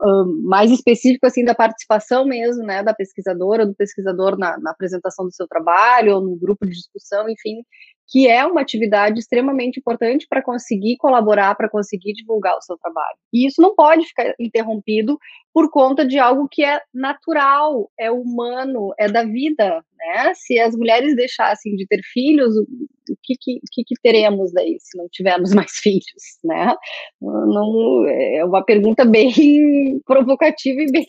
uh, 0.01 0.47
mais 0.47 0.71
específico 0.71 1.25
assim 1.25 1.43
da 1.43 1.55
participação 1.55 2.25
mesmo, 2.25 2.63
né? 2.63 2.83
Da 2.83 2.93
pesquisadora, 2.93 3.65
do 3.65 3.75
pesquisador 3.75 4.37
na, 4.37 4.57
na 4.59 4.71
apresentação 4.71 5.25
do 5.25 5.33
seu 5.33 5.47
trabalho 5.47 6.15
ou 6.15 6.21
no 6.21 6.35
grupo 6.35 6.65
de 6.65 6.73
discussão, 6.73 7.29
enfim, 7.29 7.63
que 8.07 8.27
é 8.27 8.45
uma 8.45 8.61
atividade 8.61 9.19
extremamente 9.19 9.79
importante 9.79 10.27
para 10.29 10.43
conseguir 10.43 10.97
colaborar, 10.97 11.55
para 11.55 11.69
conseguir 11.69 12.13
divulgar 12.13 12.55
o 12.55 12.61
seu 12.61 12.77
trabalho. 12.77 13.17
E 13.33 13.47
isso 13.47 13.61
não 13.61 13.73
pode 13.73 14.05
ficar 14.05 14.33
interrompido 14.39 15.17
por 15.53 15.69
conta 15.71 16.05
de 16.05 16.19
algo 16.19 16.47
que 16.49 16.63
é 16.63 16.79
natural, 16.93 17.89
é 17.99 18.11
humano, 18.11 18.93
é 18.99 19.09
da 19.09 19.23
vida, 19.23 19.83
né? 19.97 20.33
Se 20.35 20.59
as 20.59 20.75
mulheres 20.75 21.15
deixassem 21.15 21.75
de 21.75 21.87
ter 21.87 22.01
filhos, 22.13 22.55
o 22.55 23.15
que, 23.23 23.35
que, 23.39 23.59
que, 23.71 23.83
que 23.83 23.95
teremos 24.01 24.51
daí 24.51 24.77
se 24.79 24.97
não 24.97 25.07
tivermos 25.11 25.51
mais 25.55 25.71
filhos, 25.71 26.39
né? 26.43 26.75
Não, 27.21 28.07
é 28.07 28.45
uma 28.45 28.63
pergunta 28.63 29.03
bem 29.03 29.31
provocativa 30.05 30.81
e 30.81 30.91
bem 30.91 31.05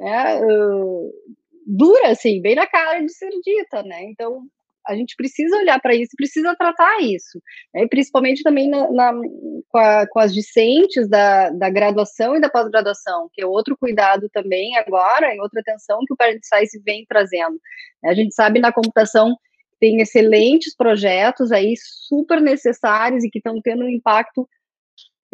né, 0.00 0.40
uh, 0.40 1.12
dura, 1.66 2.08
assim, 2.08 2.40
bem 2.40 2.54
na 2.54 2.66
cara 2.66 3.00
de 3.00 3.12
ser 3.12 3.30
dita, 3.42 3.82
né? 3.82 4.04
Então, 4.04 4.42
a 4.86 4.94
gente 4.94 5.14
precisa 5.16 5.56
olhar 5.56 5.80
para 5.80 5.94
isso, 5.94 6.12
precisa 6.16 6.54
tratar 6.56 7.00
isso, 7.00 7.40
né? 7.74 7.86
principalmente 7.88 8.42
também 8.42 8.68
na, 8.68 8.90
na 8.90 9.12
com, 9.68 9.78
a, 9.78 10.06
com, 10.08 10.18
as 10.20 10.32
discentes 10.32 11.08
da, 11.08 11.50
da 11.50 11.70
graduação 11.70 12.36
e 12.36 12.40
da 12.40 12.50
pós-graduação, 12.50 13.28
que 13.32 13.42
é 13.42 13.46
outro 13.46 13.76
cuidado 13.76 14.28
também 14.32 14.76
agora, 14.76 15.34
e 15.34 15.40
outra 15.40 15.60
atenção 15.60 16.00
que 16.06 16.12
o 16.12 16.16
Parent 16.16 16.42
Science 16.42 16.80
vem 16.84 17.04
trazendo. 17.08 17.58
A 18.04 18.14
gente 18.14 18.34
sabe 18.34 18.60
na 18.60 18.72
computação 18.72 19.36
tem 19.80 20.00
excelentes 20.00 20.74
projetos 20.74 21.52
aí 21.52 21.74
super 21.76 22.40
necessários 22.40 23.22
e 23.22 23.28
que 23.28 23.38
estão 23.38 23.60
tendo 23.60 23.84
um 23.84 23.88
impacto 23.88 24.48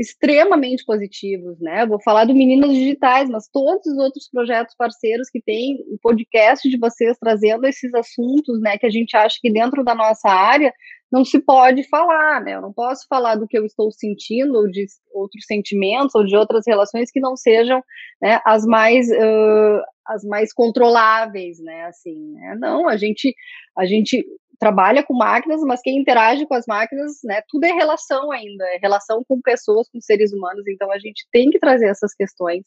extremamente 0.01 0.83
positivos, 0.87 1.61
né? 1.61 1.85
vou 1.85 2.01
falar 2.01 2.25
do 2.25 2.35
Meninas 2.35 2.73
Digitais, 2.73 3.29
mas 3.29 3.49
todos 3.53 3.87
os 3.87 3.99
outros 3.99 4.31
projetos 4.31 4.75
parceiros 4.75 5.29
que 5.29 5.43
tem, 5.43 5.77
o 5.93 5.99
podcast 5.99 6.67
de 6.69 6.79
vocês 6.79 7.19
trazendo 7.21 7.67
esses 7.67 7.93
assuntos, 7.93 8.59
né, 8.63 8.79
que 8.79 8.87
a 8.87 8.91
gente 8.91 9.15
acha 9.15 9.37
que 9.41 9.53
dentro 9.53 9.85
da 9.85 9.95
nossa 9.95 10.31
área 10.31 10.73
não 11.13 11.23
se 11.23 11.41
pode 11.41 11.87
falar, 11.89 12.41
né? 12.41 12.55
Eu 12.55 12.63
não 12.63 12.73
posso 12.73 13.05
falar 13.09 13.35
do 13.35 13.47
que 13.47 13.59
eu 13.59 13.67
estou 13.67 13.91
sentindo, 13.91 14.55
ou 14.55 14.71
de 14.71 14.87
outros 15.13 15.45
sentimentos, 15.45 16.15
ou 16.15 16.25
de 16.25 16.37
outras 16.37 16.65
relações 16.67 17.11
que 17.11 17.19
não 17.19 17.37
sejam 17.37 17.83
né, 18.23 18.41
as 18.47 18.65
mais 18.65 19.09
uh, 19.11 19.83
as 20.07 20.25
mais 20.25 20.53
controláveis, 20.53 21.59
né? 21.59 21.87
Assim, 21.87 22.33
né? 22.35 22.57
não, 22.61 22.89
a 22.89 22.97
gente 22.97 23.35
a 23.77 23.85
gente 23.87 24.25
trabalha 24.61 25.03
com 25.03 25.15
máquinas, 25.15 25.63
mas 25.63 25.81
quem 25.81 25.99
interage 25.99 26.47
com 26.47 26.55
as 26.55 26.67
máquinas, 26.67 27.13
né, 27.25 27.43
tudo 27.49 27.65
é 27.65 27.73
relação 27.73 28.31
ainda, 28.31 28.65
é 28.67 28.77
relação 28.77 29.25
com 29.27 29.41
pessoas, 29.41 29.89
com 29.89 29.99
seres 30.01 30.35
humanos, 30.35 30.69
então 30.69 30.93
a 30.93 30.99
gente 30.99 31.27
tem 31.33 31.49
que 31.49 31.59
trazer 31.59 31.87
essas 31.87 32.15
questões, 32.15 32.65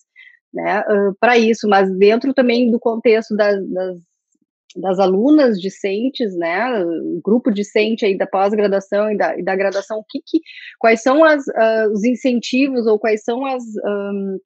né, 0.51 0.81
uh, 0.81 1.15
para 1.19 1.37
isso, 1.37 1.69
mas 1.69 1.95
dentro 1.95 2.33
também 2.33 2.71
do 2.71 2.79
contexto 2.79 3.35
das, 3.35 3.55
das, 3.69 3.97
das 4.75 4.99
alunas 4.99 5.61
discentes, 5.61 6.35
né, 6.35 6.83
o 6.83 7.21
grupo 7.23 7.51
discente 7.51 8.03
aí 8.03 8.17
da 8.17 8.25
pós-graduação 8.25 9.11
e 9.11 9.15
da, 9.17 9.37
e 9.37 9.43
da 9.43 9.55
graduação, 9.55 9.99
o 9.99 10.05
que, 10.09 10.19
que 10.25 10.39
quais 10.79 11.03
são 11.03 11.23
as, 11.23 11.45
uh, 11.47 11.91
os 11.91 12.03
incentivos 12.03 12.87
ou 12.87 12.97
quais 12.97 13.23
são 13.23 13.45
as, 13.45 13.63
um, 13.85 14.39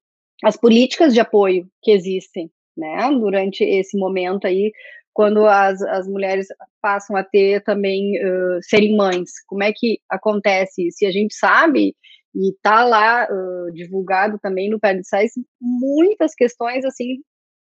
as 0.43 0.57
políticas 0.57 1.13
de 1.13 1.21
apoio 1.21 1.65
que 1.81 1.91
existem, 1.91 2.51
né, 2.75 3.09
durante 3.11 3.63
esse 3.63 3.97
momento 3.97 4.45
aí, 4.45 4.69
quando 5.17 5.47
as, 5.47 5.81
as 5.81 6.07
mulheres 6.07 6.45
passam 6.79 7.15
a 7.15 7.23
ter 7.23 7.63
também 7.63 8.23
uh, 8.23 8.59
serem 8.61 8.95
mães. 8.95 9.31
Como 9.47 9.63
é 9.63 9.73
que 9.75 9.99
acontece? 10.07 10.91
Se 10.91 11.07
a 11.07 11.11
gente 11.11 11.33
sabe 11.33 11.95
e 12.35 12.51
está 12.51 12.85
lá 12.85 13.27
uh, 13.27 13.73
divulgado 13.73 14.37
também 14.37 14.69
no 14.69 14.79
Parent 14.79 15.01
Size, 15.03 15.43
muitas 15.59 16.35
questões 16.35 16.85
assim 16.85 17.15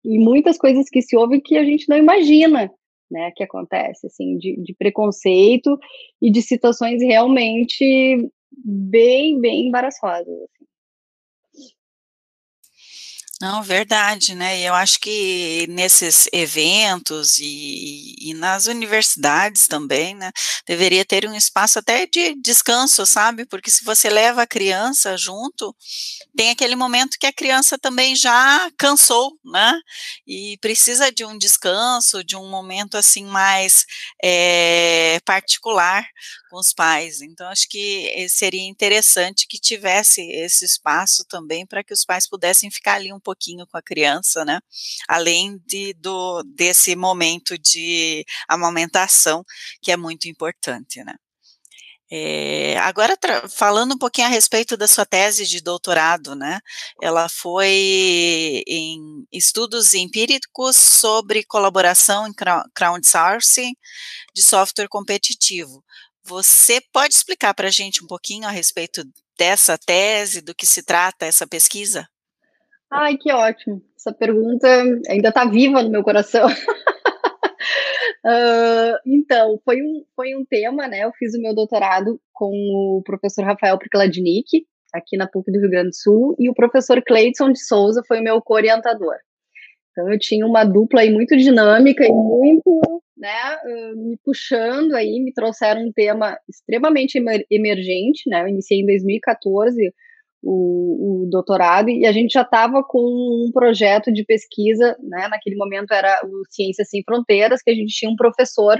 e 0.04 0.18
muitas 0.18 0.58
coisas 0.58 0.88
que 0.90 1.00
se 1.00 1.16
ouvem 1.16 1.40
que 1.40 1.56
a 1.56 1.62
gente 1.62 1.88
não 1.88 1.96
imagina, 1.96 2.68
né, 3.08 3.30
que 3.36 3.44
acontece 3.44 4.08
assim 4.08 4.36
de, 4.36 4.60
de 4.60 4.74
preconceito 4.74 5.78
e 6.20 6.32
de 6.32 6.42
situações 6.42 7.00
realmente 7.00 8.16
bem 8.64 9.40
bem 9.40 9.68
embaraçosas. 9.68 10.26
Não, 13.40 13.62
verdade, 13.62 14.34
né? 14.34 14.60
Eu 14.62 14.74
acho 14.74 14.98
que 14.98 15.64
nesses 15.68 16.28
eventos 16.32 17.38
e, 17.38 18.16
e, 18.20 18.34
nas 18.34 18.66
universidades 18.66 19.68
também, 19.68 20.12
né? 20.12 20.32
Deveria 20.66 21.04
ter 21.04 21.24
um 21.24 21.32
espaço 21.36 21.78
até 21.78 22.04
de 22.04 22.34
descanso, 22.42 23.06
sabe? 23.06 23.46
Porque 23.46 23.70
se 23.70 23.84
você 23.84 24.10
leva 24.10 24.42
a 24.42 24.46
criança 24.46 25.16
junto, 25.16 25.72
tem 26.36 26.50
aquele 26.50 26.74
momento 26.74 27.16
que 27.16 27.26
a 27.28 27.32
criança 27.32 27.78
também 27.78 28.16
já 28.16 28.68
cansou, 28.76 29.32
né? 29.44 29.72
E 30.26 30.58
precisa 30.60 31.12
de 31.12 31.24
um 31.24 31.38
descanso, 31.38 32.24
de 32.24 32.34
um 32.34 32.48
momento 32.50 32.96
assim 32.96 33.24
mais 33.24 33.86
é, 34.20 35.20
particular 35.24 36.04
com 36.50 36.58
os 36.58 36.72
pais. 36.72 37.20
Então, 37.20 37.46
acho 37.48 37.68
que 37.68 38.06
eh, 38.16 38.28
seria 38.28 38.66
interessante 38.66 39.46
que 39.48 39.58
tivesse 39.58 40.22
esse 40.32 40.64
espaço 40.64 41.24
também 41.28 41.66
para 41.66 41.84
que 41.84 41.92
os 41.92 42.04
pais 42.04 42.28
pudessem 42.28 42.70
ficar 42.70 42.94
ali 42.94 43.12
um 43.12 43.20
pouquinho 43.28 43.66
com 43.66 43.76
a 43.76 43.82
criança, 43.82 44.44
né? 44.44 44.58
Além 45.06 45.58
de, 45.66 45.92
do, 45.94 46.42
desse 46.44 46.96
momento 46.96 47.58
de 47.58 48.24
amamentação, 48.48 49.44
que 49.82 49.92
é 49.92 49.96
muito 49.96 50.28
importante, 50.28 51.04
né? 51.04 51.14
É, 52.10 52.78
agora, 52.78 53.14
falando 53.50 53.94
um 53.94 53.98
pouquinho 53.98 54.28
a 54.28 54.30
respeito 54.30 54.78
da 54.78 54.88
sua 54.88 55.04
tese 55.04 55.46
de 55.46 55.60
doutorado, 55.60 56.34
né? 56.34 56.58
Ela 57.02 57.28
foi 57.28 58.64
em 58.66 59.26
estudos 59.30 59.92
empíricos 59.92 60.74
sobre 60.76 61.44
colaboração 61.44 62.26
em 62.26 62.32
crowdsourcing 62.74 63.74
de 64.34 64.42
software 64.42 64.88
competitivo. 64.88 65.84
Você 66.24 66.80
pode 66.92 67.14
explicar 67.14 67.52
para 67.52 67.68
a 67.68 67.70
gente 67.70 68.02
um 68.02 68.06
pouquinho 68.06 68.48
a 68.48 68.50
respeito 68.50 69.04
dessa 69.38 69.76
tese, 69.76 70.40
do 70.40 70.54
que 70.54 70.66
se 70.66 70.82
trata 70.82 71.26
essa 71.26 71.46
pesquisa? 71.46 72.08
Ai, 72.90 73.16
que 73.16 73.32
ótimo. 73.32 73.82
Essa 73.96 74.12
pergunta 74.12 74.66
ainda 75.08 75.28
está 75.28 75.44
viva 75.44 75.82
no 75.82 75.90
meu 75.90 76.02
coração. 76.02 76.46
uh, 76.46 76.52
então, 79.06 79.60
foi 79.64 79.82
um, 79.82 80.04
foi 80.16 80.34
um 80.34 80.44
tema, 80.44 80.88
né? 80.88 81.04
Eu 81.04 81.12
fiz 81.12 81.34
o 81.34 81.40
meu 81.40 81.54
doutorado 81.54 82.20
com 82.32 82.50
o 82.50 83.02
professor 83.04 83.44
Rafael 83.44 83.78
Prikladnik, 83.78 84.66
aqui 84.94 85.16
na 85.16 85.26
PUC 85.26 85.52
do 85.52 85.60
Rio 85.60 85.70
Grande 85.70 85.90
do 85.90 85.96
Sul, 85.96 86.34
e 86.38 86.48
o 86.48 86.54
professor 86.54 87.02
Cleiton 87.04 87.52
de 87.52 87.62
Souza 87.62 88.02
foi 88.08 88.20
o 88.20 88.24
meu 88.24 88.40
co-orientador. 88.40 89.16
Então, 89.90 90.10
eu 90.10 90.18
tinha 90.18 90.46
uma 90.46 90.64
dupla 90.64 91.00
aí 91.00 91.12
muito 91.12 91.36
dinâmica 91.36 92.06
e 92.06 92.08
muito 92.08 93.02
né, 93.18 93.58
me 93.96 94.16
puxando 94.24 94.94
aí, 94.94 95.20
me 95.20 95.32
trouxeram 95.32 95.82
um 95.82 95.92
tema 95.92 96.38
extremamente 96.48 97.18
emergente, 97.50 98.30
né, 98.30 98.42
eu 98.42 98.48
iniciei 98.48 98.80
em 98.80 98.86
2014 98.86 99.92
o, 100.42 101.24
o 101.24 101.30
doutorado 101.30 101.90
e 101.90 102.06
a 102.06 102.12
gente 102.12 102.32
já 102.32 102.42
estava 102.42 102.82
com 102.82 102.98
um 102.98 103.50
projeto 103.52 104.12
de 104.12 104.24
pesquisa, 104.24 104.96
né, 105.02 105.28
naquele 105.28 105.56
momento 105.56 105.92
era 105.92 106.20
o 106.24 106.42
Ciências 106.50 106.88
Sem 106.88 107.02
Fronteiras, 107.04 107.62
que 107.62 107.70
a 107.70 107.74
gente 107.74 107.92
tinha 107.92 108.10
um 108.10 108.16
professor 108.16 108.78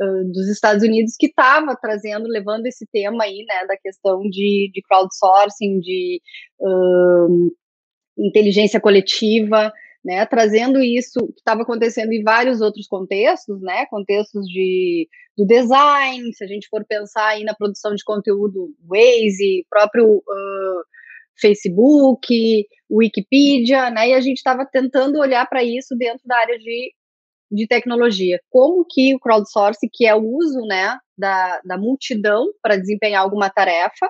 uh, 0.00 0.32
dos 0.32 0.48
Estados 0.48 0.82
Unidos 0.82 1.14
que 1.18 1.26
estava 1.26 1.76
trazendo, 1.80 2.28
levando 2.28 2.66
esse 2.66 2.86
tema 2.92 3.24
aí, 3.24 3.44
né, 3.46 3.66
da 3.66 3.76
questão 3.76 4.22
de, 4.22 4.70
de 4.72 4.82
crowdsourcing, 4.82 5.80
de 5.80 6.20
uh, 6.60 7.52
inteligência 8.18 8.80
coletiva, 8.80 9.72
né, 10.06 10.24
trazendo 10.24 10.80
isso 10.80 11.18
que 11.32 11.40
estava 11.40 11.62
acontecendo 11.62 12.12
em 12.12 12.22
vários 12.22 12.60
outros 12.60 12.86
contextos, 12.86 13.60
né, 13.60 13.86
contextos 13.86 14.46
de, 14.46 15.08
do 15.36 15.44
design, 15.44 16.32
se 16.32 16.44
a 16.44 16.46
gente 16.46 16.68
for 16.68 16.84
pensar 16.86 17.26
aí 17.26 17.42
na 17.42 17.56
produção 17.56 17.92
de 17.92 18.04
conteúdo, 18.04 18.72
Waze, 18.88 19.66
próprio 19.68 20.18
uh, 20.18 20.82
Facebook, 21.40 22.64
Wikipedia, 22.88 23.90
né, 23.90 24.10
e 24.10 24.14
a 24.14 24.20
gente 24.20 24.36
estava 24.36 24.64
tentando 24.64 25.18
olhar 25.18 25.44
para 25.48 25.64
isso 25.64 25.96
dentro 25.96 26.22
da 26.24 26.36
área 26.36 26.56
de, 26.56 26.92
de 27.50 27.66
tecnologia. 27.66 28.38
Como 28.48 28.86
que 28.88 29.12
o 29.12 29.18
crowdsourcing, 29.18 29.88
que 29.92 30.06
é 30.06 30.14
o 30.14 30.22
uso, 30.22 30.60
né, 30.68 30.96
da, 31.18 31.60
da 31.64 31.76
multidão 31.76 32.46
para 32.62 32.76
desempenhar 32.76 33.22
alguma 33.22 33.50
tarefa, 33.50 34.08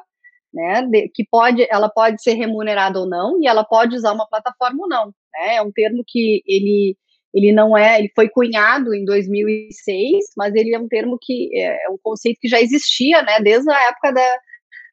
né, 0.53 0.82
de, 0.82 1.09
que 1.09 1.24
pode, 1.30 1.66
ela 1.70 1.88
pode 1.88 2.22
ser 2.22 2.34
remunerada 2.34 3.01
ou 3.01 3.09
não, 3.09 3.42
e 3.42 3.47
ela 3.47 3.64
pode 3.64 3.97
usar 3.97 4.12
uma 4.12 4.28
plataforma 4.28 4.82
ou 4.82 4.88
não, 4.88 5.11
né, 5.41 5.57
é 5.57 5.62
um 5.62 5.72
termo 5.72 6.03
que 6.07 6.43
ele, 6.47 6.97
ele 7.34 7.53
não 7.53 7.76
é, 7.76 7.99
ele 7.99 8.11
foi 8.14 8.28
cunhado 8.28 8.95
em 8.95 9.05
2006, 9.05 10.24
mas 10.37 10.55
ele 10.55 10.74
é 10.74 10.78
um 10.78 10.89
termo 10.89 11.18
que, 11.20 11.51
é, 11.55 11.87
é 11.87 11.91
um 11.91 11.99
conceito 12.03 12.39
que 12.41 12.49
já 12.49 12.61
existia, 12.61 13.22
né, 13.22 13.41
desde 13.41 13.70
a 13.70 13.89
época 13.89 14.12
da, 14.12 14.39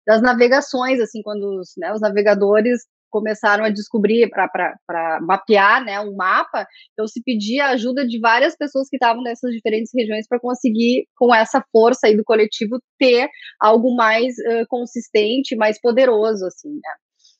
das 0.05 0.21
navegações, 0.21 0.99
assim, 0.99 1.21
quando 1.21 1.59
os, 1.59 1.73
né, 1.77 1.93
os 1.93 2.01
navegadores 2.01 2.81
começaram 3.13 3.63
a 3.63 3.69
descobrir 3.69 4.27
para 4.31 5.19
mapear 5.21 5.85
né, 5.85 5.99
um 5.99 6.15
mapa, 6.15 6.65
então 6.91 7.07
se 7.07 7.21
pedia 7.23 7.65
a 7.65 7.71
ajuda 7.73 8.07
de 8.07 8.19
várias 8.19 8.57
pessoas 8.57 8.89
que 8.89 8.95
estavam 8.95 9.21
nessas 9.21 9.51
diferentes 9.51 9.91
regiões 9.95 10.27
para 10.27 10.39
conseguir, 10.39 11.05
com 11.15 11.33
essa 11.33 11.63
força 11.71 12.07
aí 12.07 12.17
do 12.17 12.23
coletivo, 12.23 12.79
ter 12.97 13.29
algo 13.61 13.95
mais 13.95 14.33
uh, 14.39 14.65
consistente, 14.67 15.55
mais 15.55 15.79
poderoso, 15.79 16.43
assim, 16.47 16.69
né? 16.69 16.95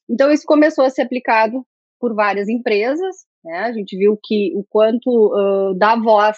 Então 0.08 0.32
isso 0.32 0.44
começou 0.46 0.86
a 0.86 0.92
ser 0.92 1.02
aplicado 1.02 1.66
por 2.04 2.14
várias 2.14 2.50
empresas, 2.50 3.16
né? 3.46 3.60
A 3.60 3.72
gente 3.72 3.98
viu 3.98 4.20
que 4.22 4.52
o 4.58 4.66
quanto 4.70 5.08
uh, 5.08 5.74
dá 5.78 5.96
voz 5.96 6.38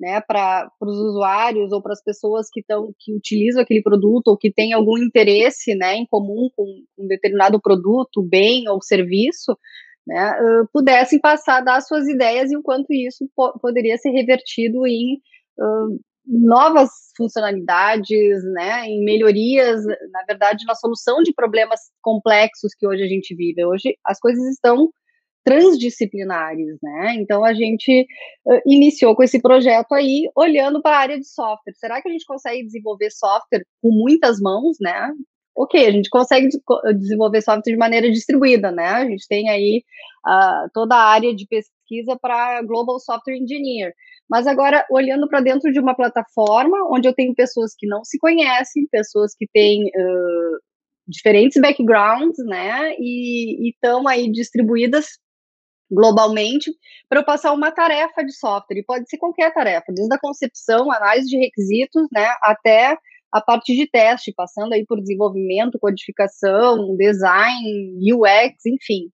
né, 0.00 0.20
para 0.20 0.70
os 0.80 0.96
usuários 0.96 1.72
ou 1.72 1.82
para 1.82 1.94
as 1.94 2.00
pessoas 2.00 2.46
que 2.48 2.60
estão 2.60 2.94
que 2.96 3.12
utilizam 3.12 3.60
aquele 3.60 3.82
produto 3.82 4.28
ou 4.28 4.38
que 4.38 4.52
têm 4.52 4.72
algum 4.72 4.96
interesse, 4.96 5.74
né, 5.74 5.96
em 5.96 6.06
comum 6.06 6.48
com 6.54 6.64
um 6.96 7.08
determinado 7.08 7.60
produto, 7.60 8.22
bem 8.22 8.68
ou 8.68 8.80
serviço, 8.80 9.58
né, 10.06 10.30
uh, 10.30 10.68
pudessem 10.72 11.18
passar 11.20 11.60
dar 11.60 11.80
suas 11.80 12.06
ideias 12.06 12.52
e 12.52 12.56
o 12.56 12.62
quanto 12.62 12.92
isso 12.92 13.28
po 13.34 13.58
poderia 13.60 13.98
ser 13.98 14.10
revertido 14.10 14.86
em 14.86 15.16
uh, 15.58 16.00
novas 16.24 16.88
funcionalidades, 17.16 18.44
né, 18.54 18.84
em 18.86 19.04
melhorias, 19.04 19.84
na 20.12 20.22
verdade, 20.24 20.64
na 20.66 20.76
solução 20.76 21.20
de 21.24 21.34
problemas 21.34 21.80
complexos 22.00 22.72
que 22.78 22.86
hoje 22.86 23.02
a 23.02 23.08
gente 23.08 23.34
vive. 23.34 23.64
Hoje 23.66 23.96
as 24.06 24.20
coisas 24.20 24.44
estão 24.44 24.88
transdisciplinares, 25.44 26.76
né? 26.82 27.14
Então 27.16 27.44
a 27.44 27.54
gente 27.54 28.06
uh, 28.46 28.60
iniciou 28.66 29.14
com 29.16 29.22
esse 29.22 29.40
projeto 29.40 29.92
aí, 29.92 30.28
olhando 30.36 30.82
para 30.82 30.96
a 30.96 31.00
área 31.00 31.18
de 31.18 31.26
software. 31.26 31.74
Será 31.74 32.00
que 32.02 32.08
a 32.08 32.12
gente 32.12 32.24
consegue 32.24 32.64
desenvolver 32.64 33.10
software 33.10 33.64
com 33.82 33.90
muitas 33.90 34.38
mãos, 34.40 34.76
né? 34.80 35.12
Ok, 35.56 35.84
a 35.84 35.90
gente 35.90 36.08
consegue 36.08 36.48
desenvolver 36.96 37.42
software 37.42 37.72
de 37.72 37.78
maneira 37.78 38.10
distribuída, 38.10 38.70
né? 38.70 38.86
A 38.86 39.04
gente 39.04 39.26
tem 39.28 39.48
aí 39.48 39.82
uh, 40.26 40.70
toda 40.72 40.94
a 40.94 41.04
área 41.04 41.34
de 41.34 41.46
pesquisa 41.46 42.16
para 42.20 42.62
Global 42.62 42.98
Software 42.98 43.36
Engineer. 43.36 43.92
Mas 44.28 44.46
agora, 44.46 44.86
olhando 44.90 45.28
para 45.28 45.40
dentro 45.40 45.72
de 45.72 45.80
uma 45.80 45.94
plataforma 45.94 46.76
onde 46.90 47.08
eu 47.08 47.14
tenho 47.14 47.34
pessoas 47.34 47.74
que 47.76 47.86
não 47.86 48.04
se 48.04 48.16
conhecem, 48.18 48.86
pessoas 48.90 49.34
que 49.36 49.46
têm 49.52 49.82
uh, 49.86 50.58
diferentes 51.08 51.60
backgrounds, 51.60 52.38
né? 52.46 52.94
E 52.98 53.70
estão 53.70 54.06
aí 54.06 54.30
distribuídas 54.30 55.18
globalmente 55.90 56.70
para 57.08 57.20
eu 57.20 57.24
passar 57.24 57.52
uma 57.52 57.72
tarefa 57.72 58.24
de 58.24 58.32
software, 58.32 58.78
e 58.78 58.84
pode 58.84 59.08
ser 59.08 59.18
qualquer 59.18 59.52
tarefa, 59.52 59.92
desde 59.92 60.14
a 60.14 60.20
concepção, 60.20 60.90
análise 60.92 61.28
de 61.28 61.38
requisitos, 61.38 62.06
né, 62.12 62.28
até 62.42 62.96
a 63.32 63.40
parte 63.40 63.74
de 63.74 63.88
teste, 63.88 64.32
passando 64.34 64.72
aí 64.72 64.84
por 64.86 65.00
desenvolvimento, 65.00 65.78
codificação, 65.78 66.96
design, 66.96 68.12
UX, 68.12 68.66
enfim. 68.66 69.10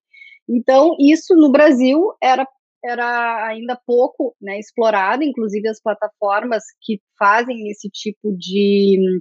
Então, 0.49 0.97
isso 0.99 1.35
no 1.35 1.51
Brasil 1.51 2.01
era, 2.23 2.47
era 2.85 3.47
ainda 3.47 3.79
pouco 3.87 4.35
né, 4.41 4.59
explorado, 4.59 5.23
inclusive 5.23 5.69
as 5.69 5.81
plataformas 5.81 6.63
que 6.81 7.01
fazem 7.19 7.69
esse 7.69 7.91
tipo 7.91 8.35
de, 8.37 9.21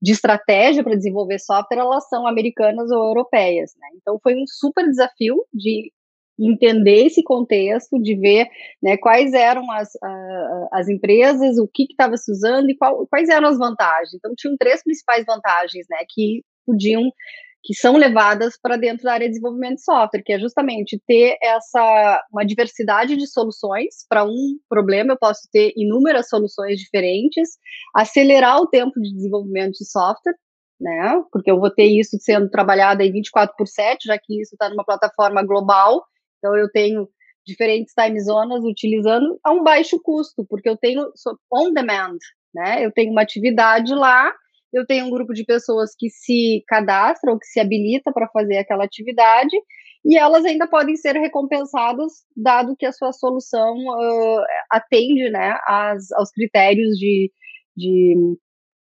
de 0.00 0.12
estratégia 0.12 0.84
para 0.84 0.96
desenvolver 0.96 1.38
software, 1.40 1.78
elas 1.78 2.08
são 2.08 2.26
americanas 2.26 2.90
ou 2.90 3.08
europeias. 3.08 3.72
Né? 3.76 3.88
Então, 3.96 4.20
foi 4.22 4.34
um 4.34 4.46
super 4.46 4.84
desafio 4.84 5.44
de 5.52 5.90
entender 6.38 7.06
esse 7.06 7.22
contexto, 7.22 8.00
de 8.00 8.14
ver 8.16 8.46
né, 8.82 8.96
quais 8.96 9.32
eram 9.32 9.70
as, 9.72 9.90
as 10.72 10.88
empresas, 10.88 11.58
o 11.58 11.66
que 11.66 11.84
estava 11.84 12.16
se 12.16 12.30
usando 12.30 12.70
e 12.70 12.76
qual, 12.76 13.06
quais 13.08 13.28
eram 13.28 13.48
as 13.48 13.58
vantagens. 13.58 14.14
Então, 14.14 14.32
tinham 14.36 14.56
três 14.56 14.82
principais 14.82 15.24
vantagens 15.26 15.86
né, 15.90 15.98
que 16.08 16.44
podiam, 16.64 17.02
que 17.64 17.74
são 17.74 17.96
levadas 17.96 18.58
para 18.60 18.76
dentro 18.76 19.04
da 19.04 19.14
área 19.14 19.26
de 19.26 19.32
desenvolvimento 19.32 19.76
de 19.76 19.84
software, 19.84 20.22
que 20.22 20.32
é 20.32 20.38
justamente 20.38 21.02
ter 21.06 21.36
essa 21.42 22.22
uma 22.32 22.44
diversidade 22.44 23.16
de 23.16 23.26
soluções 23.26 24.06
para 24.08 24.24
um 24.24 24.58
problema, 24.68 25.14
eu 25.14 25.18
posso 25.18 25.48
ter 25.50 25.72
inúmeras 25.76 26.28
soluções 26.28 26.78
diferentes, 26.78 27.58
acelerar 27.94 28.60
o 28.60 28.68
tempo 28.68 29.00
de 29.00 29.12
desenvolvimento 29.12 29.72
de 29.72 29.90
software, 29.90 30.36
né? 30.80 31.20
Porque 31.32 31.50
eu 31.50 31.58
vou 31.58 31.70
ter 31.70 31.86
isso 31.86 32.16
sendo 32.20 32.48
trabalhado 32.48 33.02
aí 33.02 33.10
24 33.10 33.56
por 33.56 33.66
7, 33.66 34.04
já 34.04 34.16
que 34.16 34.40
isso 34.40 34.54
está 34.54 34.70
numa 34.70 34.84
plataforma 34.84 35.42
global 35.42 36.04
então, 36.38 36.56
eu 36.56 36.70
tenho 36.70 37.08
diferentes 37.46 37.94
time 37.94 38.20
zonas 38.20 38.62
utilizando 38.62 39.38
a 39.42 39.52
um 39.52 39.62
baixo 39.62 40.00
custo, 40.02 40.44
porque 40.48 40.68
eu 40.68 40.76
tenho 40.76 41.10
on 41.52 41.72
demand, 41.72 42.18
né? 42.54 42.84
Eu 42.84 42.92
tenho 42.92 43.10
uma 43.10 43.22
atividade 43.22 43.94
lá, 43.94 44.32
eu 44.72 44.86
tenho 44.86 45.06
um 45.06 45.10
grupo 45.10 45.32
de 45.32 45.44
pessoas 45.44 45.94
que 45.98 46.10
se 46.10 46.62
cadastram, 46.68 47.34
ou 47.34 47.38
que 47.38 47.46
se 47.46 47.58
habilita 47.58 48.12
para 48.12 48.28
fazer 48.28 48.58
aquela 48.58 48.84
atividade, 48.84 49.56
e 50.04 50.16
elas 50.16 50.44
ainda 50.44 50.68
podem 50.68 50.96
ser 50.96 51.16
recompensadas, 51.16 52.12
dado 52.36 52.76
que 52.76 52.86
a 52.86 52.92
sua 52.92 53.12
solução 53.12 53.74
uh, 53.76 54.44
atende 54.70 55.30
né, 55.30 55.58
as, 55.66 56.12
aos 56.12 56.30
critérios 56.30 56.96
de, 56.96 57.32
de, 57.76 58.14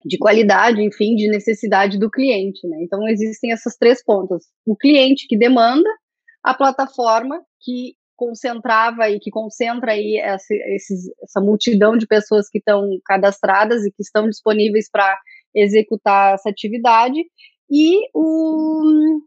de 0.05 0.17
qualidade, 0.17 0.81
enfim, 0.81 1.15
de 1.15 1.29
necessidade 1.29 1.97
do 1.97 2.11
cliente. 2.11 2.65
Né? 2.67 2.77
Então, 2.83 3.07
existem 3.07 3.51
essas 3.51 3.75
três 3.75 4.03
pontas. 4.03 4.45
O 4.65 4.75
cliente 4.75 5.27
que 5.27 5.37
demanda, 5.37 5.89
a 6.49 6.53
plataforma 6.53 7.41
que 7.61 7.93
concentrava 8.15 9.09
e 9.09 9.19
que 9.19 9.31
concentra 9.31 9.93
aí 9.93 10.17
essa, 10.17 10.53
esses, 10.75 11.09
essa 11.23 11.39
multidão 11.39 11.95
de 11.95 12.05
pessoas 12.05 12.49
que 12.49 12.57
estão 12.57 12.85
cadastradas 13.05 13.85
e 13.85 13.91
que 13.91 14.01
estão 14.01 14.27
disponíveis 14.27 14.89
para 14.91 15.17
executar 15.55 16.33
essa 16.33 16.49
atividade, 16.49 17.19
e 17.71 18.09
o 18.13 19.21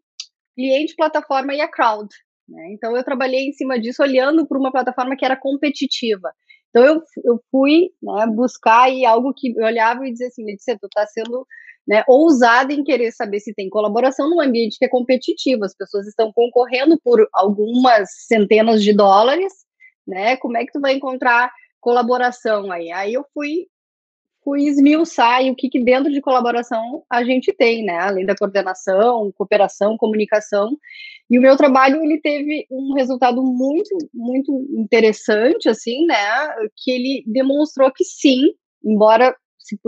cliente, 0.54 0.94
plataforma 0.96 1.54
e 1.54 1.60
a 1.60 1.70
crowd. 1.70 2.08
Né? 2.48 2.72
Então, 2.74 2.96
eu 2.96 3.04
trabalhei 3.04 3.48
em 3.48 3.52
cima 3.52 3.78
disso, 3.78 4.02
olhando 4.02 4.46
para 4.46 4.58
uma 4.58 4.72
plataforma 4.72 5.16
que 5.16 5.24
era 5.24 5.36
competitiva. 5.36 6.30
Então, 6.68 6.84
eu, 6.84 7.02
eu 7.24 7.40
fui 7.50 7.90
né, 8.02 8.26
buscar 8.26 8.84
aí 8.84 9.04
algo 9.04 9.32
que 9.34 9.54
eu 9.56 9.64
olhava 9.64 10.06
e 10.06 10.12
dizia 10.12 10.26
assim, 10.26 10.44
Letícia, 10.44 10.78
tu 10.78 10.86
está 10.86 11.06
sendo 11.06 11.46
né, 11.86 12.04
ousada 12.06 12.72
em 12.72 12.84
querer 12.84 13.12
saber 13.12 13.40
se 13.40 13.54
tem 13.54 13.68
colaboração 13.68 14.30
num 14.30 14.40
ambiente 14.40 14.78
que 14.78 14.84
é 14.84 14.88
competitivo, 14.88 15.64
as 15.64 15.74
pessoas 15.74 16.06
estão 16.06 16.32
concorrendo 16.32 16.98
por 17.02 17.26
algumas 17.32 18.08
centenas 18.26 18.82
de 18.82 18.92
dólares, 18.92 19.52
né? 20.06 20.36
Como 20.36 20.56
é 20.56 20.64
que 20.64 20.72
tu 20.72 20.80
vai 20.80 20.94
encontrar 20.94 21.50
colaboração 21.80 22.70
aí? 22.70 22.90
Aí 22.92 23.14
eu 23.14 23.24
fui 23.34 23.66
fui 24.44 24.64
esmiuçar 24.66 25.40
e 25.44 25.52
o 25.52 25.54
que, 25.54 25.68
que 25.68 25.82
dentro 25.82 26.10
de 26.10 26.20
colaboração 26.20 27.04
a 27.08 27.22
gente 27.22 27.52
tem, 27.52 27.84
né? 27.84 27.98
Além 27.98 28.26
da 28.26 28.34
coordenação, 28.34 29.32
cooperação, 29.36 29.96
comunicação. 29.96 30.76
E 31.30 31.38
o 31.38 31.42
meu 31.42 31.56
trabalho 31.56 32.02
ele 32.02 32.20
teve 32.20 32.66
um 32.70 32.94
resultado 32.94 33.42
muito 33.42 33.96
muito 34.12 34.66
interessante, 34.76 35.68
assim, 35.68 36.06
né? 36.06 36.16
Que 36.76 36.90
ele 36.90 37.24
demonstrou 37.26 37.92
que 37.92 38.04
sim, 38.04 38.52
embora 38.84 39.34
se, 39.58 39.78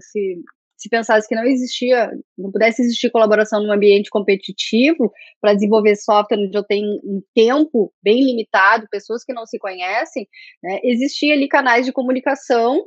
se 0.00 0.42
se 0.76 0.88
pensasse 0.88 1.26
que 1.28 1.34
não 1.34 1.44
existia, 1.44 2.10
não 2.36 2.50
pudesse 2.50 2.82
existir 2.82 3.10
colaboração 3.10 3.62
num 3.62 3.72
ambiente 3.72 4.10
competitivo 4.10 5.10
para 5.40 5.54
desenvolver 5.54 5.96
software 5.96 6.38
onde 6.38 6.56
eu 6.56 6.64
tenho 6.64 6.86
um 7.04 7.22
tempo 7.34 7.92
bem 8.02 8.24
limitado, 8.24 8.86
pessoas 8.90 9.24
que 9.24 9.32
não 9.32 9.46
se 9.46 9.58
conhecem, 9.58 10.28
né, 10.62 10.80
existia 10.84 11.34
ali 11.34 11.48
canais 11.48 11.86
de 11.86 11.92
comunicação 11.92 12.86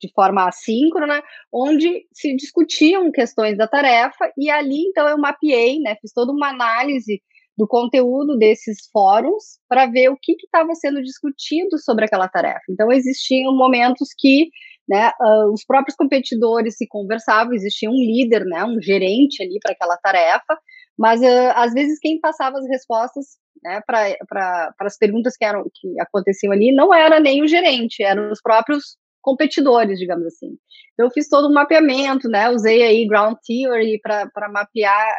de 0.00 0.10
forma 0.12 0.48
assíncrona, 0.48 1.22
onde 1.52 2.04
se 2.12 2.34
discutiam 2.34 3.12
questões 3.12 3.56
da 3.56 3.68
tarefa, 3.68 4.32
e 4.36 4.50
ali, 4.50 4.88
então, 4.88 5.08
eu 5.08 5.16
mapeei, 5.16 5.78
né, 5.78 5.94
fiz 6.00 6.12
toda 6.12 6.32
uma 6.32 6.48
análise 6.48 7.22
do 7.56 7.68
conteúdo 7.68 8.36
desses 8.36 8.88
fóruns 8.92 9.60
para 9.68 9.86
ver 9.86 10.08
o 10.08 10.16
que 10.20 10.32
estava 10.32 10.74
sendo 10.74 11.02
discutido 11.02 11.78
sobre 11.78 12.04
aquela 12.04 12.26
tarefa. 12.26 12.62
Então, 12.68 12.90
existiam 12.90 13.54
momentos 13.54 14.08
que 14.18 14.48
né, 14.88 15.10
uh, 15.20 15.52
os 15.52 15.64
próprios 15.64 15.96
competidores 15.96 16.76
se 16.76 16.86
conversavam, 16.88 17.52
existia 17.52 17.88
um 17.88 17.94
líder, 17.94 18.44
né, 18.44 18.64
um 18.64 18.80
gerente 18.80 19.42
ali 19.42 19.58
para 19.62 19.72
aquela 19.72 19.96
tarefa, 19.96 20.58
mas 20.98 21.20
uh, 21.20 21.52
às 21.54 21.72
vezes 21.72 21.98
quem 21.98 22.20
passava 22.20 22.58
as 22.58 22.66
respostas 22.68 23.26
né, 23.62 23.80
para 23.86 24.74
as 24.80 24.98
perguntas 24.98 25.36
que, 25.36 25.44
eram, 25.44 25.64
que 25.74 26.00
aconteciam 26.00 26.52
ali 26.52 26.74
não 26.74 26.92
era 26.92 27.20
nem 27.20 27.42
o 27.42 27.48
gerente, 27.48 28.02
eram 28.02 28.30
os 28.30 28.40
próprios 28.40 28.96
competidores, 29.20 29.98
digamos 29.98 30.26
assim. 30.26 30.58
Então, 30.92 31.06
eu 31.06 31.12
fiz 31.12 31.28
todo 31.28 31.48
um 31.48 31.54
mapeamento, 31.54 32.28
né, 32.28 32.50
usei 32.50 32.82
aí 32.82 33.06
Ground 33.06 33.36
Theory 33.46 34.00
para 34.02 34.48
mapear, 34.50 35.14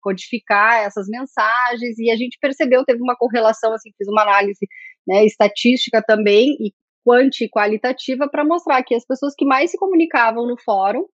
codificar 0.00 0.84
essas 0.84 1.06
mensagens, 1.08 1.98
e 1.98 2.10
a 2.10 2.16
gente 2.16 2.38
percebeu, 2.40 2.84
teve 2.84 3.00
uma 3.00 3.16
correlação, 3.16 3.72
assim, 3.72 3.90
fiz 3.96 4.08
uma 4.08 4.22
análise 4.22 4.66
né, 5.06 5.24
estatística 5.24 6.02
também, 6.02 6.56
e 6.60 6.72
quanti 7.06 7.48
qualitativa 7.48 8.28
para 8.28 8.44
mostrar 8.44 8.82
que 8.82 8.92
as 8.92 9.06
pessoas 9.06 9.32
que 9.36 9.44
mais 9.44 9.70
se 9.70 9.78
comunicavam 9.78 10.44
no 10.44 10.58
fórum 10.58 11.04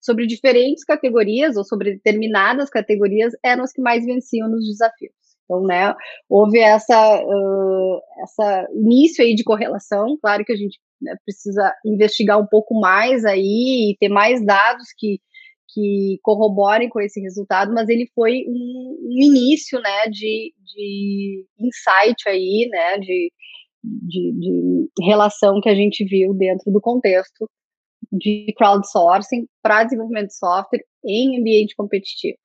sobre 0.00 0.26
diferentes 0.26 0.82
categorias 0.84 1.56
ou 1.56 1.64
sobre 1.64 1.92
determinadas 1.92 2.70
categorias 2.70 3.34
eram 3.44 3.62
os 3.62 3.70
que 3.70 3.82
mais 3.82 4.06
venciam 4.06 4.48
nos 4.48 4.66
desafios. 4.66 5.12
Então, 5.44 5.62
né, 5.62 5.94
houve 6.30 6.58
essa, 6.58 7.22
uh, 7.22 8.00
essa 8.22 8.66
início 8.72 9.22
aí 9.22 9.34
de 9.34 9.44
correlação, 9.44 10.16
claro 10.22 10.42
que 10.46 10.52
a 10.52 10.56
gente 10.56 10.78
né, 11.02 11.14
precisa 11.22 11.74
investigar 11.84 12.40
um 12.40 12.46
pouco 12.46 12.80
mais 12.80 13.26
aí 13.26 13.90
e 13.90 13.96
ter 14.00 14.08
mais 14.08 14.42
dados 14.42 14.86
que, 14.96 15.20
que 15.74 16.18
corroborem 16.22 16.88
com 16.88 17.00
esse 17.02 17.20
resultado, 17.20 17.74
mas 17.74 17.90
ele 17.90 18.10
foi 18.14 18.44
um, 18.48 18.98
um 19.02 19.22
início, 19.22 19.78
né, 19.78 20.06
de, 20.10 20.54
de 20.74 21.44
insight 21.60 22.26
aí, 22.26 22.66
né, 22.70 22.98
de, 22.98 23.30
de, 23.84 24.32
de 24.32 24.88
relação 25.02 25.60
que 25.60 25.68
a 25.68 25.74
gente 25.74 26.04
viu 26.04 26.32
dentro 26.34 26.72
do 26.72 26.80
contexto 26.80 27.48
de 28.10 28.52
crowdsourcing 28.56 29.46
para 29.62 29.84
desenvolvimento 29.84 30.28
de 30.28 30.36
software 30.36 30.84
em 31.04 31.38
ambiente 31.40 31.74
competitivo. 31.74 32.38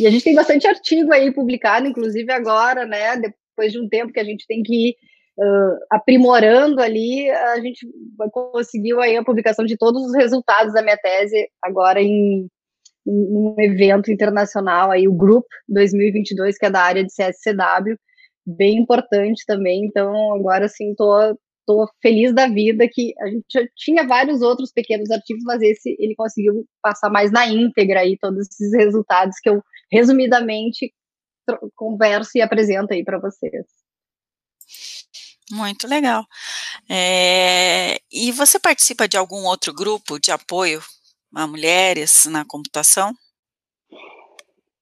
E 0.00 0.06
a 0.06 0.10
gente 0.10 0.24
tem 0.24 0.34
bastante 0.34 0.66
artigo 0.66 1.12
aí 1.12 1.32
publicado, 1.32 1.86
inclusive 1.86 2.30
agora, 2.32 2.86
né, 2.86 3.16
depois 3.16 3.72
de 3.72 3.80
um 3.80 3.88
tempo 3.88 4.12
que 4.12 4.20
a 4.20 4.24
gente 4.24 4.46
tem 4.46 4.62
que 4.62 4.88
ir 4.88 4.96
uh, 5.38 5.78
aprimorando 5.90 6.80
ali, 6.80 7.30
a 7.30 7.60
gente 7.60 7.86
conseguiu 8.32 9.00
aí 9.00 9.16
a 9.16 9.24
publicação 9.24 9.64
de 9.64 9.76
todos 9.76 10.02
os 10.02 10.14
resultados 10.14 10.72
da 10.72 10.82
minha 10.82 10.96
tese 10.96 11.48
agora 11.62 12.00
em, 12.00 12.48
em 13.06 13.36
um 13.36 13.54
evento 13.58 14.10
internacional 14.10 14.90
aí, 14.90 15.06
o 15.06 15.14
Group 15.14 15.44
2022, 15.68 16.58
que 16.58 16.66
é 16.66 16.70
da 16.70 16.80
área 16.80 17.04
de 17.04 17.12
CSCW, 17.12 17.96
bem 18.46 18.78
importante 18.78 19.44
também, 19.46 19.86
então 19.86 20.34
agora 20.34 20.68
sim 20.68 20.94
tô 20.94 21.36
estou 21.66 21.90
feliz 22.00 22.32
da 22.32 22.46
vida 22.46 22.88
que 22.88 23.12
a 23.20 23.26
gente 23.26 23.44
já 23.52 23.66
tinha 23.74 24.06
vários 24.06 24.40
outros 24.40 24.72
pequenos 24.72 25.10
artigos, 25.10 25.42
mas 25.44 25.60
esse 25.60 25.96
ele 25.98 26.14
conseguiu 26.14 26.64
passar 26.80 27.10
mais 27.10 27.32
na 27.32 27.48
íntegra 27.48 28.00
aí 28.00 28.16
todos 28.16 28.46
esses 28.46 28.72
resultados 28.72 29.36
que 29.42 29.50
eu 29.50 29.60
resumidamente 29.90 30.94
converso 31.74 32.30
e 32.36 32.40
apresento 32.40 32.94
aí 32.94 33.04
para 33.04 33.18
vocês. 33.18 33.66
Muito 35.50 35.86
legal. 35.86 36.24
É, 36.88 37.98
e 38.12 38.32
você 38.32 38.58
participa 38.58 39.06
de 39.06 39.16
algum 39.16 39.44
outro 39.44 39.72
grupo 39.72 40.18
de 40.18 40.30
apoio 40.30 40.80
a 41.34 41.46
mulheres 41.46 42.26
na 42.26 42.44
computação? 42.44 43.12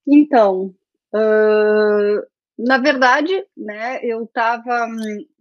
Então, 0.06 0.74
uh, 1.14 2.33
na 2.58 2.78
verdade, 2.78 3.32
né, 3.56 4.00
eu 4.02 4.24
estava, 4.24 4.86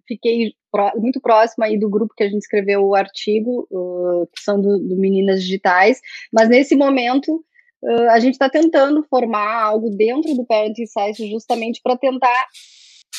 fiquei 0.07 0.53
muito 0.95 1.21
próxima 1.21 1.65
aí 1.65 1.77
do 1.77 1.89
grupo 1.89 2.13
que 2.15 2.23
a 2.23 2.27
gente 2.27 2.41
escreveu 2.41 2.83
o 2.83 2.95
artigo, 2.95 3.67
uh, 3.71 4.27
que 4.33 4.41
são 4.41 4.59
do, 4.59 4.79
do, 4.79 4.97
Meninas 4.97 5.43
Digitais, 5.43 5.99
mas 6.31 6.49
nesse 6.49 6.75
momento 6.75 7.43
uh, 7.83 8.09
a 8.09 8.19
gente 8.19 8.33
está 8.33 8.49
tentando 8.49 9.03
formar 9.03 9.61
algo 9.61 9.89
dentro 9.91 10.33
do 10.33 10.45
Parent 10.45 10.77
Insights 10.79 11.29
justamente 11.29 11.79
para 11.83 11.97
tentar 11.97 12.47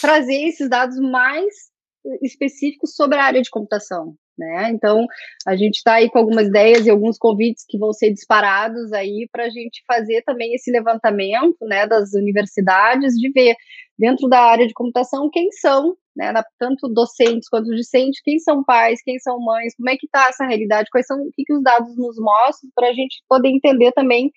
trazer 0.01 0.49
esses 0.49 0.69
dados 0.69 0.99
mais 0.99 1.73
específicos 2.23 2.95
sobre 2.95 3.19
a 3.19 3.25
área 3.25 3.43
de 3.43 3.51
computação, 3.51 4.15
né? 4.39 4.71
Então, 4.71 5.07
a 5.47 5.57
gente 5.57 5.77
está 5.77 5.95
aí 5.95 6.11
com 6.11 6.19
algumas 6.19 6.49
ideias 6.49 6.87
e 6.87 6.91
alguns 6.91 7.17
convites 7.19 7.65
que 7.69 7.79
vão 7.79 7.93
ser 7.93 8.11
disparados 8.13 8.93
aí 8.93 9.29
para 9.31 9.45
a 9.45 9.51
gente 9.51 9.83
fazer 9.87 10.23
também 10.23 10.55
esse 10.55 10.71
levantamento, 10.71 11.57
né, 11.63 11.87
das 11.87 12.13
universidades, 12.15 13.15
de 13.15 13.31
ver 13.31 13.55
dentro 13.99 14.29
da 14.29 14.41
área 14.41 14.67
de 14.67 14.75
computação 14.75 15.31
quem 15.33 15.51
são, 15.53 15.97
né, 16.17 16.33
tanto 16.59 16.89
docentes 16.89 17.49
quanto 17.49 17.71
discentes, 17.71 18.21
quem 18.23 18.39
são 18.39 18.65
pais, 18.65 19.01
quem 19.03 19.19
são 19.19 19.39
mães, 19.41 19.75
como 19.77 19.91
é 19.91 19.97
que 19.97 20.07
está 20.07 20.29
essa 20.29 20.47
realidade, 20.47 20.91
quais 20.91 21.07
são, 21.07 21.21
o 21.21 21.31
que, 21.33 21.45
que 21.45 21.55
os 21.55 21.63
dados 21.63 21.97
nos 21.97 22.17
mostram, 22.19 22.71
para 22.75 22.89
a 22.89 22.93
gente 22.93 23.23
poder 23.29 23.49
entender 23.49 23.93
também 23.93 24.31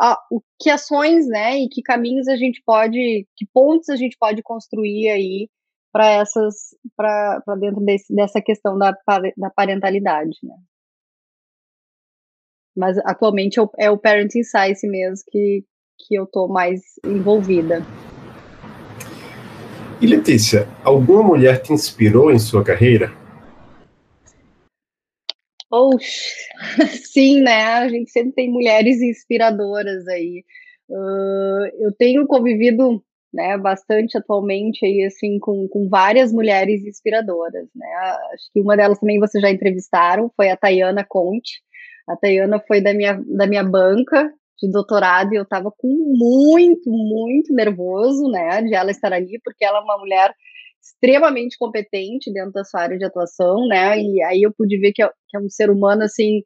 a, 0.00 0.16
o 0.30 0.40
que 0.60 0.70
ações, 0.70 1.26
né, 1.26 1.58
e 1.58 1.68
que 1.68 1.82
caminhos 1.82 2.28
a 2.28 2.36
gente 2.36 2.62
pode, 2.64 3.26
que 3.36 3.46
pontos 3.52 3.88
a 3.88 3.96
gente 3.96 4.16
pode 4.18 4.42
construir 4.42 5.08
aí 5.08 5.48
para 5.92 6.08
essas, 6.08 6.74
para 6.96 7.42
dentro 7.58 7.80
desse, 7.80 8.14
dessa 8.14 8.40
questão 8.40 8.78
da, 8.78 8.94
da 9.36 9.50
parentalidade, 9.50 10.36
né. 10.42 10.54
Mas 12.76 12.96
atualmente 12.98 13.58
é 13.58 13.62
o, 13.62 13.70
é 13.76 13.96
Parenting 13.96 14.44
Science 14.44 14.86
mesmo 14.86 15.24
que, 15.30 15.64
que 15.98 16.14
eu 16.14 16.24
estou 16.24 16.48
mais 16.48 16.80
envolvida. 17.04 17.84
E 20.00 20.06
Letícia, 20.06 20.66
alguma 20.82 21.22
mulher 21.22 21.60
te 21.60 21.72
inspirou 21.72 22.30
em 22.30 22.38
sua 22.38 22.64
carreira? 22.64 23.12
Oxe, 25.70 26.32
sim, 27.12 27.42
né? 27.42 27.64
A 27.64 27.88
gente 27.88 28.10
sempre 28.10 28.32
tem 28.32 28.50
mulheres 28.50 29.00
inspiradoras 29.02 30.06
aí. 30.08 30.42
Uh, 30.88 31.66
eu 31.78 31.92
tenho 31.96 32.26
convivido 32.26 33.04
né, 33.32 33.56
bastante 33.56 34.18
atualmente 34.18 34.84
aí, 34.84 35.04
assim, 35.04 35.38
com, 35.38 35.68
com 35.68 35.88
várias 35.88 36.32
mulheres 36.32 36.84
inspiradoras, 36.84 37.68
né? 37.74 37.86
Acho 38.34 38.52
que 38.52 38.60
uma 38.60 38.76
delas 38.76 38.98
também 38.98 39.20
vocês 39.20 39.40
já 39.40 39.50
entrevistaram, 39.50 40.30
foi 40.36 40.50
a 40.50 40.56
Tayana 40.56 41.04
Conte. 41.08 41.62
A 42.08 42.16
Tayana 42.16 42.60
foi 42.66 42.80
da 42.80 42.92
minha, 42.92 43.22
da 43.26 43.46
minha 43.46 43.62
banca 43.62 44.32
de 44.60 44.70
doutorado 44.70 45.32
e 45.32 45.36
eu 45.36 45.44
estava 45.44 45.70
com 45.70 45.88
muito, 45.88 46.90
muito 46.90 47.54
nervoso, 47.54 48.28
né, 48.30 48.62
de 48.62 48.74
ela 48.74 48.90
estar 48.90 49.12
ali, 49.12 49.40
porque 49.44 49.64
ela 49.64 49.78
é 49.78 49.82
uma 49.82 49.98
mulher 49.98 50.34
extremamente 50.82 51.56
competente 51.58 52.32
dentro 52.32 52.52
da 52.52 52.64
sua 52.64 52.82
área 52.82 52.98
de 52.98 53.04
atuação, 53.04 53.66
né, 53.66 53.98
e 53.98 54.22
aí 54.22 54.42
eu 54.42 54.52
pude 54.52 54.78
ver 54.78 54.92
que 54.92 55.02
é, 55.02 55.08
que 55.28 55.36
é 55.36 55.40
um 55.40 55.48
ser 55.48 55.70
humano, 55.70 56.02
assim, 56.02 56.42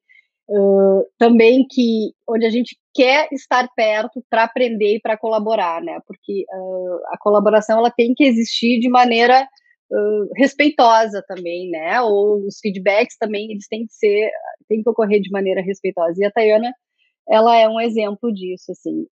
também 1.19 1.67
que, 1.69 2.13
onde 2.29 2.45
a 2.45 2.51
gente 2.51 2.77
quer 2.95 3.29
estar 3.33 3.69
perto 3.75 4.23
para 4.29 4.45
aprender 4.45 4.97
e 4.97 5.01
para 5.01 5.17
colaborar, 5.17 5.83
né, 5.83 5.99
porque 6.07 6.45
uh, 6.53 6.99
a 7.09 7.19
colaboração, 7.19 7.79
ela 7.79 7.91
tem 7.91 8.15
que 8.15 8.25
existir 8.25 8.79
de 8.81 8.89
maneira 8.89 9.47
Uh, 9.93 10.27
respeitosa 10.37 11.23
também, 11.29 11.71
né? 11.71 12.01
Ou 12.01 12.47
os 12.47 12.59
feedbacks 12.59 13.17
também, 13.19 13.53
eles 13.53 13.69
têm 13.69 13.87
que 13.87 13.93
ser, 13.93 14.31
têm 14.67 14.83
que 14.83 14.89
ocorrer 14.89 15.21
de 15.21 15.31
maneira 15.31 15.61
respeitosa. 15.61 16.15
E 16.19 16.25
a 16.25 16.33
Tayana 16.33 16.73
ela 17.29 17.57
é 17.57 17.69
um 17.69 17.81
exemplo 17.81 18.33
disso, 18.33 18.73
assim. 18.73 19.07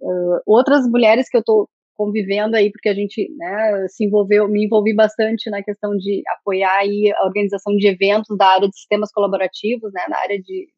Outras 0.47 0.89
mulheres 0.89 1.28
que 1.28 1.37
eu 1.37 1.41
estou 1.41 1.68
convivendo 1.95 2.57
aí, 2.57 2.70
porque 2.70 2.89
a 2.89 2.95
gente 2.95 3.30
né, 3.37 3.87
se 3.89 4.05
envolveu, 4.05 4.49
me 4.49 4.64
envolvi 4.64 4.95
bastante 4.95 5.49
na 5.51 5.62
questão 5.62 5.97
de 5.97 6.22
apoiar 6.39 6.78
aí 6.78 7.12
a 7.16 7.26
organização 7.26 7.76
de 7.76 7.87
eventos 7.87 8.37
da 8.37 8.47
área 8.47 8.68
de 8.68 8.76
sistemas 8.76 9.12
colaborativos, 9.12 9.93
né, 9.93 10.03
na 10.09 10.18
área 10.18 10.41
de 10.41 10.68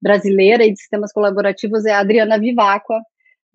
brasileira 0.00 0.64
e 0.64 0.72
de 0.72 0.78
sistemas 0.78 1.12
colaborativos, 1.12 1.84
é 1.84 1.92
a 1.92 2.00
Adriana 2.00 2.38
Vivacqua, 2.38 3.00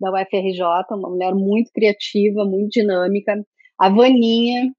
da 0.00 0.10
UFRJ, 0.10 0.62
uma 0.90 1.08
mulher 1.10 1.34
muito 1.34 1.70
criativa, 1.72 2.44
muito 2.44 2.72
dinâmica, 2.72 3.34
a 3.78 3.88
Vaninha, 3.88 4.72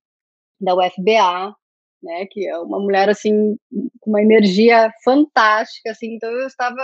da 0.59 0.75
UFBA, 0.75 1.55
né, 2.03 2.25
que 2.29 2.47
é 2.47 2.57
uma 2.59 2.79
mulher, 2.79 3.09
assim, 3.09 3.55
com 3.99 4.11
uma 4.11 4.21
energia 4.21 4.91
fantástica, 5.03 5.91
assim, 5.91 6.15
então 6.15 6.29
eu 6.29 6.47
estava 6.47 6.81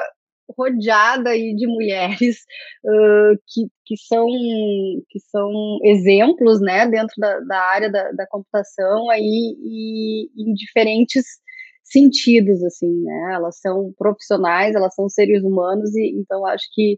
rodeada 0.57 1.29
aí 1.29 1.55
de 1.55 1.67
mulheres 1.67 2.39
uh, 2.83 3.37
que, 3.47 3.67
que, 3.85 3.97
são, 3.97 4.25
que 5.09 5.19
são 5.19 5.79
exemplos 5.83 6.59
né, 6.61 6.87
dentro 6.87 7.15
da, 7.17 7.39
da 7.41 7.59
área 7.59 7.91
da, 7.91 8.11
da, 8.11 8.27
computação 8.27 9.09
aí, 9.09 9.55
e, 9.59 10.29
em 10.37 10.53
diferentes 10.53 11.25
sentidos, 11.91 12.63
assim, 12.63 12.89
né? 13.03 13.33
Elas 13.35 13.59
são 13.59 13.93
profissionais, 13.97 14.75
elas 14.75 14.95
são 14.95 15.09
seres 15.09 15.43
humanos, 15.43 15.95
e 15.95 16.15
então 16.17 16.45
acho 16.45 16.65
que, 16.73 16.97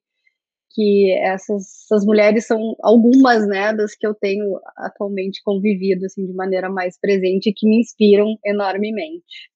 que 0.71 1.11
essas, 1.21 1.63
essas 1.85 2.05
mulheres 2.05 2.45
são 2.45 2.75
algumas, 2.81 3.47
né, 3.47 3.73
das 3.73 3.95
que 3.95 4.05
eu 4.05 4.13
tenho 4.13 4.59
atualmente 4.77 5.41
convivido, 5.43 6.05
assim, 6.05 6.25
de 6.25 6.33
maneira 6.33 6.69
mais 6.69 6.99
presente 6.99 7.49
e 7.49 7.53
que 7.53 7.67
me 7.67 7.79
inspiram 7.79 8.37
enormemente. 8.45 9.51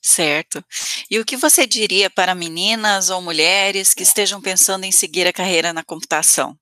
Certo. 0.00 0.64
E 1.10 1.18
o 1.18 1.24
que 1.24 1.36
você 1.36 1.66
diria 1.66 2.08
para 2.10 2.34
meninas 2.34 3.10
ou 3.10 3.20
mulheres 3.20 3.94
que 3.94 4.02
estejam 4.02 4.40
pensando 4.40 4.84
em 4.84 4.92
seguir 4.92 5.26
a 5.26 5.32
carreira 5.32 5.72
na 5.72 5.84
computação? 5.84 6.56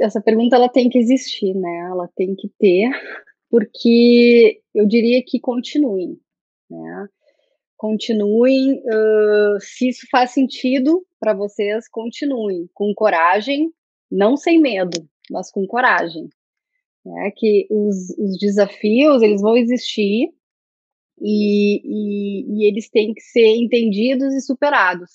Essa 0.00 0.20
pergunta 0.20 0.56
ela 0.56 0.68
tem 0.68 0.88
que 0.88 0.98
existir, 0.98 1.54
né? 1.54 1.88
Ela 1.90 2.08
tem 2.16 2.34
que 2.34 2.48
ter, 2.58 2.90
porque 3.50 4.60
eu 4.74 4.86
diria 4.86 5.22
que 5.26 5.40
continuem, 5.40 6.18
né? 6.70 7.08
Continuem, 7.76 8.80
uh, 8.80 9.60
se 9.60 9.88
isso 9.88 10.06
faz 10.10 10.32
sentido 10.32 11.06
para 11.20 11.32
vocês, 11.32 11.88
continuem 11.88 12.68
com 12.74 12.92
coragem, 12.94 13.72
não 14.10 14.36
sem 14.36 14.60
medo, 14.60 15.08
mas 15.30 15.50
com 15.50 15.66
coragem. 15.66 16.28
Né? 17.06 17.32
Que 17.36 17.68
os, 17.70 18.10
os 18.18 18.38
desafios 18.38 19.22
eles 19.22 19.40
vão 19.40 19.56
existir, 19.56 20.32
e, 21.20 21.80
e, 21.84 22.44
e, 22.48 22.68
eles 22.68 22.88
têm 22.90 23.12
que 23.12 23.20
ser 23.20 23.56
entendidos 23.56 24.34
e 24.34 24.40
superados. 24.40 25.10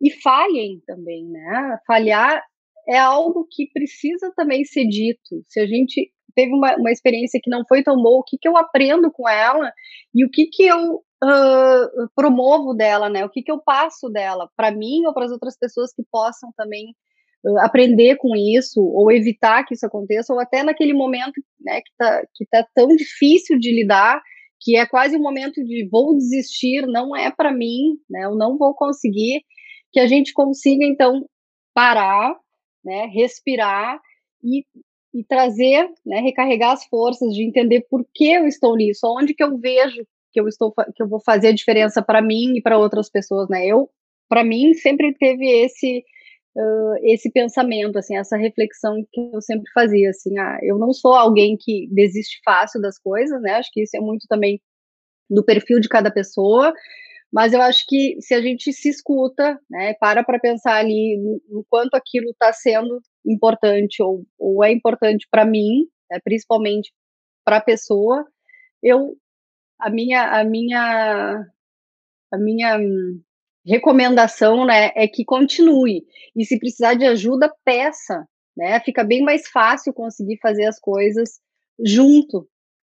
E 0.00 0.10
falhem 0.10 0.82
também, 0.86 1.24
né? 1.26 1.78
Falhar 1.86 2.42
é 2.88 2.98
algo 2.98 3.46
que 3.50 3.70
precisa 3.72 4.32
também 4.36 4.64
ser 4.64 4.86
dito. 4.86 5.42
Se 5.46 5.60
a 5.60 5.66
gente 5.66 6.12
teve 6.36 6.52
uma, 6.52 6.76
uma 6.76 6.92
experiência 6.92 7.40
que 7.42 7.50
não 7.50 7.64
foi 7.66 7.82
tão 7.82 7.96
boa, 7.96 8.20
o 8.20 8.22
que, 8.22 8.36
que 8.38 8.46
eu 8.46 8.56
aprendo 8.56 9.10
com 9.10 9.26
ela 9.28 9.72
e 10.14 10.24
o 10.24 10.30
que, 10.30 10.46
que 10.46 10.64
eu 10.64 10.96
uh, 11.24 12.08
promovo 12.14 12.74
dela, 12.74 13.08
né? 13.08 13.24
O 13.24 13.30
que, 13.30 13.42
que 13.42 13.50
eu 13.50 13.58
passo 13.58 14.08
dela 14.10 14.48
para 14.54 14.70
mim 14.70 15.06
ou 15.06 15.14
para 15.14 15.24
as 15.24 15.32
outras 15.32 15.58
pessoas 15.58 15.92
que 15.94 16.02
possam 16.12 16.50
também 16.56 16.94
uh, 17.44 17.58
aprender 17.60 18.16
com 18.16 18.36
isso 18.36 18.80
ou 18.80 19.10
evitar 19.10 19.64
que 19.64 19.74
isso 19.74 19.86
aconteça, 19.86 20.32
ou 20.32 20.38
até 20.38 20.62
naquele 20.62 20.92
momento 20.92 21.40
né, 21.58 21.80
que 21.80 21.90
está 21.90 22.22
que 22.34 22.46
tá 22.46 22.66
tão 22.74 22.88
difícil 22.88 23.58
de 23.58 23.72
lidar, 23.74 24.22
que 24.60 24.76
é 24.76 24.86
quase 24.86 25.16
um 25.16 25.22
momento 25.22 25.64
de 25.64 25.88
vou 25.90 26.14
desistir, 26.16 26.86
não 26.86 27.16
é 27.16 27.30
para 27.30 27.52
mim, 27.52 27.98
né? 28.10 28.24
Eu 28.24 28.36
não 28.36 28.58
vou 28.58 28.74
conseguir, 28.74 29.42
que 29.90 30.00
a 30.00 30.06
gente 30.06 30.32
consiga 30.34 30.84
então 30.84 31.26
parar, 31.74 32.34
né, 32.84 33.06
respirar 33.12 34.00
e, 34.42 34.64
e 35.16 35.24
trazer, 35.24 35.88
né, 36.04 36.20
recarregar 36.20 36.72
as 36.72 36.84
forças 36.84 37.32
de 37.32 37.42
entender 37.42 37.86
por 37.88 38.04
que 38.14 38.32
eu 38.32 38.46
estou 38.46 38.76
nisso, 38.76 39.06
onde 39.06 39.32
que 39.34 39.42
eu 39.42 39.58
vejo 39.58 40.06
que 40.32 40.40
eu 40.40 40.46
estou 40.46 40.72
que 40.94 41.02
eu 41.02 41.08
vou 41.08 41.20
fazer 41.24 41.48
a 41.48 41.54
diferença 41.54 42.02
para 42.02 42.20
mim 42.20 42.56
e 42.56 42.62
para 42.62 42.78
outras 42.78 43.08
pessoas, 43.08 43.48
né? 43.48 43.66
Eu, 43.66 43.88
para 44.28 44.44
mim, 44.44 44.74
sempre 44.74 45.14
teve 45.14 45.46
esse 45.64 46.04
uh, 46.54 46.94
esse 47.04 47.30
pensamento, 47.32 47.98
assim, 47.98 48.16
essa 48.16 48.36
reflexão 48.36 48.96
que 49.10 49.30
eu 49.32 49.40
sempre 49.40 49.70
fazia, 49.72 50.10
assim, 50.10 50.38
ah, 50.38 50.58
eu 50.62 50.78
não 50.78 50.92
sou 50.92 51.14
alguém 51.14 51.56
que 51.58 51.88
desiste 51.90 52.40
fácil 52.44 52.80
das 52.82 52.98
coisas, 52.98 53.40
né? 53.40 53.52
Acho 53.52 53.70
que 53.72 53.82
isso 53.82 53.96
é 53.96 54.00
muito 54.00 54.26
também 54.28 54.60
do 55.30 55.42
perfil 55.44 55.80
de 55.80 55.88
cada 55.88 56.10
pessoa, 56.10 56.74
mas 57.32 57.52
eu 57.52 57.60
acho 57.62 57.84
que 57.88 58.16
se 58.20 58.34
a 58.34 58.40
gente 58.40 58.72
se 58.72 58.88
escuta, 58.90 59.58
né, 59.70 59.94
para 59.94 60.22
para 60.24 60.38
pensar 60.38 60.76
ali 60.76 61.16
no, 61.18 61.56
no, 61.56 61.66
quanto 61.68 61.94
aquilo 61.94 62.30
está 62.30 62.52
sendo 62.52 63.00
importante 63.26 64.02
ou, 64.02 64.24
ou 64.38 64.64
é 64.64 64.72
importante 64.72 65.26
para 65.30 65.44
mim, 65.44 65.86
né, 66.10 66.18
principalmente 66.22 66.92
para 67.44 67.58
a 67.58 67.62
pessoa, 67.62 68.26
eu 68.82 69.16
a 69.78 69.90
minha 69.90 70.40
a 70.40 70.44
minha 70.44 71.46
a 72.32 72.38
minha 72.38 72.78
recomendação, 73.66 74.64
né, 74.66 74.92
é 74.94 75.08
que 75.08 75.24
continue. 75.24 76.04
E 76.34 76.44
se 76.44 76.58
precisar 76.58 76.94
de 76.94 77.04
ajuda, 77.04 77.52
peça, 77.64 78.26
né? 78.56 78.80
Fica 78.80 79.04
bem 79.04 79.22
mais 79.22 79.48
fácil 79.48 79.92
conseguir 79.92 80.38
fazer 80.40 80.64
as 80.66 80.78
coisas 80.80 81.40
junto, 81.84 82.48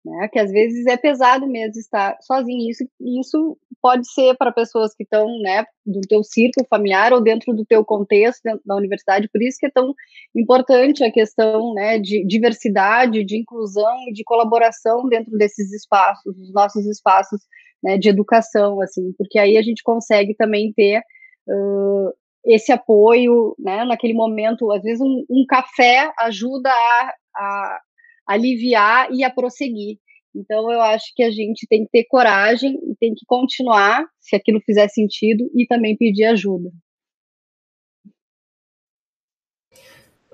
né? 0.07 0.29
Que 0.33 0.39
às 0.39 0.53
vezes 0.53 0.87
é 0.87 0.97
pesado 0.97 1.47
mesmo 1.49 1.81
estar 1.81 2.17
sozinho. 2.23 2.71
Isso, 2.71 2.85
isso 3.01 3.59
pode 3.83 4.09
ser 4.13 4.37
para 4.37 4.53
pessoas 4.53 4.95
que 4.95 5.03
estão, 5.03 5.27
né, 5.41 5.65
do 5.85 6.01
teu 6.03 6.23
círculo 6.23 6.67
familiar 6.71 7.13
ou 7.13 7.21
dentro 7.21 7.53
do 7.53 7.65
teu 7.65 7.85
contexto 7.85 8.41
dentro 8.45 8.63
da 8.65 8.77
universidade. 8.77 9.29
Por 9.29 9.43
isso 9.43 9.59
que 9.59 9.67
é 9.67 9.71
tão 9.71 9.93
importante 10.35 11.03
a 11.03 11.11
questão, 11.11 11.75
né, 11.75 11.99
de 11.99 12.25
diversidade, 12.25 13.25
de 13.25 13.37
inclusão 13.37 13.97
e 14.09 14.13
de 14.13 14.23
colaboração 14.25 15.09
dentro 15.09 15.37
desses 15.37 15.73
espaços, 15.73 16.37
dos 16.37 16.53
nossos 16.53 16.87
espaços, 16.87 17.41
né, 17.83 17.99
de 17.99 18.09
educação, 18.09 18.81
assim, 18.81 19.13
porque 19.19 19.39
aí 19.39 19.57
a 19.57 19.63
gente 19.63 19.83
consegue 19.83 20.35
também 20.37 20.73
ter 20.73 21.01
uh, 21.49 22.13
esse 22.45 22.71
apoio, 22.71 23.57
né, 23.59 23.85
naquele 23.85 24.15
momento, 24.15 24.71
às 24.71 24.83
vezes 24.83 25.01
um, 25.01 25.25
um 25.29 25.45
café 25.49 26.13
ajuda 26.21 26.71
a, 26.71 27.15
a 27.37 27.81
aliviar 28.27 29.09
e 29.12 29.22
a 29.22 29.31
prosseguir. 29.31 29.99
Então, 30.35 30.70
eu 30.70 30.81
acho 30.83 31.12
que 31.14 31.22
a 31.22 31.31
gente 31.31 31.66
tem 31.66 31.85
que 31.85 31.91
ter 31.91 32.05
coragem 32.05 32.74
e 32.74 32.95
tem 33.01 33.14
que 33.14 33.24
continuar, 33.27 34.05
se 34.20 34.37
aquilo 34.37 34.61
fizer 34.61 34.89
sentido, 34.89 35.51
e 35.55 35.66
também 35.66 35.97
pedir 35.97 36.24
ajuda. 36.24 36.70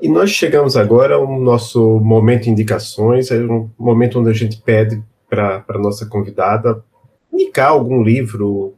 E 0.00 0.08
nós 0.08 0.30
chegamos 0.30 0.76
agora 0.76 1.14
ao 1.14 1.40
nosso 1.40 2.00
momento 2.00 2.50
indicações, 2.50 3.30
é 3.30 3.38
um 3.38 3.70
momento 3.78 4.18
onde 4.18 4.30
a 4.30 4.32
gente 4.32 4.60
pede 4.60 5.00
para 5.30 5.64
a 5.68 5.78
nossa 5.78 6.04
convidada 6.06 6.84
indicar 7.32 7.70
algum 7.70 8.02
livro, 8.02 8.74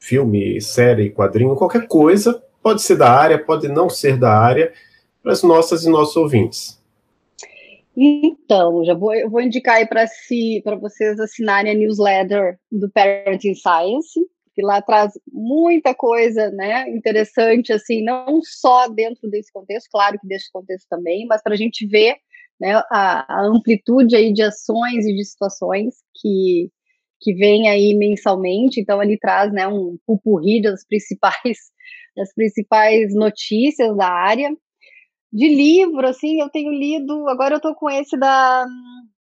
filme, 0.00 0.58
série, 0.60 1.10
quadrinho, 1.10 1.54
qualquer 1.54 1.86
coisa, 1.86 2.42
pode 2.62 2.80
ser 2.80 2.96
da 2.96 3.12
área, 3.12 3.38
pode 3.38 3.68
não 3.68 3.90
ser 3.90 4.16
da 4.16 4.32
área, 4.32 4.72
para 5.22 5.32
as 5.32 5.42
nossas 5.42 5.84
e 5.84 5.90
nossos 5.90 6.16
ouvintes. 6.16 6.77
Então, 8.00 8.84
já 8.84 8.94
vou, 8.94 9.12
eu 9.12 9.28
vou 9.28 9.40
indicar 9.40 9.78
aí 9.78 9.86
para 9.88 10.06
si, 10.06 10.62
vocês 10.80 11.18
assinarem 11.18 11.72
a 11.72 11.74
newsletter 11.74 12.56
do 12.70 12.88
Parenting 12.92 13.56
Science, 13.56 14.20
que 14.54 14.62
lá 14.62 14.80
traz 14.80 15.14
muita 15.32 15.92
coisa, 15.92 16.48
né, 16.52 16.88
interessante, 16.90 17.72
assim, 17.72 18.04
não 18.04 18.40
só 18.40 18.86
dentro 18.88 19.28
desse 19.28 19.52
contexto, 19.52 19.88
claro 19.90 20.16
que 20.20 20.28
desse 20.28 20.48
contexto 20.52 20.86
também, 20.88 21.26
mas 21.26 21.42
para 21.42 21.54
a 21.54 21.56
gente 21.56 21.84
ver, 21.88 22.14
né, 22.60 22.76
a, 22.88 23.24
a, 23.28 23.46
amplitude 23.46 24.14
aí 24.14 24.32
de 24.32 24.42
ações 24.42 25.04
e 25.04 25.16
de 25.16 25.24
situações 25.24 25.96
que, 26.22 26.70
que 27.20 27.34
vem 27.34 27.68
aí 27.68 27.96
mensalmente, 27.96 28.80
então 28.80 29.02
ele 29.02 29.18
traz, 29.18 29.52
né, 29.52 29.66
um 29.66 29.98
pupurri 30.06 30.62
das 30.62 30.86
principais, 30.86 31.58
das 32.16 32.32
principais 32.32 33.12
notícias 33.12 33.96
da 33.96 34.08
área, 34.08 34.56
de 35.32 35.48
livro, 35.48 36.06
assim, 36.06 36.40
eu 36.40 36.48
tenho 36.48 36.72
lido. 36.72 37.28
Agora 37.28 37.56
eu 37.56 37.60
tô 37.60 37.74
com 37.74 37.88
esse 37.90 38.16
da, 38.18 38.66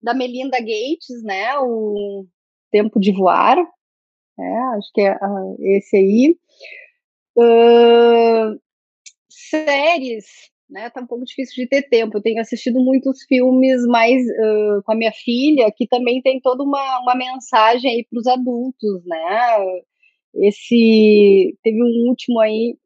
da 0.02 0.14
Melinda 0.14 0.58
Gates, 0.58 1.22
né? 1.22 1.58
O 1.58 2.26
Tempo 2.70 2.98
de 3.00 3.12
Voar. 3.12 3.58
É, 4.38 4.58
acho 4.76 4.90
que 4.92 5.00
é 5.00 5.14
uh, 5.14 5.56
esse 5.60 5.96
aí. 5.96 6.36
Uh, 7.36 8.60
séries, 9.28 10.24
né? 10.68 10.90
Tá 10.90 11.00
um 11.00 11.06
pouco 11.06 11.24
difícil 11.24 11.64
de 11.64 11.68
ter 11.68 11.82
tempo. 11.88 12.16
Eu 12.16 12.22
tenho 12.22 12.40
assistido 12.40 12.80
muitos 12.80 13.22
filmes 13.24 13.86
mais 13.86 14.22
uh, 14.22 14.82
com 14.84 14.92
a 14.92 14.96
minha 14.96 15.12
filha, 15.12 15.72
que 15.76 15.86
também 15.86 16.20
tem 16.20 16.40
toda 16.40 16.62
uma, 16.64 17.00
uma 17.00 17.14
mensagem 17.14 17.90
aí 17.90 18.06
para 18.10 18.18
os 18.18 18.26
adultos, 18.26 19.04
né? 19.06 19.58
Esse 20.34 21.56
teve 21.62 21.82
um 21.82 22.08
último 22.08 22.40
aí 22.40 22.76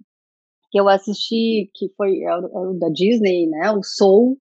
que 0.77 0.81
eu 0.81 0.91
assisti, 0.91 1.71
que 1.75 1.89
foi 1.97 2.21
é 2.21 2.37
o, 2.37 2.75
é 2.75 2.79
da 2.79 2.91
Disney, 2.91 3.47
né? 3.47 3.71
O 3.71 3.83
Soul. 3.83 4.37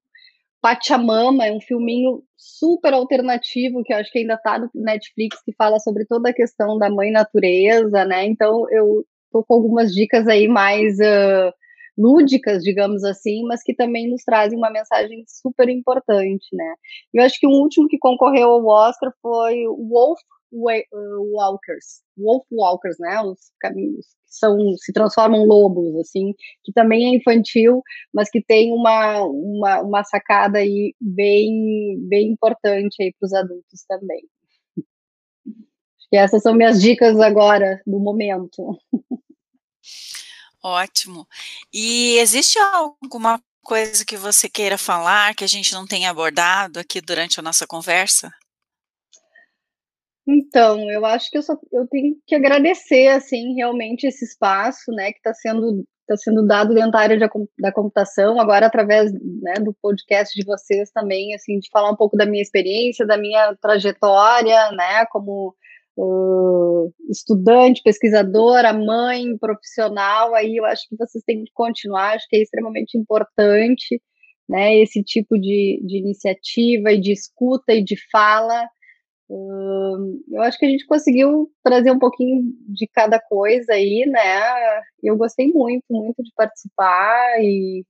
Pachamama 0.61 1.45
é 1.45 1.53
um 1.53 1.61
filminho 1.61 2.23
super 2.35 2.93
alternativo 2.93 3.83
que 3.83 3.93
eu 3.93 3.97
acho 3.97 4.11
que 4.11 4.19
ainda 4.19 4.35
tá 4.35 4.59
no 4.59 4.69
Netflix 4.73 5.41
que 5.45 5.53
fala 5.53 5.79
sobre 5.79 6.05
toda 6.05 6.29
a 6.29 6.33
questão 6.33 6.77
da 6.77 6.89
mãe 6.89 7.11
natureza, 7.11 8.03
né? 8.03 8.25
Então 8.25 8.65
eu 8.69 9.05
tô 9.31 9.43
com 9.45 9.53
algumas 9.53 9.93
dicas 9.93 10.27
aí 10.27 10.47
mais 10.47 10.97
uh, 10.99 11.53
lúdicas, 11.97 12.63
digamos 12.63 13.03
assim, 13.05 13.43
mas 13.43 13.63
que 13.63 13.73
também 13.73 14.09
nos 14.09 14.23
trazem 14.23 14.57
uma 14.57 14.71
mensagem 14.71 15.23
super 15.27 15.69
importante, 15.69 16.47
né? 16.51 16.75
Eu 17.13 17.23
acho 17.23 17.39
que 17.39 17.47
o 17.47 17.51
último 17.51 17.87
que 17.87 17.97
concorreu 17.97 18.49
ao 18.49 18.65
Oscar 18.65 19.13
foi 19.21 19.65
o 19.67 19.87
Wolf 19.87 20.19
Walkers, 20.55 22.01
Wolf 22.17 22.45
Walkers, 22.51 22.97
né? 22.99 23.21
Os 23.21 23.39
caminhos 23.59 24.05
que 24.25 24.37
são 24.39 24.57
se 24.77 24.93
transformam 24.93 25.45
lobos, 25.45 25.95
assim, 25.99 26.33
que 26.63 26.71
também 26.73 27.07
é 27.07 27.17
infantil, 27.17 27.81
mas 28.13 28.29
que 28.29 28.41
tem 28.41 28.71
uma, 28.73 29.23
uma, 29.23 29.81
uma 29.81 30.03
sacada 30.03 30.59
aí 30.59 30.93
bem 30.99 31.97
bem 32.07 32.31
importante 32.31 33.01
aí 33.01 33.13
para 33.19 33.25
os 33.25 33.33
adultos 33.33 33.83
também. 33.87 34.21
Que 36.09 36.17
essas 36.17 36.41
são 36.41 36.53
minhas 36.53 36.81
dicas 36.81 37.19
agora 37.19 37.81
do 37.85 37.99
momento. 37.99 38.77
Ótimo. 40.63 41.27
E 41.73 42.17
existe 42.17 42.57
alguma 42.57 43.41
coisa 43.63 44.05
que 44.05 44.15
você 44.15 44.47
queira 44.47 44.77
falar 44.77 45.35
que 45.35 45.43
a 45.43 45.47
gente 45.47 45.73
não 45.73 45.85
tenha 45.87 46.09
abordado 46.09 46.79
aqui 46.79 47.01
durante 47.01 47.39
a 47.39 47.43
nossa 47.43 47.65
conversa? 47.67 48.31
Então, 50.27 50.89
eu 50.89 51.05
acho 51.05 51.29
que 51.29 51.37
eu, 51.37 51.43
só, 51.43 51.55
eu 51.71 51.87
tenho 51.87 52.15
que 52.25 52.33
agradecer, 52.33 53.07
assim, 53.09 53.53
realmente 53.55 54.07
esse 54.07 54.25
espaço, 54.25 54.91
né, 54.91 55.11
que 55.11 55.19
está 55.19 55.33
sendo, 55.33 55.85
tá 56.07 56.17
sendo 56.17 56.45
dado 56.45 56.73
dentro 56.73 56.91
da 56.91 56.99
área 56.99 57.17
de, 57.17 57.27
da 57.59 57.71
computação, 57.71 58.39
agora 58.39 58.65
através 58.65 59.13
né, 59.13 59.53
do 59.63 59.75
podcast 59.79 60.33
de 60.33 60.43
vocês 60.45 60.89
também, 60.91 61.35
assim, 61.35 61.59
de 61.59 61.69
falar 61.71 61.91
um 61.91 61.95
pouco 61.95 62.17
da 62.17 62.25
minha 62.25 62.41
experiência, 62.41 63.05
da 63.05 63.17
minha 63.17 63.55
trajetória, 63.61 64.71
né, 64.71 65.05
como 65.11 65.53
uh, 65.97 66.91
estudante, 67.09 67.83
pesquisadora, 67.83 68.73
mãe, 68.73 69.37
profissional, 69.37 70.33
aí 70.33 70.57
eu 70.57 70.65
acho 70.65 70.89
que 70.89 70.95
vocês 70.97 71.23
têm 71.23 71.43
que 71.43 71.51
continuar, 71.53 72.15
acho 72.15 72.27
que 72.27 72.37
é 72.37 72.41
extremamente 72.41 72.97
importante, 72.97 74.01
né, 74.49 74.75
esse 74.77 75.03
tipo 75.03 75.37
de, 75.39 75.79
de 75.83 75.99
iniciativa 75.99 76.91
e 76.91 76.99
de 76.99 77.11
escuta 77.11 77.73
e 77.73 77.83
de 77.83 77.95
fala, 78.11 78.67
eu 79.29 80.41
acho 80.41 80.57
que 80.57 80.65
a 80.65 80.69
gente 80.69 80.85
conseguiu 80.85 81.51
trazer 81.63 81.91
um 81.91 81.99
pouquinho 81.99 82.43
de 82.67 82.87
cada 82.87 83.19
coisa 83.19 83.73
aí, 83.73 84.05
né? 84.07 84.81
Eu 85.03 85.17
gostei 85.17 85.51
muito, 85.51 85.85
muito 85.89 86.23
de 86.23 86.31
participar 86.35 87.39
e 87.39 87.83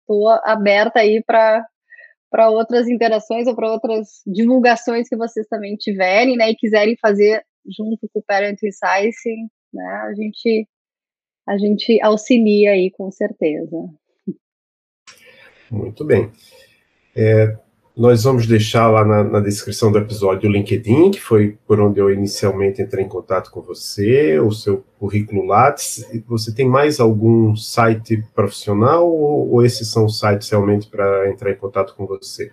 estou 0.00 0.28
aberta 0.28 1.00
aí 1.00 1.22
para 1.24 1.64
para 2.30 2.50
outras 2.50 2.88
interações 2.88 3.46
ou 3.46 3.54
para 3.54 3.70
outras 3.70 4.20
divulgações 4.26 5.08
que 5.08 5.16
vocês 5.16 5.46
também 5.46 5.76
tiverem, 5.76 6.36
né, 6.36 6.50
e 6.50 6.56
quiserem 6.56 6.96
fazer 7.00 7.44
junto 7.64 8.08
com 8.12 8.18
o 8.18 8.22
Parent 8.24 8.58
Science, 8.58 9.30
né, 9.72 9.84
a 9.84 10.12
gente 10.14 10.68
a 11.46 11.56
gente 11.56 12.00
auxilia 12.02 12.72
aí 12.72 12.90
com 12.90 13.08
certeza. 13.12 13.76
Muito 15.70 16.04
bem. 16.04 16.32
É, 17.14 17.56
Nós 17.96 18.24
vamos 18.24 18.44
deixar 18.48 18.90
lá 18.90 19.04
na, 19.04 19.22
na, 19.22 19.38
descrição 19.38 19.92
do 19.92 19.98
episódio 19.98 20.50
o 20.50 20.52
LinkedIn, 20.52 21.12
que 21.12 21.20
foi 21.20 21.56
por 21.64 21.80
onde 21.80 22.00
eu 22.00 22.10
inicialmente 22.10 22.82
entrei 22.82 23.04
em 23.04 23.08
contato 23.08 23.52
com 23.52 23.62
você, 23.62 24.36
o 24.40 24.50
seu 24.50 24.84
currículo 24.98 25.44
Lattes. 25.44 26.04
Você 26.26 26.52
tem 26.52 26.68
mais 26.68 26.98
algum 26.98 27.54
site 27.54 28.20
profissional 28.34 29.08
ou, 29.08 29.48
ou 29.48 29.64
esses 29.64 29.92
são 29.92 30.08
sites 30.08 30.50
realmente 30.50 30.88
para 30.88 31.30
entrar 31.30 31.52
em 31.52 31.56
contato 31.56 31.94
com 31.94 32.04
você? 32.04 32.50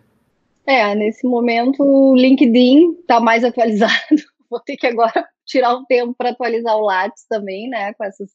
É, 0.64 0.94
nesse 0.94 1.26
momento 1.26 1.82
o 1.82 2.16
LinkedIn 2.16 3.00
está 3.00 3.20
mais 3.20 3.42
atualizado. 3.46 3.94
Vou 4.48 4.60
ter 4.60 4.78
que 4.78 4.86
agora 4.86 5.26
tirar 5.44 5.76
um 5.76 5.84
tempo 5.86 6.14
para 6.16 6.30
atualizar 6.30 6.78
o 6.78 6.86
Lattes 6.86 7.26
também, 7.28 7.68
né, 7.68 7.96
com 7.96 8.04
essas 8.04 8.30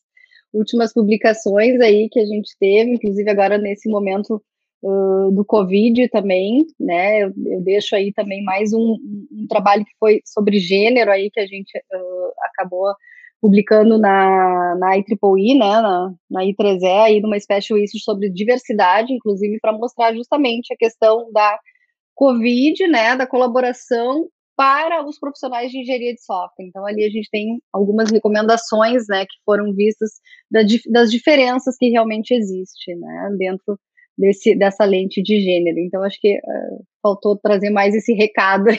últimas 0.52 0.92
publicações 0.92 1.80
aí 1.80 2.08
que 2.10 2.18
a 2.18 2.26
gente 2.26 2.50
teve, 2.58 2.94
inclusive 2.94 3.30
agora 3.30 3.58
nesse 3.58 3.88
momento 3.88 4.42
do 4.82 5.44
Covid 5.44 6.08
também, 6.08 6.66
né? 6.78 7.22
Eu, 7.24 7.32
eu, 7.46 7.60
deixo 7.62 7.96
aí 7.96 8.12
também 8.12 8.42
mais 8.44 8.72
um, 8.72 8.96
um, 9.32 9.46
trabalho 9.48 9.84
que 9.84 9.92
foi 9.98 10.20
sobre 10.24 10.58
gênero 10.58 11.10
aí 11.10 11.30
que 11.30 11.40
a 11.40 11.46
gente 11.46 11.76
uh, 11.78 12.32
acabou 12.50 12.94
publicando 13.40 13.98
na, 13.98 14.76
na 14.78 14.96
IEEE, 14.96 15.58
né, 15.58 15.80
na, 15.80 16.14
na 16.30 16.40
I3E, 16.42 17.04
aí 17.04 17.20
numa 17.20 17.38
special 17.38 17.78
issue 17.78 18.00
sobre 18.00 18.30
diversidade, 18.30 19.12
inclusive 19.12 19.58
para 19.60 19.72
mostrar 19.72 20.14
justamente 20.14 20.72
a 20.72 20.76
questão 20.76 21.30
da 21.32 21.58
Covid, 22.14 22.86
né, 22.88 23.14
da 23.14 23.26
colaboração 23.26 24.26
para 24.56 25.04
os 25.06 25.18
profissionais 25.18 25.70
de 25.70 25.78
engenharia 25.78 26.14
de 26.14 26.24
software. 26.24 26.64
Então, 26.64 26.86
ali 26.86 27.04
a 27.04 27.10
gente 27.10 27.28
tem 27.30 27.60
algumas 27.72 28.10
recomendações, 28.10 29.04
né, 29.06 29.26
que 29.26 29.36
foram 29.44 29.74
vistas 29.74 30.12
da, 30.50 30.60
das 30.90 31.10
diferenças 31.10 31.76
que 31.76 31.90
realmente 31.90 32.32
existem, 32.32 32.96
né, 32.96 33.36
dentro 33.38 33.78
desse, 34.16 34.56
dessa 34.56 34.84
lente 34.84 35.22
de 35.22 35.40
gênero. 35.40 35.78
Então, 35.78 36.02
acho 36.02 36.18
que 36.20 36.36
uh, 36.38 36.84
faltou 37.02 37.36
trazer 37.38 37.70
mais 37.70 37.94
esse 37.94 38.12
recado 38.14 38.68
aí 38.70 38.78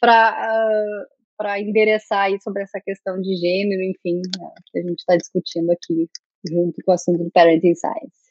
para 0.00 0.32
uh, 0.32 1.16
para 1.36 1.60
endereçar 1.60 2.24
aí 2.24 2.40
sobre 2.40 2.62
essa 2.62 2.80
questão 2.80 3.20
de 3.20 3.36
gênero, 3.36 3.82
enfim, 3.82 4.22
né, 4.38 4.50
que 4.72 4.78
a 4.78 4.82
gente 4.82 4.98
está 4.98 5.16
discutindo 5.16 5.70
aqui 5.70 6.08
junto 6.48 6.82
com 6.84 6.90
o 6.90 6.94
assunto 6.94 7.24
do 7.24 7.30
Parenting 7.30 7.74
Science. 7.74 8.26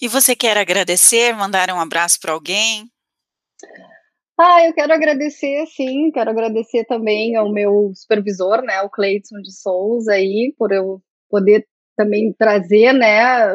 E 0.00 0.08
você 0.08 0.34
quer 0.34 0.56
agradecer, 0.58 1.34
mandar 1.34 1.70
um 1.70 1.80
abraço 1.80 2.20
para 2.20 2.32
alguém? 2.32 2.90
Ah, 4.38 4.66
eu 4.66 4.74
quero 4.74 4.92
agradecer, 4.92 5.64
sim, 5.66 6.10
quero 6.10 6.30
agradecer 6.30 6.84
também 6.84 7.36
ao 7.36 7.52
meu 7.52 7.92
supervisor, 7.94 8.62
né, 8.62 8.82
o 8.82 8.90
Cleiton 8.90 9.40
de 9.40 9.52
Souza 9.52 10.12
aí, 10.12 10.54
por 10.58 10.72
eu 10.72 11.00
poder 11.30 11.66
também 11.96 12.32
trazer, 12.32 12.92
né, 12.92 13.46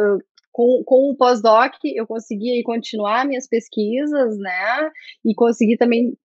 com, 0.58 0.84
com 0.84 1.12
o 1.12 1.16
pós-doc 1.16 1.76
eu 1.84 2.08
consegui 2.08 2.64
continuar 2.64 3.28
minhas 3.28 3.48
pesquisas, 3.48 4.40
né, 4.40 4.90
e 5.24 5.36
consegui 5.36 5.78
também, 5.78 6.18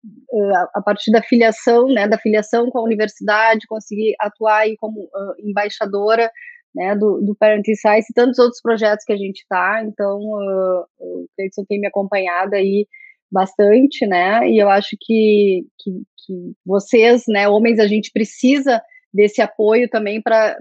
a 0.72 0.80
partir 0.80 1.10
da 1.10 1.20
filiação, 1.20 1.88
né, 1.88 2.06
da 2.06 2.16
filiação 2.16 2.70
com 2.70 2.78
a 2.78 2.84
universidade, 2.84 3.66
conseguir 3.66 4.14
atuar 4.20 4.58
aí 4.58 4.76
como 4.76 5.00
uh, 5.00 5.34
embaixadora, 5.40 6.30
né, 6.72 6.94
do, 6.94 7.20
do 7.20 7.34
Parent 7.34 7.66
Science 7.74 8.06
e 8.08 8.14
tantos 8.14 8.38
outros 8.38 8.62
projetos 8.62 9.04
que 9.04 9.12
a 9.12 9.16
gente 9.16 9.40
está, 9.40 9.82
então, 9.84 10.20
uh, 10.20 10.84
o 11.00 11.26
Cleiton 11.34 11.64
tem 11.68 11.80
me 11.80 11.88
acompanhado 11.88 12.54
aí 12.54 12.86
bastante, 13.32 14.06
né, 14.06 14.48
e 14.48 14.62
eu 14.62 14.70
acho 14.70 14.96
que, 15.00 15.66
que, 15.80 15.90
que 16.24 16.52
vocês, 16.64 17.24
né, 17.26 17.48
homens, 17.48 17.80
a 17.80 17.88
gente 17.88 18.12
precisa 18.12 18.80
desse 19.12 19.42
apoio 19.42 19.88
também 19.88 20.22
para 20.22 20.56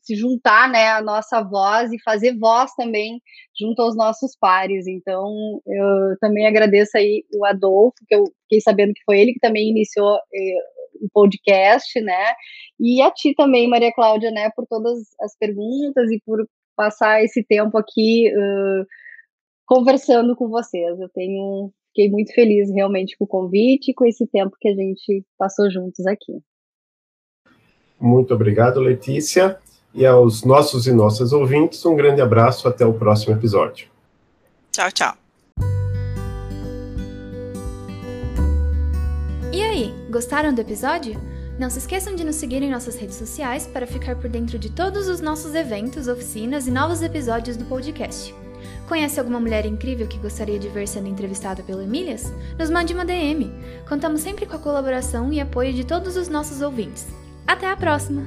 se 0.00 0.14
juntar 0.16 0.68
né, 0.70 0.88
a 0.88 1.02
nossa 1.02 1.42
voz 1.42 1.92
e 1.92 2.02
fazer 2.02 2.36
voz 2.38 2.72
também 2.74 3.20
junto 3.58 3.82
aos 3.82 3.96
nossos 3.96 4.36
pares. 4.38 4.86
Então, 4.86 5.60
eu 5.66 6.18
também 6.20 6.46
agradeço 6.46 6.96
aí 6.96 7.24
o 7.34 7.44
Adolfo, 7.44 7.96
que 8.06 8.14
eu 8.14 8.24
fiquei 8.42 8.60
sabendo 8.60 8.94
que 8.94 9.04
foi 9.04 9.20
ele 9.20 9.34
que 9.34 9.40
também 9.40 9.70
iniciou 9.70 10.16
eh, 10.16 10.58
o 11.00 11.08
podcast, 11.12 12.00
né? 12.00 12.32
E 12.80 13.02
a 13.02 13.10
ti 13.10 13.34
também, 13.34 13.68
Maria 13.68 13.92
Cláudia, 13.92 14.30
né, 14.30 14.50
por 14.56 14.66
todas 14.66 14.98
as 15.20 15.36
perguntas 15.36 16.10
e 16.10 16.20
por 16.24 16.46
passar 16.76 17.22
esse 17.22 17.44
tempo 17.44 17.78
aqui 17.78 18.30
uh, 18.34 18.86
conversando 19.66 20.34
com 20.36 20.48
vocês. 20.48 20.98
Eu 20.98 21.08
tenho 21.10 21.72
fiquei 21.88 22.10
muito 22.10 22.34
feliz 22.34 22.72
realmente 22.74 23.16
com 23.16 23.24
o 23.24 23.28
convite 23.28 23.92
e 23.92 23.94
com 23.94 24.04
esse 24.04 24.26
tempo 24.26 24.56
que 24.60 24.68
a 24.68 24.74
gente 24.74 25.24
passou 25.38 25.70
juntos 25.70 26.04
aqui. 26.06 26.32
Muito 28.00 28.34
obrigado, 28.34 28.80
Letícia. 28.80 29.58
E 29.94 30.04
aos 30.04 30.42
nossos 30.44 30.86
e 30.86 30.92
nossas 30.92 31.32
ouvintes, 31.32 31.84
um 31.86 31.94
grande 31.94 32.20
abraço. 32.20 32.66
Até 32.66 32.84
o 32.84 32.92
próximo 32.92 33.34
episódio. 33.34 33.86
Tchau, 34.72 34.90
tchau. 34.90 35.14
E 39.52 39.62
aí, 39.62 39.94
gostaram 40.10 40.52
do 40.52 40.60
episódio? 40.60 41.14
Não 41.56 41.70
se 41.70 41.78
esqueçam 41.78 42.16
de 42.16 42.24
nos 42.24 42.34
seguir 42.34 42.60
em 42.60 42.70
nossas 42.72 42.96
redes 42.96 43.14
sociais 43.14 43.68
para 43.68 43.86
ficar 43.86 44.16
por 44.16 44.28
dentro 44.28 44.58
de 44.58 44.68
todos 44.68 45.06
os 45.06 45.20
nossos 45.20 45.54
eventos, 45.54 46.08
oficinas 46.08 46.66
e 46.66 46.72
novos 46.72 47.00
episódios 47.00 47.56
do 47.56 47.64
podcast. 47.66 48.34
Conhece 48.88 49.20
alguma 49.20 49.38
mulher 49.38 49.64
incrível 49.64 50.08
que 50.08 50.18
gostaria 50.18 50.58
de 50.58 50.68
ver 50.68 50.88
sendo 50.88 51.08
entrevistada 51.08 51.62
pelo 51.62 51.80
Emílias? 51.80 52.32
Nos 52.58 52.68
mande 52.68 52.92
uma 52.92 53.04
DM. 53.04 53.52
Contamos 53.88 54.22
sempre 54.22 54.44
com 54.44 54.56
a 54.56 54.58
colaboração 54.58 55.32
e 55.32 55.40
apoio 55.40 55.72
de 55.72 55.86
todos 55.86 56.16
os 56.16 56.28
nossos 56.28 56.60
ouvintes. 56.60 57.06
Até 57.46 57.70
a 57.70 57.76
próxima! 57.76 58.22